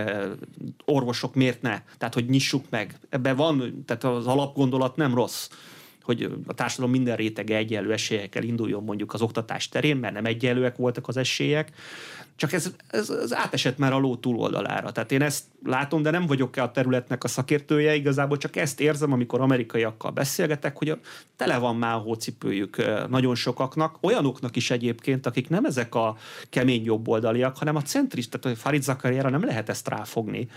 orvosok, 0.85 1.35
miért 1.35 1.61
ne? 1.61 1.81
Tehát, 1.97 2.13
hogy 2.13 2.29
nyissuk 2.29 2.65
meg. 2.69 2.99
Ebben 3.09 3.35
van, 3.35 3.83
tehát 3.85 4.03
az 4.03 4.27
alapgondolat 4.27 4.95
nem 4.95 5.13
rossz 5.13 5.49
hogy 6.09 6.31
a 6.45 6.53
társadalom 6.53 6.91
minden 6.91 7.15
rétege 7.15 7.55
egyenlő 7.55 7.93
esélyekkel 7.93 8.43
induljon 8.43 8.83
mondjuk 8.83 9.13
az 9.13 9.21
oktatás 9.21 9.69
terén, 9.69 9.97
mert 9.97 10.13
nem 10.13 10.25
egyenlőek 10.25 10.75
voltak 10.75 11.07
az 11.07 11.17
esélyek, 11.17 11.71
csak 12.39 12.53
ez, 12.53 12.71
ez, 12.87 13.09
ez 13.09 13.33
átesett 13.33 13.77
már 13.77 13.93
a 13.93 13.97
ló 13.97 14.15
túloldalára. 14.15 14.91
Tehát 14.91 15.11
én 15.11 15.21
ezt 15.21 15.43
látom, 15.63 16.01
de 16.01 16.11
nem 16.11 16.25
vagyok-e 16.25 16.63
a 16.63 16.71
területnek 16.71 17.23
a 17.23 17.27
szakértője, 17.27 17.95
igazából 17.95 18.37
csak 18.37 18.55
ezt 18.55 18.79
érzem, 18.79 19.11
amikor 19.11 19.41
amerikaiakkal 19.41 20.11
beszélgetek, 20.11 20.77
hogy 20.77 20.89
a, 20.89 20.97
tele 21.35 21.57
van 21.57 21.75
már 21.75 21.93
a 21.93 21.97
hócipőjük 21.97 22.83
nagyon 23.09 23.35
sokaknak, 23.35 23.97
olyanoknak 24.01 24.55
is 24.55 24.71
egyébként, 24.71 25.25
akik 25.25 25.49
nem 25.49 25.65
ezek 25.65 25.95
a 25.95 26.17
kemény 26.49 26.83
jobboldaliak, 26.83 27.57
hanem 27.57 27.75
a 27.75 27.81
centrist, 27.81 28.37
tehát 28.37 28.57
a 28.57 28.61
Farid 28.61 28.83
Zakariára 28.83 29.29
nem 29.29 29.45
lehet 29.45 29.69
ezt 29.69 29.87
ráfogni 29.87 30.47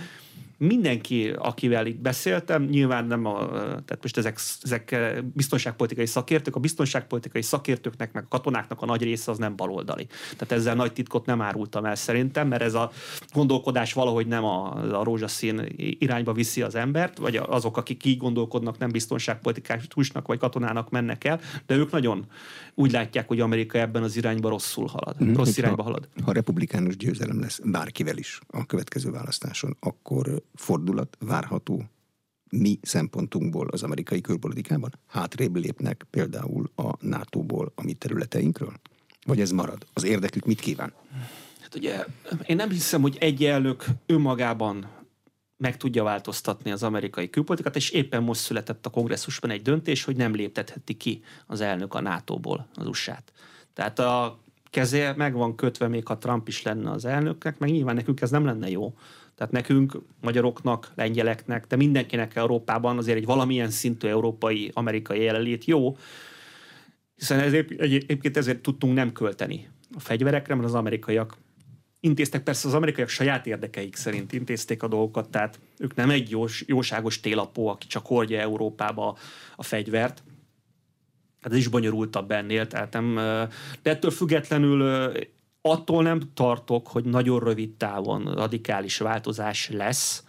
mindenki, 0.67 1.33
akivel 1.39 1.87
itt 1.87 2.01
beszéltem, 2.01 2.65
nyilván 2.65 3.07
nem 3.07 3.25
a, 3.25 3.49
tehát 3.49 3.99
most 4.03 4.19
ezek, 4.19 4.39
ezek 4.63 4.97
biztonságpolitikai 5.35 6.07
szakértők, 6.07 6.57
a 6.57 6.61
biztonságpolitikai 6.61 7.43
szakértőknek, 7.43 8.13
meg 8.13 8.25
a 8.25 8.29
katonáknak 8.29 8.83
a 8.83 8.87
nagy 8.87 9.03
része 9.03 9.31
az 9.31 9.39
nem 9.39 9.57
baloldali. 9.57 10.07
Tehát 10.37 10.53
ezzel 10.53 10.75
nagy 10.75 10.93
titkot 10.93 11.27
nem 11.27 11.41
árultam 11.41 11.85
el 11.85 11.95
szerintem, 11.95 12.49
mert 12.49 12.63
ez 12.63 12.75
a 12.75 12.91
gondolkodás 13.33 13.93
valahogy 13.93 14.27
nem 14.27 14.45
a, 14.45 14.73
a 15.01 15.05
rózsaszín 15.05 15.75
irányba 15.77 16.33
viszi 16.33 16.63
az 16.63 16.75
embert, 16.75 17.19
vagy 17.19 17.37
azok, 17.37 17.77
akik 17.77 18.05
így 18.05 18.19
gondolkodnak, 18.19 18.79
nem 18.79 18.91
biztonságpolitikusnak 18.91 20.27
vagy 20.27 20.39
katonának 20.39 20.91
mennek 20.91 21.25
el, 21.25 21.41
de 21.67 21.75
ők 21.75 21.91
nagyon 21.91 22.27
úgy 22.75 22.93
látják, 22.93 23.29
hogy 23.29 23.41
Amerika 23.41 23.79
ebben 23.79 24.03
az 24.03 24.17
irányba 24.17 24.49
rosszul 24.49 24.87
halad, 24.87 25.25
mm, 25.25 25.35
rossz 25.35 25.57
irányba 25.57 25.83
halad. 25.83 26.09
Ha 26.25 26.33
republikánus 26.33 26.97
győzelem 26.97 27.41
lesz 27.41 27.61
bárkivel 27.65 28.17
is 28.17 28.41
a 28.47 28.67
következő 28.67 29.11
választáson, 29.11 29.77
akkor 29.81 30.43
fordulat 30.55 31.17
várható 31.21 31.85
mi 32.51 32.79
szempontunkból 32.83 33.69
az 33.69 33.83
amerikai 33.83 34.21
külpolitikában? 34.21 34.91
Hátrébb 35.07 35.57
lépnek 35.57 36.07
például 36.11 36.71
a 36.77 37.07
NATO-ból 37.07 37.73
a 37.75 37.83
mi 37.83 37.93
területeinkről? 37.93 38.73
Vagy 39.27 39.41
ez 39.41 39.51
marad? 39.51 39.87
Az 39.93 40.05
érdekük 40.05 40.45
mit 40.45 40.61
kíván? 40.61 40.93
Hát 41.61 41.75
ugye 41.75 42.05
én 42.47 42.57
nem 42.57 42.71
hiszem, 42.71 43.01
hogy 43.01 43.17
egy 43.21 43.45
elnök 43.45 43.85
önmagában 44.07 44.91
meg 45.57 45.77
tudja 45.77 46.03
változtatni 46.03 46.71
az 46.71 46.83
amerikai 46.83 47.31
külpolitikát, 47.31 47.77
és 47.77 47.91
éppen 47.91 48.23
most 48.23 48.41
született 48.41 48.87
a 48.87 48.91
kongresszusban 48.91 49.51
egy 49.51 49.63
döntés, 49.63 50.05
hogy 50.05 50.17
nem 50.17 50.35
léptetheti 50.35 50.95
ki 50.95 51.23
az 51.47 51.61
elnök 51.61 51.95
a 51.95 52.01
NATO-ból 52.01 52.67
az 52.75 52.87
USA-t. 52.87 53.33
Tehát 53.75 53.99
a 53.99 54.39
keze 54.71 55.15
meg 55.17 55.35
van 55.35 55.55
kötve, 55.55 55.89
még 55.89 56.07
ha 56.07 56.19
Trump 56.19 56.49
is 56.49 56.63
lenne 56.63 56.91
az 56.91 57.05
elnöknek, 57.05 57.59
meg 57.59 57.71
nyilván 57.71 57.95
nekünk 57.95 58.21
ez 58.21 58.31
nem 58.31 58.45
lenne 58.45 58.71
jó. 58.71 58.95
Tehát 59.35 59.53
nekünk, 59.53 59.99
magyaroknak, 60.21 60.93
lengyeleknek, 60.95 61.67
de 61.67 61.77
mindenkinek 61.77 62.37
Európában 62.37 62.99
azért 62.99 63.19
egy 63.19 63.25
valamilyen 63.25 63.71
szintű 63.71 64.09
európai, 64.09 64.71
amerikai 64.75 65.23
jelenlét 65.23 65.65
jó, 65.65 65.97
Hiszen 67.23 67.41
ezért, 67.41 67.71
egyébként 67.71 68.37
ezért 68.37 68.61
tudtunk 68.61 68.95
nem 68.95 69.13
költeni 69.13 69.69
a 69.95 70.01
fegyverekre, 70.01 70.55
mert 70.55 70.67
az 70.67 70.75
amerikaiak 70.75 71.37
intéztek, 72.01 72.43
persze 72.43 72.69
az 72.69 72.75
amerikaiak 72.75 73.09
saját 73.09 73.47
érdekeik 73.47 73.97
szerint 73.97 74.33
intézték 74.33 74.83
a 74.83 74.89
dolgokat, 74.89 75.31
tehát 75.31 75.61
ők 75.79 75.95
nem 75.95 76.11
egy 76.11 76.31
jós, 76.31 76.65
jóságos 76.67 77.21
télapó, 77.21 77.69
aki 77.69 77.87
csak 77.87 78.07
hordja 78.07 78.41
Európába 78.41 79.17
a 79.57 79.63
fegyvert, 79.63 80.23
hát 81.41 81.53
ez 81.53 81.59
is 81.59 81.69
bonyolultabb 81.69 82.31
ennél, 82.31 82.67
tehát 82.67 82.93
nem, 82.93 83.15
de 83.83 83.91
ettől 83.91 84.11
függetlenül 84.11 85.13
attól 85.63 86.03
nem 86.03 86.21
tartok, 86.35 86.89
hogy 86.89 87.05
nagyon 87.05 87.41
rövid 87.41 87.71
távon 87.71 88.35
radikális 88.35 88.99
változás 88.99 89.71
lesz. 89.71 90.25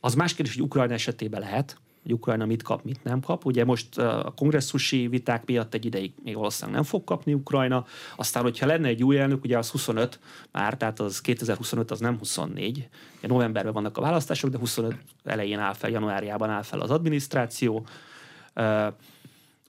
Az 0.00 0.14
más 0.14 0.34
kérdés, 0.34 0.54
hogy 0.54 0.64
Ukrajna 0.64 0.94
esetében 0.94 1.40
lehet, 1.40 1.78
hogy 2.02 2.12
Ukrajna 2.12 2.46
mit 2.46 2.62
kap, 2.62 2.84
mit 2.84 3.04
nem 3.04 3.20
kap. 3.20 3.44
Ugye 3.44 3.64
most 3.64 3.98
a 3.98 4.32
kongresszusi 4.36 5.08
viták 5.08 5.44
miatt 5.44 5.74
egy 5.74 5.84
ideig 5.84 6.12
még 6.24 6.34
valószínűleg 6.34 6.74
nem 6.74 6.84
fog 6.84 7.04
kapni 7.04 7.34
Ukrajna. 7.34 7.84
Aztán, 8.16 8.42
hogyha 8.42 8.66
lenne 8.66 8.88
egy 8.88 9.04
új 9.04 9.18
elnök, 9.18 9.44
ugye 9.44 9.58
az 9.58 9.70
25 9.70 10.20
már, 10.52 10.76
tehát 10.76 11.00
az 11.00 11.20
2025 11.20 11.90
az 11.90 12.00
nem 12.00 12.18
24. 12.18 12.88
Ugye 13.18 13.28
novemberben 13.28 13.72
vannak 13.72 13.98
a 13.98 14.00
választások, 14.00 14.50
de 14.50 14.58
25 14.58 14.96
elején 15.24 15.58
áll 15.58 15.74
fel, 15.74 15.90
januárjában 15.90 16.50
áll 16.50 16.62
fel 16.62 16.80
az 16.80 16.90
adminisztráció 16.90 17.86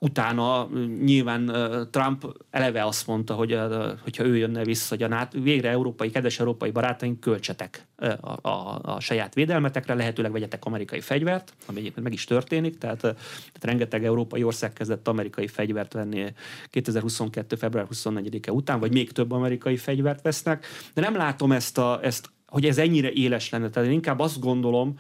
utána 0.04 0.70
nyilván 1.04 1.52
Trump 1.92 2.26
eleve 2.50 2.86
azt 2.86 3.08
mondta, 3.08 3.34
hogy 3.34 3.60
hogyha 4.04 4.26
ő 4.26 4.38
jönne 4.38 4.64
vissza, 4.64 4.96
hogy 4.96 5.04
a 5.04 5.08
NATO, 5.08 5.42
végre 5.42 5.70
európai, 5.70 6.10
kedves 6.10 6.40
európai 6.40 6.72
barátaink 6.72 7.20
költsetek 7.20 7.88
a, 8.22 8.50
a, 8.50 8.80
a 8.84 9.00
saját 9.00 9.34
védelmetekre, 9.34 9.94
lehetőleg 9.94 10.32
vegyetek 10.32 10.66
amerikai 10.66 11.00
fegyvert, 11.00 11.54
ami 11.66 11.80
egyébként 11.80 12.04
meg 12.04 12.14
is 12.14 12.24
történik, 12.24 12.78
tehát, 12.78 13.00
tehát 13.00 13.62
rengeteg 13.62 14.06
európai 14.06 14.44
ország 14.44 14.74
kezdett 14.74 15.08
amerikai 15.08 15.48
fegyvert 15.48 15.94
venni 15.94 16.34
2022. 16.66 17.56
február 17.56 17.88
24-e 17.94 18.52
után, 18.52 18.80
vagy 18.80 18.92
még 18.92 19.12
több 19.12 19.32
amerikai 19.32 19.78
fegyvert 19.78 20.22
vesznek, 20.22 20.66
de 20.94 21.02
nem 21.02 21.16
látom 21.16 21.52
ezt, 21.52 21.78
a, 21.78 22.00
ezt 22.04 22.30
hogy 22.48 22.66
ez 22.66 22.78
ennyire 22.78 23.12
éles 23.12 23.50
lenne. 23.50 23.70
Tehát 23.70 23.90
én 23.90 23.96
inkább 23.96 24.20
azt 24.20 24.40
gondolom, 24.40 24.98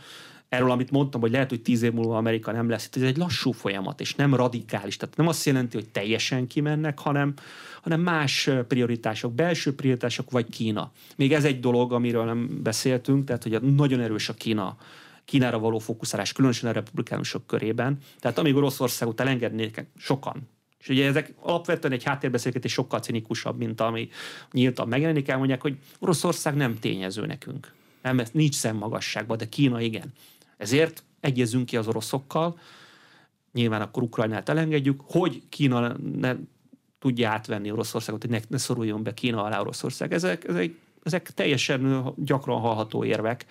erről, 0.52 0.72
amit 0.72 0.92
mondtam, 0.92 1.22
hogy 1.22 1.32
lehet, 1.32 1.50
hogy 1.50 1.62
tíz 1.62 1.82
év 1.82 1.92
múlva 1.92 2.18
Amerika 2.18 2.52
nem 2.52 2.70
lesz. 2.70 2.90
Ez 2.94 3.02
egy 3.02 3.18
lassú 3.18 3.52
folyamat, 3.52 4.02
és 4.02 4.16
nem 4.16 4.36
radikális. 4.36 4.98
Tehát 4.98 5.16
nem 5.16 5.28
azt 5.28 5.46
jelenti, 5.46 5.78
hogy 5.78 5.90
teljesen 5.90 6.48
kimennek, 6.48 7.00
hanem, 7.00 7.34
hanem 7.82 8.00
más 8.02 8.50
prioritások, 8.68 9.34
belső 9.34 9.76
prioritások, 9.76 10.32
vagy 10.32 10.50
Kína. 10.50 10.92
Még 11.16 11.34
ez 11.34 11.46
egy 11.46 11.60
dolog, 11.60 11.94
amiről 11.94 12.26
nem 12.26 12.60
beszéltünk, 12.64 13.26
tehát 13.26 13.44
hogy 13.44 13.62
nagyon 13.62 14.00
erős 14.00 14.30
a 14.30 14.34
Kína 14.34 14.78
Kínára 15.26 15.60
való 15.60 15.80
fókuszálás, 15.80 16.34
különösen 16.34 16.70
a 16.70 16.74
republikánusok 16.74 17.48
körében. 17.48 17.98
Tehát 18.20 18.38
amíg 18.38 18.56
Oroszországot 18.56 19.20
elengednék 19.20 19.86
sokan, 19.98 20.50
és 20.80 20.90
ugye 20.90 21.06
ezek 21.08 21.34
alapvetően 21.40 21.94
egy 21.94 22.04
háttérbeszélgetés 22.04 22.72
sokkal 22.72 23.00
cinikusabb, 23.00 23.58
mint 23.58 23.82
ami 23.82 24.10
nyíltan 24.52 24.88
megjelenik, 24.88 25.28
elmondják, 25.28 25.62
hogy 25.62 25.78
Oroszország 26.00 26.56
nem 26.56 26.80
tényező 26.80 27.26
nekünk. 27.26 27.74
Nem, 28.02 28.20
ez 28.20 28.30
nincs 28.32 28.56
szemmagasságban, 28.56 29.38
de 29.38 29.50
Kína 29.50 29.82
igen. 29.82 30.14
Ezért 30.62 31.04
egyezünk 31.20 31.66
ki 31.66 31.78
az 31.78 31.88
oroszokkal, 31.88 32.60
nyilván 33.54 33.82
akkor 33.82 34.04
Ukrajnát 34.04 34.50
elengedjük, 34.50 35.02
hogy 35.06 35.42
Kína 35.50 35.96
ne 36.18 36.36
tudja 37.00 37.30
átvenni 37.30 37.72
Oroszországot, 37.72 38.22
hogy 38.22 38.32
ne, 38.32 38.40
ne 38.48 38.58
szoruljon 38.58 39.04
be 39.04 39.14
Kína 39.14 39.44
alá 39.44 39.60
Oroszország. 39.60 40.14
Ezek, 40.14 40.48
ezek, 40.48 40.72
ezek 41.04 41.32
teljesen 41.32 42.14
gyakran 42.18 42.60
hallható 42.60 43.04
érvek. 43.04 43.46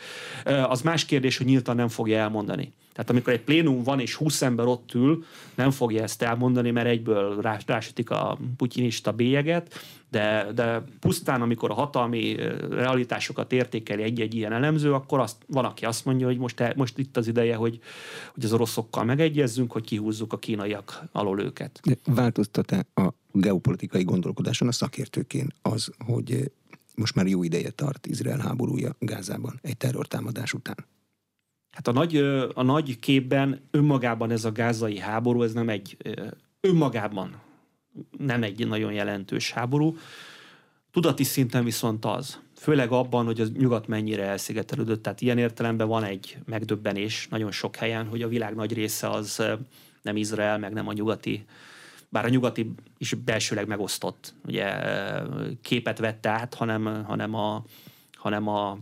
Az 0.45 0.83
más 0.83 1.05
kérdés, 1.05 1.37
hogy 1.37 1.47
nyíltan 1.47 1.77
nem 1.77 1.89
fogja 1.89 2.19
elmondani. 2.19 2.73
Tehát 2.93 3.11
amikor 3.11 3.33
egy 3.33 3.41
plénum 3.41 3.83
van, 3.83 4.01
és 4.01 4.15
20 4.15 4.43
ember 4.43 4.67
ott 4.67 4.95
ül, 4.95 5.25
nem 5.55 5.71
fogja 5.71 6.03
ezt 6.03 6.23
elmondani, 6.23 6.71
mert 6.71 6.87
egyből 6.87 7.41
rásütik 7.67 8.11
a 8.11 8.39
putyinista 8.57 9.13
bélyeget, 9.13 9.75
de, 10.11 10.47
de 10.55 10.85
pusztán, 11.01 11.43
amikor 11.43 11.71
a 11.71 11.75
hatalmi 11.75 12.37
realitásokat 12.71 13.53
értékeli 13.53 14.03
egy-egy 14.03 14.35
ilyen 14.35 14.53
elemző, 14.53 14.95
akkor 14.95 15.19
azt, 15.19 15.37
van, 15.47 15.65
aki 15.65 15.85
azt 15.85 16.05
mondja, 16.05 16.27
hogy 16.27 16.39
most, 16.39 16.61
e, 16.61 16.73
most 16.77 16.99
itt 16.99 17.17
az 17.17 17.27
ideje, 17.27 17.57
hogy, 17.57 17.79
hogy 18.35 18.45
az 18.45 18.53
oroszokkal 18.53 19.05
megegyezzünk, 19.05 19.73
hogy 19.73 19.85
kihúzzuk 19.85 20.33
a 20.33 20.39
kínaiak 20.39 21.03
alól 21.13 21.41
őket. 21.41 21.81
De 21.85 21.97
változtat-e 22.05 22.87
a 22.95 23.09
geopolitikai 23.33 24.03
gondolkodáson 24.03 24.69
a 24.69 24.73
szakértőkén 24.73 25.53
az, 25.63 25.91
hogy 26.07 26.51
most 26.95 27.15
már 27.15 27.27
jó 27.27 27.43
ideje 27.43 27.71
tart 27.71 28.07
Izrael 28.07 28.39
háborúja 28.39 28.97
Gázában 28.99 29.59
egy 29.63 29.77
terrortámadás 29.77 30.53
után? 30.53 30.87
Hát 31.71 31.89
a 31.89 31.93
nagy, 31.93 32.17
a 32.55 32.63
nagy 32.63 32.99
képben 32.99 33.69
önmagában 33.71 34.31
ez 34.31 34.45
a 34.45 34.53
gázai 34.53 34.99
háború, 34.99 35.43
ez 35.43 35.53
nem 35.53 35.69
egy 35.69 35.97
önmagában 36.61 37.41
nem 38.19 38.43
egy 38.43 38.69
nagyon 38.69 38.93
jelentős 38.93 39.53
háború. 39.53 39.97
Tudati 40.91 41.25
szinten 41.25 41.65
viszont 41.65 42.05
az. 42.05 42.41
Főleg 42.57 42.91
abban, 42.91 43.25
hogy 43.25 43.41
az 43.41 43.53
nyugat 43.53 43.87
mennyire 43.87 44.23
elszigetelődött. 44.23 45.03
Tehát 45.03 45.21
ilyen 45.21 45.39
értelemben 45.39 45.89
van 45.89 46.05
egy 46.05 46.39
megdöbbenés 46.45 47.29
nagyon 47.31 47.51
sok 47.51 47.77
helyen, 47.77 48.07
hogy 48.07 48.23
a 48.23 48.29
világ 48.29 48.55
nagy 48.55 48.73
része 48.73 49.11
az 49.11 49.43
nem 50.03 50.17
Izrael, 50.17 50.59
meg 50.59 50.73
nem 50.73 50.89
a 50.89 50.93
nyugati 50.93 51.45
bár 52.11 52.25
a 52.25 52.29
nyugati 52.29 52.75
is 52.99 53.15
belsőleg 53.15 53.67
megosztott, 53.67 54.35
ugye 54.47 54.83
képet 55.63 55.99
vette 55.99 56.29
át, 56.29 56.55
hanem, 56.55 57.05
hanem, 57.05 57.35
a, 57.35 57.65
hanem 58.17 58.49
a 58.49 58.79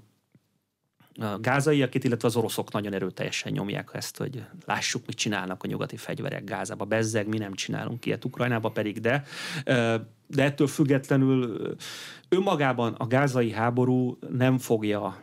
a 1.18 1.38
gázaiak, 1.40 2.04
illetve 2.04 2.28
az 2.28 2.36
oroszok 2.36 2.72
nagyon 2.72 2.92
erőteljesen 2.92 3.52
nyomják 3.52 3.90
ezt, 3.92 4.16
hogy 4.16 4.44
lássuk, 4.66 5.06
mit 5.06 5.16
csinálnak 5.16 5.62
a 5.62 5.66
nyugati 5.66 5.96
fegyverek 5.96 6.44
Gázába. 6.44 6.84
Bezzeg, 6.84 7.28
mi 7.28 7.38
nem 7.38 7.54
csinálunk 7.54 8.06
ilyet 8.06 8.24
Ukrajnába 8.24 8.68
pedig, 8.68 9.00
de 9.00 9.24
de 10.30 10.42
ettől 10.42 10.66
függetlenül 10.66 11.60
önmagában 12.28 12.94
a 12.98 13.06
gázai 13.06 13.50
háború 13.50 14.18
nem 14.32 14.58
fogja, 14.58 15.16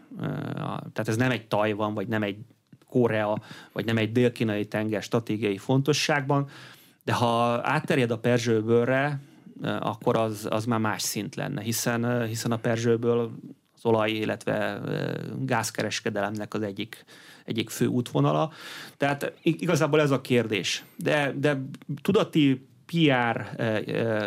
tehát 0.94 1.08
ez 1.08 1.16
nem 1.16 1.32
egy 1.32 1.48
Tajvan, 1.48 1.94
vagy 1.94 2.08
nem 2.08 2.24
egy 2.24 2.38
Korea, 2.90 3.42
vagy 3.72 3.86
nem 3.86 3.98
egy 3.98 4.12
dél-kínai 4.12 4.66
tenger 4.66 5.04
stratégiai 5.04 5.58
fontosságban, 5.58 6.50
de 7.04 7.14
ha 7.14 7.60
átterjed 7.64 8.12
a 8.12 8.18
Perzsőbőrre, 8.18 9.20
akkor 9.62 10.18
az, 10.18 10.48
az 10.50 10.66
már 10.66 10.80
más 10.80 11.02
szint 11.02 11.36
lenne, 11.36 11.62
hiszen, 11.62 12.28
hiszen 12.28 12.52
a 12.52 12.58
Perzsőből 12.58 13.32
olaj, 13.86 14.12
illetve 14.12 14.82
gázkereskedelemnek 15.40 16.54
az 16.54 16.62
egyik, 16.62 17.06
egyik 17.46 17.70
fő 17.70 17.86
útvonala. 17.86 18.52
Tehát 18.98 19.34
igazából 19.42 20.02
ez 20.02 20.12
a 20.12 20.22
kérdés. 20.22 20.84
De, 20.96 21.34
de 21.38 21.62
tudati 22.02 22.68
PR 22.86 23.50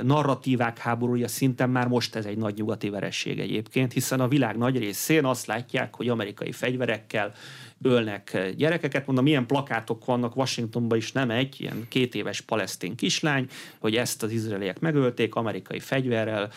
narratívák 0.03 0.79
háborúja 0.79 1.29
szinten 1.29 1.71
már 1.71 1.89
most 1.89 2.15
ez 2.15 2.25
egy 2.25 2.37
nagy 2.37 2.55
nyugati 2.55 2.89
veresség 2.89 3.39
egyébként, 3.41 3.93
hiszen 3.93 4.21
a 4.21 4.29
világ 4.29 4.57
nagy 4.57 4.79
részén 4.79 5.25
azt 5.25 5.47
látják, 5.47 5.95
hogy 5.95 6.09
amerikai 6.09 6.53
fegyverekkel 6.53 7.35
ölnek 7.83 8.53
gyerekeket. 8.57 9.07
Mondom, 9.07 9.25
milyen 9.25 9.47
plakátok 9.47 10.05
vannak 10.05 10.37
Washingtonban 10.37 10.99
is, 10.99 11.13
nem 11.13 11.31
egy, 11.31 11.61
ilyen 11.61 11.87
két 11.89 12.15
éves 12.15 12.41
palesztin 12.41 12.97
kislány, 12.97 13.49
hogy 13.79 13.97
ezt 13.97 14.23
az 14.23 14.31
izraeliek 14.31 14.81
megölték 14.81 15.35
amerikai 15.35 15.81
fegyverrel, 15.81 16.51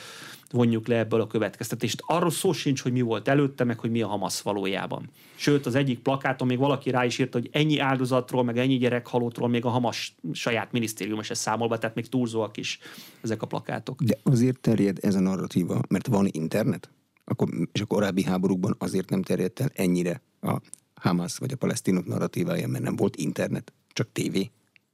vonjuk 0.51 0.87
le 0.87 0.97
ebből 0.97 1.21
a 1.21 1.27
következtetést. 1.27 2.03
Arról 2.05 2.29
szó 2.29 2.51
sincs, 2.51 2.81
hogy 2.81 2.91
mi 2.91 3.01
volt 3.01 3.27
előtte, 3.27 3.63
meg 3.63 3.79
hogy 3.79 3.91
mi 3.91 4.01
a 4.01 4.07
Hamas 4.07 4.41
valójában. 4.41 5.09
Sőt, 5.35 5.65
az 5.65 5.75
egyik 5.75 5.99
plakáton 5.99 6.47
még 6.47 6.57
valaki 6.57 6.89
rá 6.89 7.05
is 7.05 7.19
írta, 7.19 7.37
hogy 7.37 7.49
ennyi 7.51 7.79
áldozatról, 7.79 8.43
meg 8.43 8.57
ennyi 8.57 8.77
gyerek 8.77 9.07
halottról 9.07 9.49
még 9.49 9.65
a 9.65 9.69
Hamas 9.69 10.15
saját 10.33 10.71
minisztérium 10.71 11.21
se 11.21 11.33
számol 11.33 11.67
be, 11.67 11.77
tehát 11.77 11.95
még 11.95 12.09
túlzóak 12.09 12.57
is 12.57 12.79
ezek 13.21 13.41
a 13.41 13.45
plakátok. 13.45 14.01
De 14.03 14.17
azért 14.23 14.59
terjed 14.59 14.97
ez 15.01 15.15
a 15.15 15.19
narratíva, 15.19 15.81
mert 15.89 16.07
van 16.07 16.27
internet? 16.31 16.89
Akkor, 17.25 17.49
és 17.71 17.81
a 17.81 17.85
korábbi 17.85 18.23
háborúkban 18.23 18.75
azért 18.79 19.09
nem 19.09 19.21
terjedt 19.21 19.59
el 19.59 19.71
ennyire 19.73 20.21
a 20.41 20.61
Hamas 20.93 21.37
vagy 21.37 21.51
a 21.51 21.55
palesztinok 21.55 22.05
narratívája, 22.05 22.67
mert 22.67 22.83
nem 22.83 22.95
volt 22.95 23.15
internet, 23.15 23.73
csak 23.93 24.11
tévé. 24.11 24.51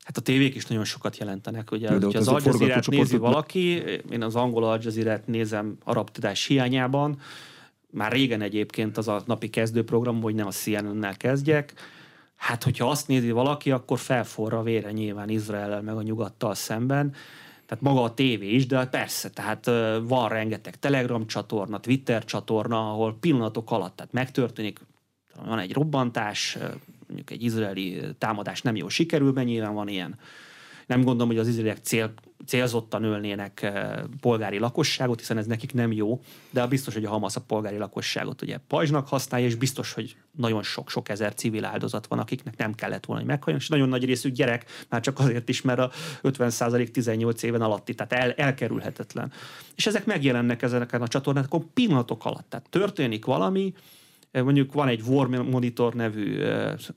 Hát 0.07 0.17
a 0.17 0.21
tévék 0.21 0.55
is 0.55 0.65
nagyon 0.65 0.83
sokat 0.83 1.17
jelentenek. 1.17 1.71
Ugye, 1.71 1.91
hogyha 1.91 2.07
az, 2.07 2.15
az 2.15 2.27
Al 2.27 2.41
jazeera 2.45 2.81
nézi 2.85 3.17
valaki, 3.17 3.83
én 4.11 4.23
az 4.23 4.35
angol 4.35 4.63
Al 4.63 4.79
jazeera 4.81 5.21
nézem 5.25 5.77
arab 5.83 6.09
tudás 6.11 6.45
hiányában, 6.45 7.19
már 7.89 8.11
régen 8.11 8.41
egyébként 8.41 8.97
az 8.97 9.07
a 9.07 9.23
napi 9.25 9.49
kezdőprogram, 9.49 10.21
hogy 10.21 10.35
nem 10.35 10.47
a 10.47 10.51
CNN-nel 10.51 11.17
kezdjek, 11.17 11.73
Hát, 12.37 12.63
hogyha 12.63 12.89
azt 12.89 13.07
nézi 13.07 13.31
valaki, 13.31 13.71
akkor 13.71 13.99
felforra 13.99 14.63
vére 14.63 14.91
nyilván 14.91 15.29
Izrael 15.29 15.81
meg 15.81 15.95
a 15.95 16.01
nyugattal 16.01 16.55
szemben. 16.55 17.13
Tehát 17.65 17.83
maga 17.83 18.03
a 18.03 18.13
tévé 18.13 18.49
is, 18.49 18.65
de 18.65 18.85
persze, 18.85 19.29
tehát 19.29 19.65
van 20.01 20.29
rengeteg 20.29 20.79
Telegram 20.79 21.27
csatorna, 21.27 21.79
Twitter 21.79 22.25
csatorna, 22.25 22.91
ahol 22.91 23.17
pillanatok 23.19 23.71
alatt, 23.71 23.95
tehát 23.95 24.11
megtörténik, 24.11 24.79
van 25.45 25.59
egy 25.59 25.73
robbantás, 25.73 26.57
mondjuk 27.07 27.31
egy 27.31 27.43
izraeli 27.43 28.01
támadás 28.17 28.61
nem 28.61 28.75
jól 28.75 28.89
sikerül, 28.89 29.31
mert 29.31 29.47
nyilván 29.47 29.73
van 29.73 29.87
ilyen 29.87 30.15
Nem 30.87 31.03
gondolom, 31.03 31.27
hogy 31.27 31.37
az 31.37 31.47
izraeliek 31.47 31.77
cél, 31.77 32.13
célzottan 32.45 33.03
ölnének 33.03 33.71
polgári 34.21 34.59
lakosságot, 34.59 35.19
hiszen 35.19 35.37
ez 35.37 35.45
nekik 35.45 35.73
nem 35.73 35.91
jó, 35.91 36.21
de 36.49 36.67
biztos, 36.67 36.93
hogy 36.93 37.05
a 37.05 37.09
Hamas 37.09 37.35
a 37.35 37.41
polgári 37.41 37.77
lakosságot 37.77 38.41
ugye 38.41 38.57
pajzsnak 38.67 39.07
használja, 39.07 39.45
és 39.45 39.55
biztos, 39.55 39.93
hogy 39.93 40.15
nagyon 40.31 40.63
sok-sok 40.63 41.09
ezer 41.09 41.33
civil 41.33 41.65
áldozat 41.65 42.07
van, 42.07 42.19
akiknek 42.19 42.57
nem 42.57 42.73
kellett 42.73 43.05
volna, 43.05 43.21
hogy 43.21 43.31
meghalljon, 43.31 43.61
és 43.61 43.69
nagyon 43.69 43.89
nagy 43.89 44.05
részük 44.05 44.31
gyerek, 44.31 44.65
már 44.89 45.01
csak 45.01 45.19
azért 45.19 45.49
is, 45.49 45.61
mert 45.61 45.79
a 45.79 45.91
50% 46.23 46.87
18 46.87 47.43
éven 47.43 47.61
alatti, 47.61 47.93
tehát 47.93 48.13
el, 48.13 48.31
elkerülhetetlen. 48.31 49.31
És 49.75 49.87
ezek 49.87 50.05
megjelennek 50.05 50.61
ezeken 50.61 51.01
a 51.01 51.07
csatornákon 51.07 51.73
pillanatok 51.73 52.25
alatt. 52.25 52.49
Tehát 52.49 52.69
történik 52.69 53.25
valami, 53.25 53.73
mondjuk 54.31 54.73
van 54.73 54.87
egy 54.87 55.01
War 55.01 55.27
Monitor 55.27 55.93
nevű, 55.93 56.39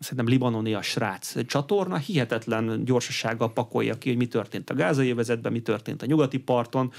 szerintem 0.01 0.29
libanoni 0.29 0.75
a 0.75 0.83
srác 0.83 1.47
csatorna, 1.47 1.97
hihetetlen 1.97 2.85
gyorsasággal 2.85 3.53
pakolja 3.53 3.99
ki, 3.99 4.09
hogy 4.09 4.19
mi 4.19 4.27
történt 4.27 4.71
a 4.71 4.75
gázai 4.75 5.11
övezetben, 5.11 5.53
mi 5.53 5.61
történt 5.61 6.03
a 6.03 6.07
nyugati 6.07 6.39
parton, 6.39 6.93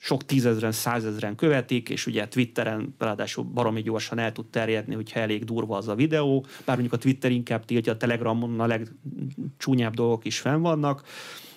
sok 0.00 0.24
tízezren, 0.24 0.72
százezren 0.72 1.34
követik, 1.34 1.88
és 1.88 2.06
ugye 2.06 2.28
Twitteren 2.28 2.94
ráadásul 2.98 3.44
baromi 3.44 3.82
gyorsan 3.82 4.18
el 4.18 4.32
tud 4.32 4.46
terjedni, 4.46 4.94
hogyha 4.94 5.20
elég 5.20 5.44
durva 5.44 5.76
az 5.76 5.88
a 5.88 5.94
videó, 5.94 6.46
bár 6.64 6.76
mondjuk 6.76 6.92
a 6.92 7.02
Twitter 7.02 7.30
inkább 7.30 7.64
tiltja, 7.64 7.92
a 7.92 7.96
Telegramon 7.96 8.60
a 8.60 8.66
legcsúnyább 8.66 9.94
dolgok 9.94 10.24
is 10.24 10.38
fenn 10.38 10.60
vannak, 10.60 11.02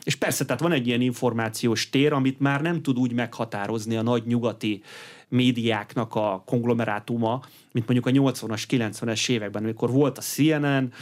és 0.04 0.16
persze, 0.16 0.46
tehát 0.46 0.62
van 0.62 0.72
egy 0.72 0.88
ilyen 0.88 1.02
információs 1.02 1.90
tér, 1.90 2.14
amit 2.14 2.40
már 2.40 2.62
nem 2.62 2.82
tud 2.82 2.98
úgy 2.98 3.14
meghatározni 3.14 3.96
a 3.96 4.02
nagy 4.02 4.26
nyugati 4.26 4.82
médiáknak 5.28 6.16
a 6.16 6.44
konglomerátuma, 6.46 7.42
mint 7.72 7.88
mondjuk 7.88 8.26
a 8.28 8.32
80-as, 8.32 8.64
90-es 8.70 9.30
években, 9.30 9.64
amikor 9.64 9.92
volt 9.92 10.18
a 10.18 10.22
CNN, 10.22 10.94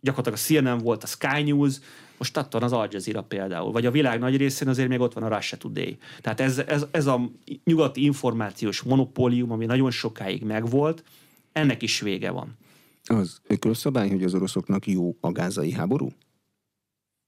gyakorlatilag 0.00 0.38
a 0.38 0.42
CNN 0.42 0.78
volt 0.78 1.02
a 1.02 1.06
Sky 1.06 1.42
News, 1.42 1.80
most 2.18 2.36
attól 2.36 2.62
az 2.62 2.72
Al 2.72 2.88
Jazeera 2.90 3.22
például, 3.22 3.72
vagy 3.72 3.86
a 3.86 3.90
világ 3.90 4.18
nagy 4.18 4.36
részén 4.36 4.68
azért 4.68 4.88
még 4.88 5.00
ott 5.00 5.12
van 5.12 5.22
a 5.22 5.36
Russia 5.36 5.58
Today. 5.58 5.98
Tehát 6.20 6.40
ez, 6.40 6.58
ez, 6.58 6.86
ez 6.90 7.06
a 7.06 7.30
nyugati 7.64 8.04
információs 8.04 8.82
monopólium, 8.82 9.50
ami 9.50 9.66
nagyon 9.66 9.90
sokáig 9.90 10.42
megvolt, 10.42 11.04
ennek 11.52 11.82
is 11.82 12.00
vége 12.00 12.30
van. 12.30 12.56
Az 13.04 13.40
ökölszabály, 13.46 14.08
hogy 14.08 14.22
az 14.22 14.34
oroszoknak 14.34 14.86
jó 14.86 15.16
a 15.20 15.32
gázai 15.32 15.72
háború? 15.72 16.08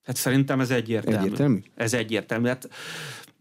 Hát 0.02 0.16
szerintem 0.16 0.60
ez 0.60 0.70
egyértelmű. 0.70 1.18
Egyértelmű? 1.18 1.62
Ez 1.74 1.94
egyértelmű. 1.94 2.46
Hát 2.46 2.68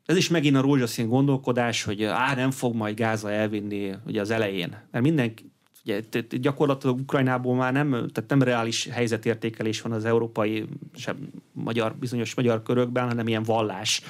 ez 0.10 0.18
is 0.18 0.30
megint 0.30 0.56
a 0.56 0.62
rózsaszín 0.62 1.08
gondolkodás, 1.08 1.84
hogy 1.84 2.04
á, 2.04 2.36
nem 2.36 2.52
fog 2.52 2.76
majd 2.76 2.96
Gáza 2.96 3.32
elvinni 3.32 3.96
ugye 4.06 4.22
az 4.22 4.30
elején. 4.30 4.78
Mert 4.92 5.04
mindenki, 5.04 5.52
ugye, 5.86 6.02
gyakorlatilag 6.30 7.00
Ukrajnából 7.00 7.56
már 7.56 7.74
nem, 7.74 7.90
tehát 7.90 8.26
nem 8.28 8.44
reális 8.44 8.88
helyzetértékelés 8.92 9.82
van 9.82 9.92
az 9.92 10.06
európai, 10.06 10.66
sem 10.96 11.18
magyar, 11.52 11.96
bizonyos 11.96 12.36
magyar 12.36 12.64
körökben, 12.64 13.08
hanem 13.08 13.28
ilyen 13.28 13.44
vallás 13.44 14.02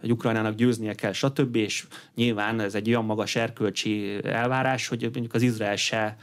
hogy 0.00 0.10
Ukrajnának 0.10 0.54
győznie 0.54 0.94
kell, 0.94 1.12
stb. 1.12 1.56
És 1.56 1.86
nyilván 2.14 2.60
ez 2.60 2.74
egy 2.74 2.88
olyan 2.88 3.04
magas 3.04 3.36
erkölcsi 3.36 4.18
elvárás, 4.24 4.88
hogy 4.88 5.02
mondjuk 5.02 5.34
az 5.34 5.42
Izrael 5.42 5.76
se 5.76 6.16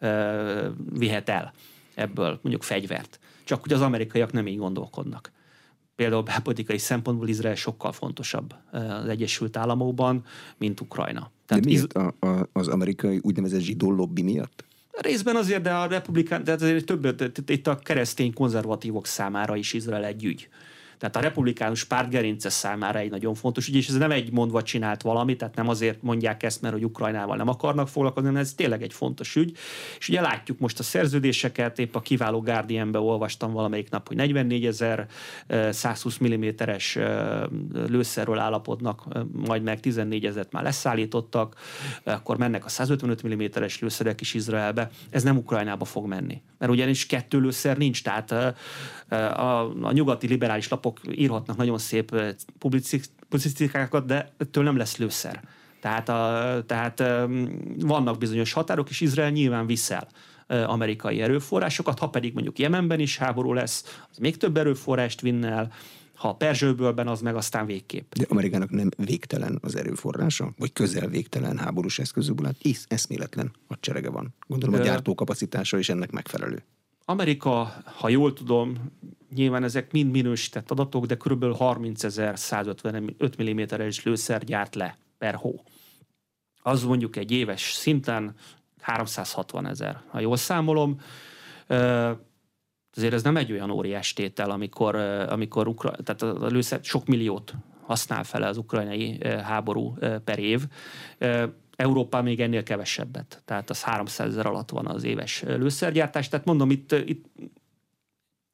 uh, 0.00 0.66
vihet 0.92 1.28
el 1.28 1.52
ebből 1.94 2.38
mondjuk 2.42 2.62
fegyvert. 2.62 3.18
Csak 3.44 3.62
hogy 3.62 3.72
az 3.72 3.80
amerikaiak 3.80 4.32
nem 4.32 4.46
így 4.46 4.58
gondolkodnak 4.58 5.32
például 6.00 6.22
belpolitikai 6.22 6.78
szempontból 6.78 7.28
Izrael 7.28 7.54
sokkal 7.54 7.92
fontosabb 7.92 8.54
az 8.72 9.08
Egyesült 9.08 9.56
Államokban, 9.56 10.24
mint 10.58 10.80
Ukrajna. 10.80 11.30
Tehát 11.46 11.62
de 11.64 11.68
miért? 11.68 11.92
A, 11.92 12.14
a, 12.20 12.48
az 12.52 12.68
amerikai 12.68 13.18
úgynevezett 13.22 13.60
zsidó 13.60 13.92
lobby 13.92 14.22
miatt? 14.22 14.64
Részben 14.90 15.36
azért, 15.36 15.62
de 15.62 15.70
a 15.70 15.86
republikán, 15.86 16.44
tehát 16.44 16.62
azért 16.62 16.84
több, 16.84 17.32
itt 17.46 17.66
a 17.66 17.76
keresztény 17.78 18.32
konzervatívok 18.32 19.06
számára 19.06 19.56
is 19.56 19.72
Izrael 19.72 20.04
egy 20.04 20.24
ügy. 20.24 20.48
Tehát 21.00 21.16
a 21.16 21.20
republikánus 21.20 21.84
párt 21.84 22.10
gerince 22.10 22.48
számára 22.48 22.98
egy 22.98 23.10
nagyon 23.10 23.34
fontos 23.34 23.68
ügy, 23.68 23.76
és 23.76 23.88
ez 23.88 23.94
nem 23.94 24.10
egy 24.10 24.32
mondva 24.32 24.62
csinált 24.62 25.02
valami, 25.02 25.36
tehát 25.36 25.54
nem 25.54 25.68
azért 25.68 26.02
mondják 26.02 26.42
ezt, 26.42 26.62
mert 26.62 26.74
hogy 26.74 26.84
Ukrajnával 26.84 27.36
nem 27.36 27.48
akarnak 27.48 27.88
foglalkozni, 27.88 28.28
hanem 28.28 28.42
ez 28.42 28.54
tényleg 28.54 28.82
egy 28.82 28.92
fontos 28.92 29.36
ügy. 29.36 29.56
És 29.98 30.08
ugye 30.08 30.20
látjuk 30.20 30.58
most 30.58 30.78
a 30.78 30.82
szerződéseket, 30.82 31.78
épp 31.78 31.94
a 31.94 32.00
kiváló 32.00 32.40
Guardianbe 32.40 32.98
olvastam 32.98 33.52
valamelyik 33.52 33.90
nap, 33.90 34.08
hogy 34.08 34.16
44 34.16 34.66
ezer 34.66 35.06
120 35.70 36.18
mm-es 36.24 36.98
lőszerről 37.72 38.38
állapodnak, 38.38 39.04
majd 39.46 39.62
meg 39.62 39.80
14 39.80 40.24
ezeret 40.24 40.52
már 40.52 40.62
leszállítottak, 40.62 41.54
akkor 42.04 42.36
mennek 42.36 42.64
a 42.64 42.68
155 42.68 43.26
mm-es 43.26 43.80
lőszerek 43.80 44.20
is 44.20 44.34
Izraelbe. 44.34 44.90
Ez 45.10 45.22
nem 45.22 45.36
Ukrajnába 45.36 45.84
fog 45.84 46.06
menni. 46.06 46.42
Mert 46.58 46.72
ugyanis 46.72 47.06
kettő 47.06 47.40
lőszer 47.40 47.76
nincs, 47.76 48.02
tehát 48.02 48.30
a, 48.30 48.54
a 49.82 49.92
nyugati 49.92 50.26
liberális 50.26 50.68
lapok 50.68 50.89
írhatnak 51.10 51.56
nagyon 51.56 51.78
szép 51.78 52.16
publicisztikákat, 53.28 54.06
de 54.06 54.32
ettől 54.38 54.64
nem 54.64 54.76
lesz 54.76 54.96
lőszer. 54.96 55.40
Tehát, 55.80 56.08
a, 56.08 56.62
tehát 56.66 57.02
vannak 57.78 58.18
bizonyos 58.18 58.52
határok, 58.52 58.90
és 58.90 59.00
Izrael 59.00 59.30
nyilván 59.30 59.66
viszel 59.66 60.08
amerikai 60.46 61.20
erőforrásokat, 61.20 61.98
ha 61.98 62.08
pedig 62.08 62.32
mondjuk 62.32 62.58
Jemenben 62.58 63.00
is 63.00 63.18
háború 63.18 63.52
lesz, 63.52 63.98
az 64.10 64.16
még 64.16 64.36
több 64.36 64.56
erőforrást 64.56 65.20
vinne 65.20 65.48
el, 65.48 65.72
ha 66.14 66.28
a 66.28 66.34
Perzsőbőlben, 66.34 67.08
az 67.08 67.20
meg 67.20 67.36
aztán 67.36 67.66
végképp. 67.66 68.12
De 68.12 68.26
Amerikának 68.28 68.70
nem 68.70 68.88
végtelen 68.96 69.58
az 69.62 69.76
erőforrása, 69.76 70.52
vagy 70.58 70.72
közel 70.72 71.08
végtelen 71.08 71.58
háborús 71.58 71.98
eszközökből, 71.98 72.46
hát 72.46 72.56
is 72.62 72.80
eszméletlen 72.88 73.52
hadserege 73.68 74.10
van. 74.10 74.34
Gondolom 74.46 74.80
a 74.80 74.84
gyártókapacitása 74.84 75.78
is 75.78 75.88
ennek 75.88 76.10
megfelelő. 76.10 76.62
Amerika, 77.10 77.72
ha 77.84 78.08
jól 78.08 78.32
tudom, 78.32 78.92
nyilván 79.34 79.64
ezek 79.64 79.92
mind 79.92 80.10
minősített 80.10 80.70
adatok, 80.70 81.06
de 81.06 81.16
kb. 81.16 81.56
30 81.56 82.04
ezer 82.04 82.38
155 82.38 83.42
mm-es 83.42 84.04
lőszer 84.04 84.44
gyárt 84.44 84.74
le 84.74 84.96
per 85.18 85.34
hó. 85.34 85.64
Az 86.62 86.84
mondjuk 86.84 87.16
egy 87.16 87.30
éves 87.30 87.72
szinten 87.72 88.34
360 88.80 89.66
ezer, 89.66 90.00
ha 90.08 90.20
jól 90.20 90.36
számolom. 90.36 91.00
Azért 92.96 93.12
ez 93.12 93.22
nem 93.22 93.36
egy 93.36 93.52
olyan 93.52 93.70
óriás 93.70 94.12
tétel, 94.12 94.50
amikor, 94.50 94.94
amikor 95.28 95.68
Ukra- 95.68 96.04
tehát 96.04 96.22
a 96.22 96.46
lőszer 96.46 96.80
sok 96.82 97.06
milliót 97.06 97.54
használ 97.86 98.24
fel 98.24 98.42
az 98.42 98.56
ukrajnai 98.56 99.18
háború 99.42 99.94
per 100.24 100.38
év. 100.38 100.66
Európa 101.80 102.22
még 102.22 102.40
ennél 102.40 102.62
kevesebbet, 102.62 103.42
tehát 103.44 103.70
az 103.70 103.82
300 103.82 104.28
ezer 104.28 104.46
alatt 104.46 104.70
van 104.70 104.86
az 104.86 105.04
éves 105.04 105.42
lőszergyártás. 105.42 106.28
Tehát 106.28 106.46
mondom, 106.46 106.70
itt, 106.70 106.92
itt 106.92 107.24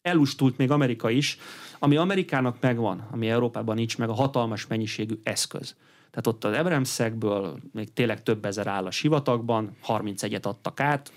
elustult 0.03 0.57
még 0.57 0.70
Amerika 0.70 1.11
is, 1.11 1.39
ami 1.79 1.97
Amerikának 1.97 2.57
megvan, 2.61 3.09
ami 3.11 3.29
Európában 3.29 3.74
nincs 3.74 3.99
meg, 3.99 4.09
a 4.09 4.12
hatalmas 4.12 4.66
mennyiségű 4.66 5.14
eszköz. 5.22 5.77
Tehát 6.11 6.27
ott 6.27 6.45
az 6.45 6.53
Ebremszekből 6.53 7.59
még 7.72 7.93
tényleg 7.93 8.22
több 8.22 8.45
ezer 8.45 8.66
áll 8.66 8.87
a 8.87 8.91
sivatagban, 8.91 9.77
31-et 9.87 10.43
adtak 10.43 10.81
át, 10.81 11.12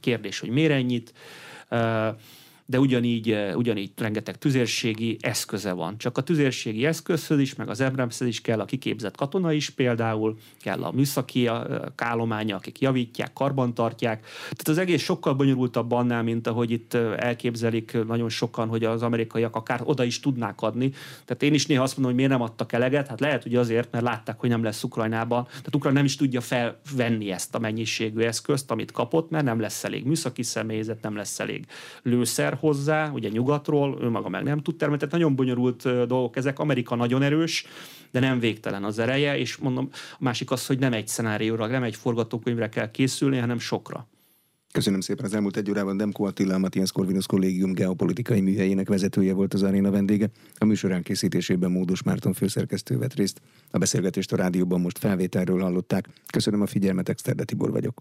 kérdés, 0.00 0.38
hogy 0.38 0.50
miért 0.50 0.72
ennyit 0.72 1.12
de 2.72 2.78
ugyanígy, 2.78 3.30
eh, 3.30 3.56
ugyanígy 3.56 3.90
rengeteg 3.96 4.38
tüzérségi 4.38 5.16
eszköze 5.20 5.72
van. 5.72 5.98
Csak 5.98 6.18
a 6.18 6.22
tüzérségi 6.22 6.86
eszközhöz 6.86 7.38
is, 7.38 7.54
meg 7.54 7.68
az 7.68 7.80
Abramshez 7.80 8.28
is 8.28 8.40
kell 8.40 8.60
a 8.60 8.64
kiképzett 8.64 9.16
katona 9.16 9.52
is 9.52 9.70
például, 9.70 10.38
kell 10.60 10.82
a 10.82 10.92
műszaki 10.92 11.46
eh, 11.46 11.60
állománya, 11.96 12.56
akik 12.56 12.80
javítják, 12.80 13.32
karbantartják. 13.32 14.20
Tehát 14.40 14.68
az 14.68 14.78
egész 14.78 15.02
sokkal 15.02 15.34
bonyolultabb 15.34 15.92
annál, 15.92 16.22
mint 16.22 16.46
ahogy 16.46 16.70
itt 16.70 16.94
eh, 16.94 17.16
elképzelik 17.16 18.04
nagyon 18.06 18.28
sokan, 18.28 18.68
hogy 18.68 18.84
az 18.84 19.02
amerikaiak 19.02 19.56
akár 19.56 19.80
oda 19.84 20.04
is 20.04 20.20
tudnák 20.20 20.60
adni. 20.60 20.90
Tehát 21.24 21.42
én 21.42 21.54
is 21.54 21.66
néha 21.66 21.82
azt 21.82 21.92
mondom, 21.96 22.12
hogy 22.12 22.22
miért 22.22 22.38
nem 22.38 22.48
adtak 22.48 22.72
eleget. 22.72 23.08
Hát 23.08 23.20
lehet, 23.20 23.42
hogy 23.42 23.54
azért, 23.54 23.92
mert 23.92 24.04
látták, 24.04 24.40
hogy 24.40 24.48
nem 24.48 24.62
lesz 24.62 24.82
Ukrajnában. 24.82 25.44
Tehát 25.44 25.74
Ukrajna 25.74 25.98
nem 25.98 26.06
is 26.06 26.16
tudja 26.16 26.40
felvenni 26.40 27.30
ezt 27.30 27.54
a 27.54 27.58
mennyiségű 27.58 28.20
eszközt, 28.20 28.70
amit 28.70 28.92
kapott, 28.92 29.30
mert 29.30 29.44
nem 29.44 29.60
lesz 29.60 29.84
elég 29.84 30.04
műszaki 30.04 30.42
személyzet, 30.42 31.02
nem 31.02 31.16
lesz 31.16 31.40
elég 31.40 31.66
lőszer 32.02 32.60
hozzá, 32.62 33.10
ugye 33.10 33.28
nyugatról, 33.28 33.98
ő 34.02 34.08
maga 34.08 34.28
meg 34.28 34.42
nem 34.42 34.58
tud 34.58 34.76
termelni, 34.76 35.02
tehát 35.02 35.14
nagyon 35.18 35.36
bonyolult 35.36 35.82
dolgok 35.82 36.36
ezek. 36.36 36.58
Amerika 36.58 36.94
nagyon 36.94 37.22
erős, 37.22 37.66
de 38.10 38.20
nem 38.20 38.38
végtelen 38.38 38.84
az 38.84 38.98
ereje, 38.98 39.38
és 39.38 39.56
mondom, 39.56 39.88
a 40.12 40.16
másik 40.18 40.50
az, 40.50 40.66
hogy 40.66 40.78
nem 40.78 40.92
egy 40.92 41.08
szenárióra, 41.08 41.66
nem 41.66 41.82
egy 41.82 41.96
forgatókönyvre 41.96 42.68
kell 42.68 42.90
készülni, 42.90 43.38
hanem 43.38 43.58
sokra. 43.58 44.08
Köszönöm 44.72 45.00
szépen 45.00 45.24
az 45.24 45.34
elmúlt 45.34 45.56
egy 45.56 45.70
órában. 45.70 45.96
Demko 45.96 46.24
Attila, 46.24 46.54
a 46.54 46.58
Matthias 46.58 46.92
Corvinus 46.92 47.26
Kollégium 47.26 47.72
geopolitikai 47.72 48.40
műhelyének 48.40 48.88
vezetője 48.88 49.32
volt 49.32 49.54
az 49.54 49.62
aréna 49.62 49.90
vendége. 49.90 50.30
A 50.58 50.64
műsorán 50.64 51.02
készítésében 51.02 51.70
Módos 51.70 52.02
Márton 52.02 52.32
főszerkesztő 52.32 52.98
vett 52.98 53.14
részt. 53.14 53.40
A 53.70 53.78
beszélgetést 53.78 54.32
a 54.32 54.36
rádióban 54.36 54.80
most 54.80 54.98
felvételről 54.98 55.60
hallották. 55.60 56.08
Köszönöm 56.32 56.60
a 56.60 56.66
figyelmet, 56.66 57.08
Exterde 57.08 57.44
Tibor 57.44 57.70
vagyok. 57.70 58.00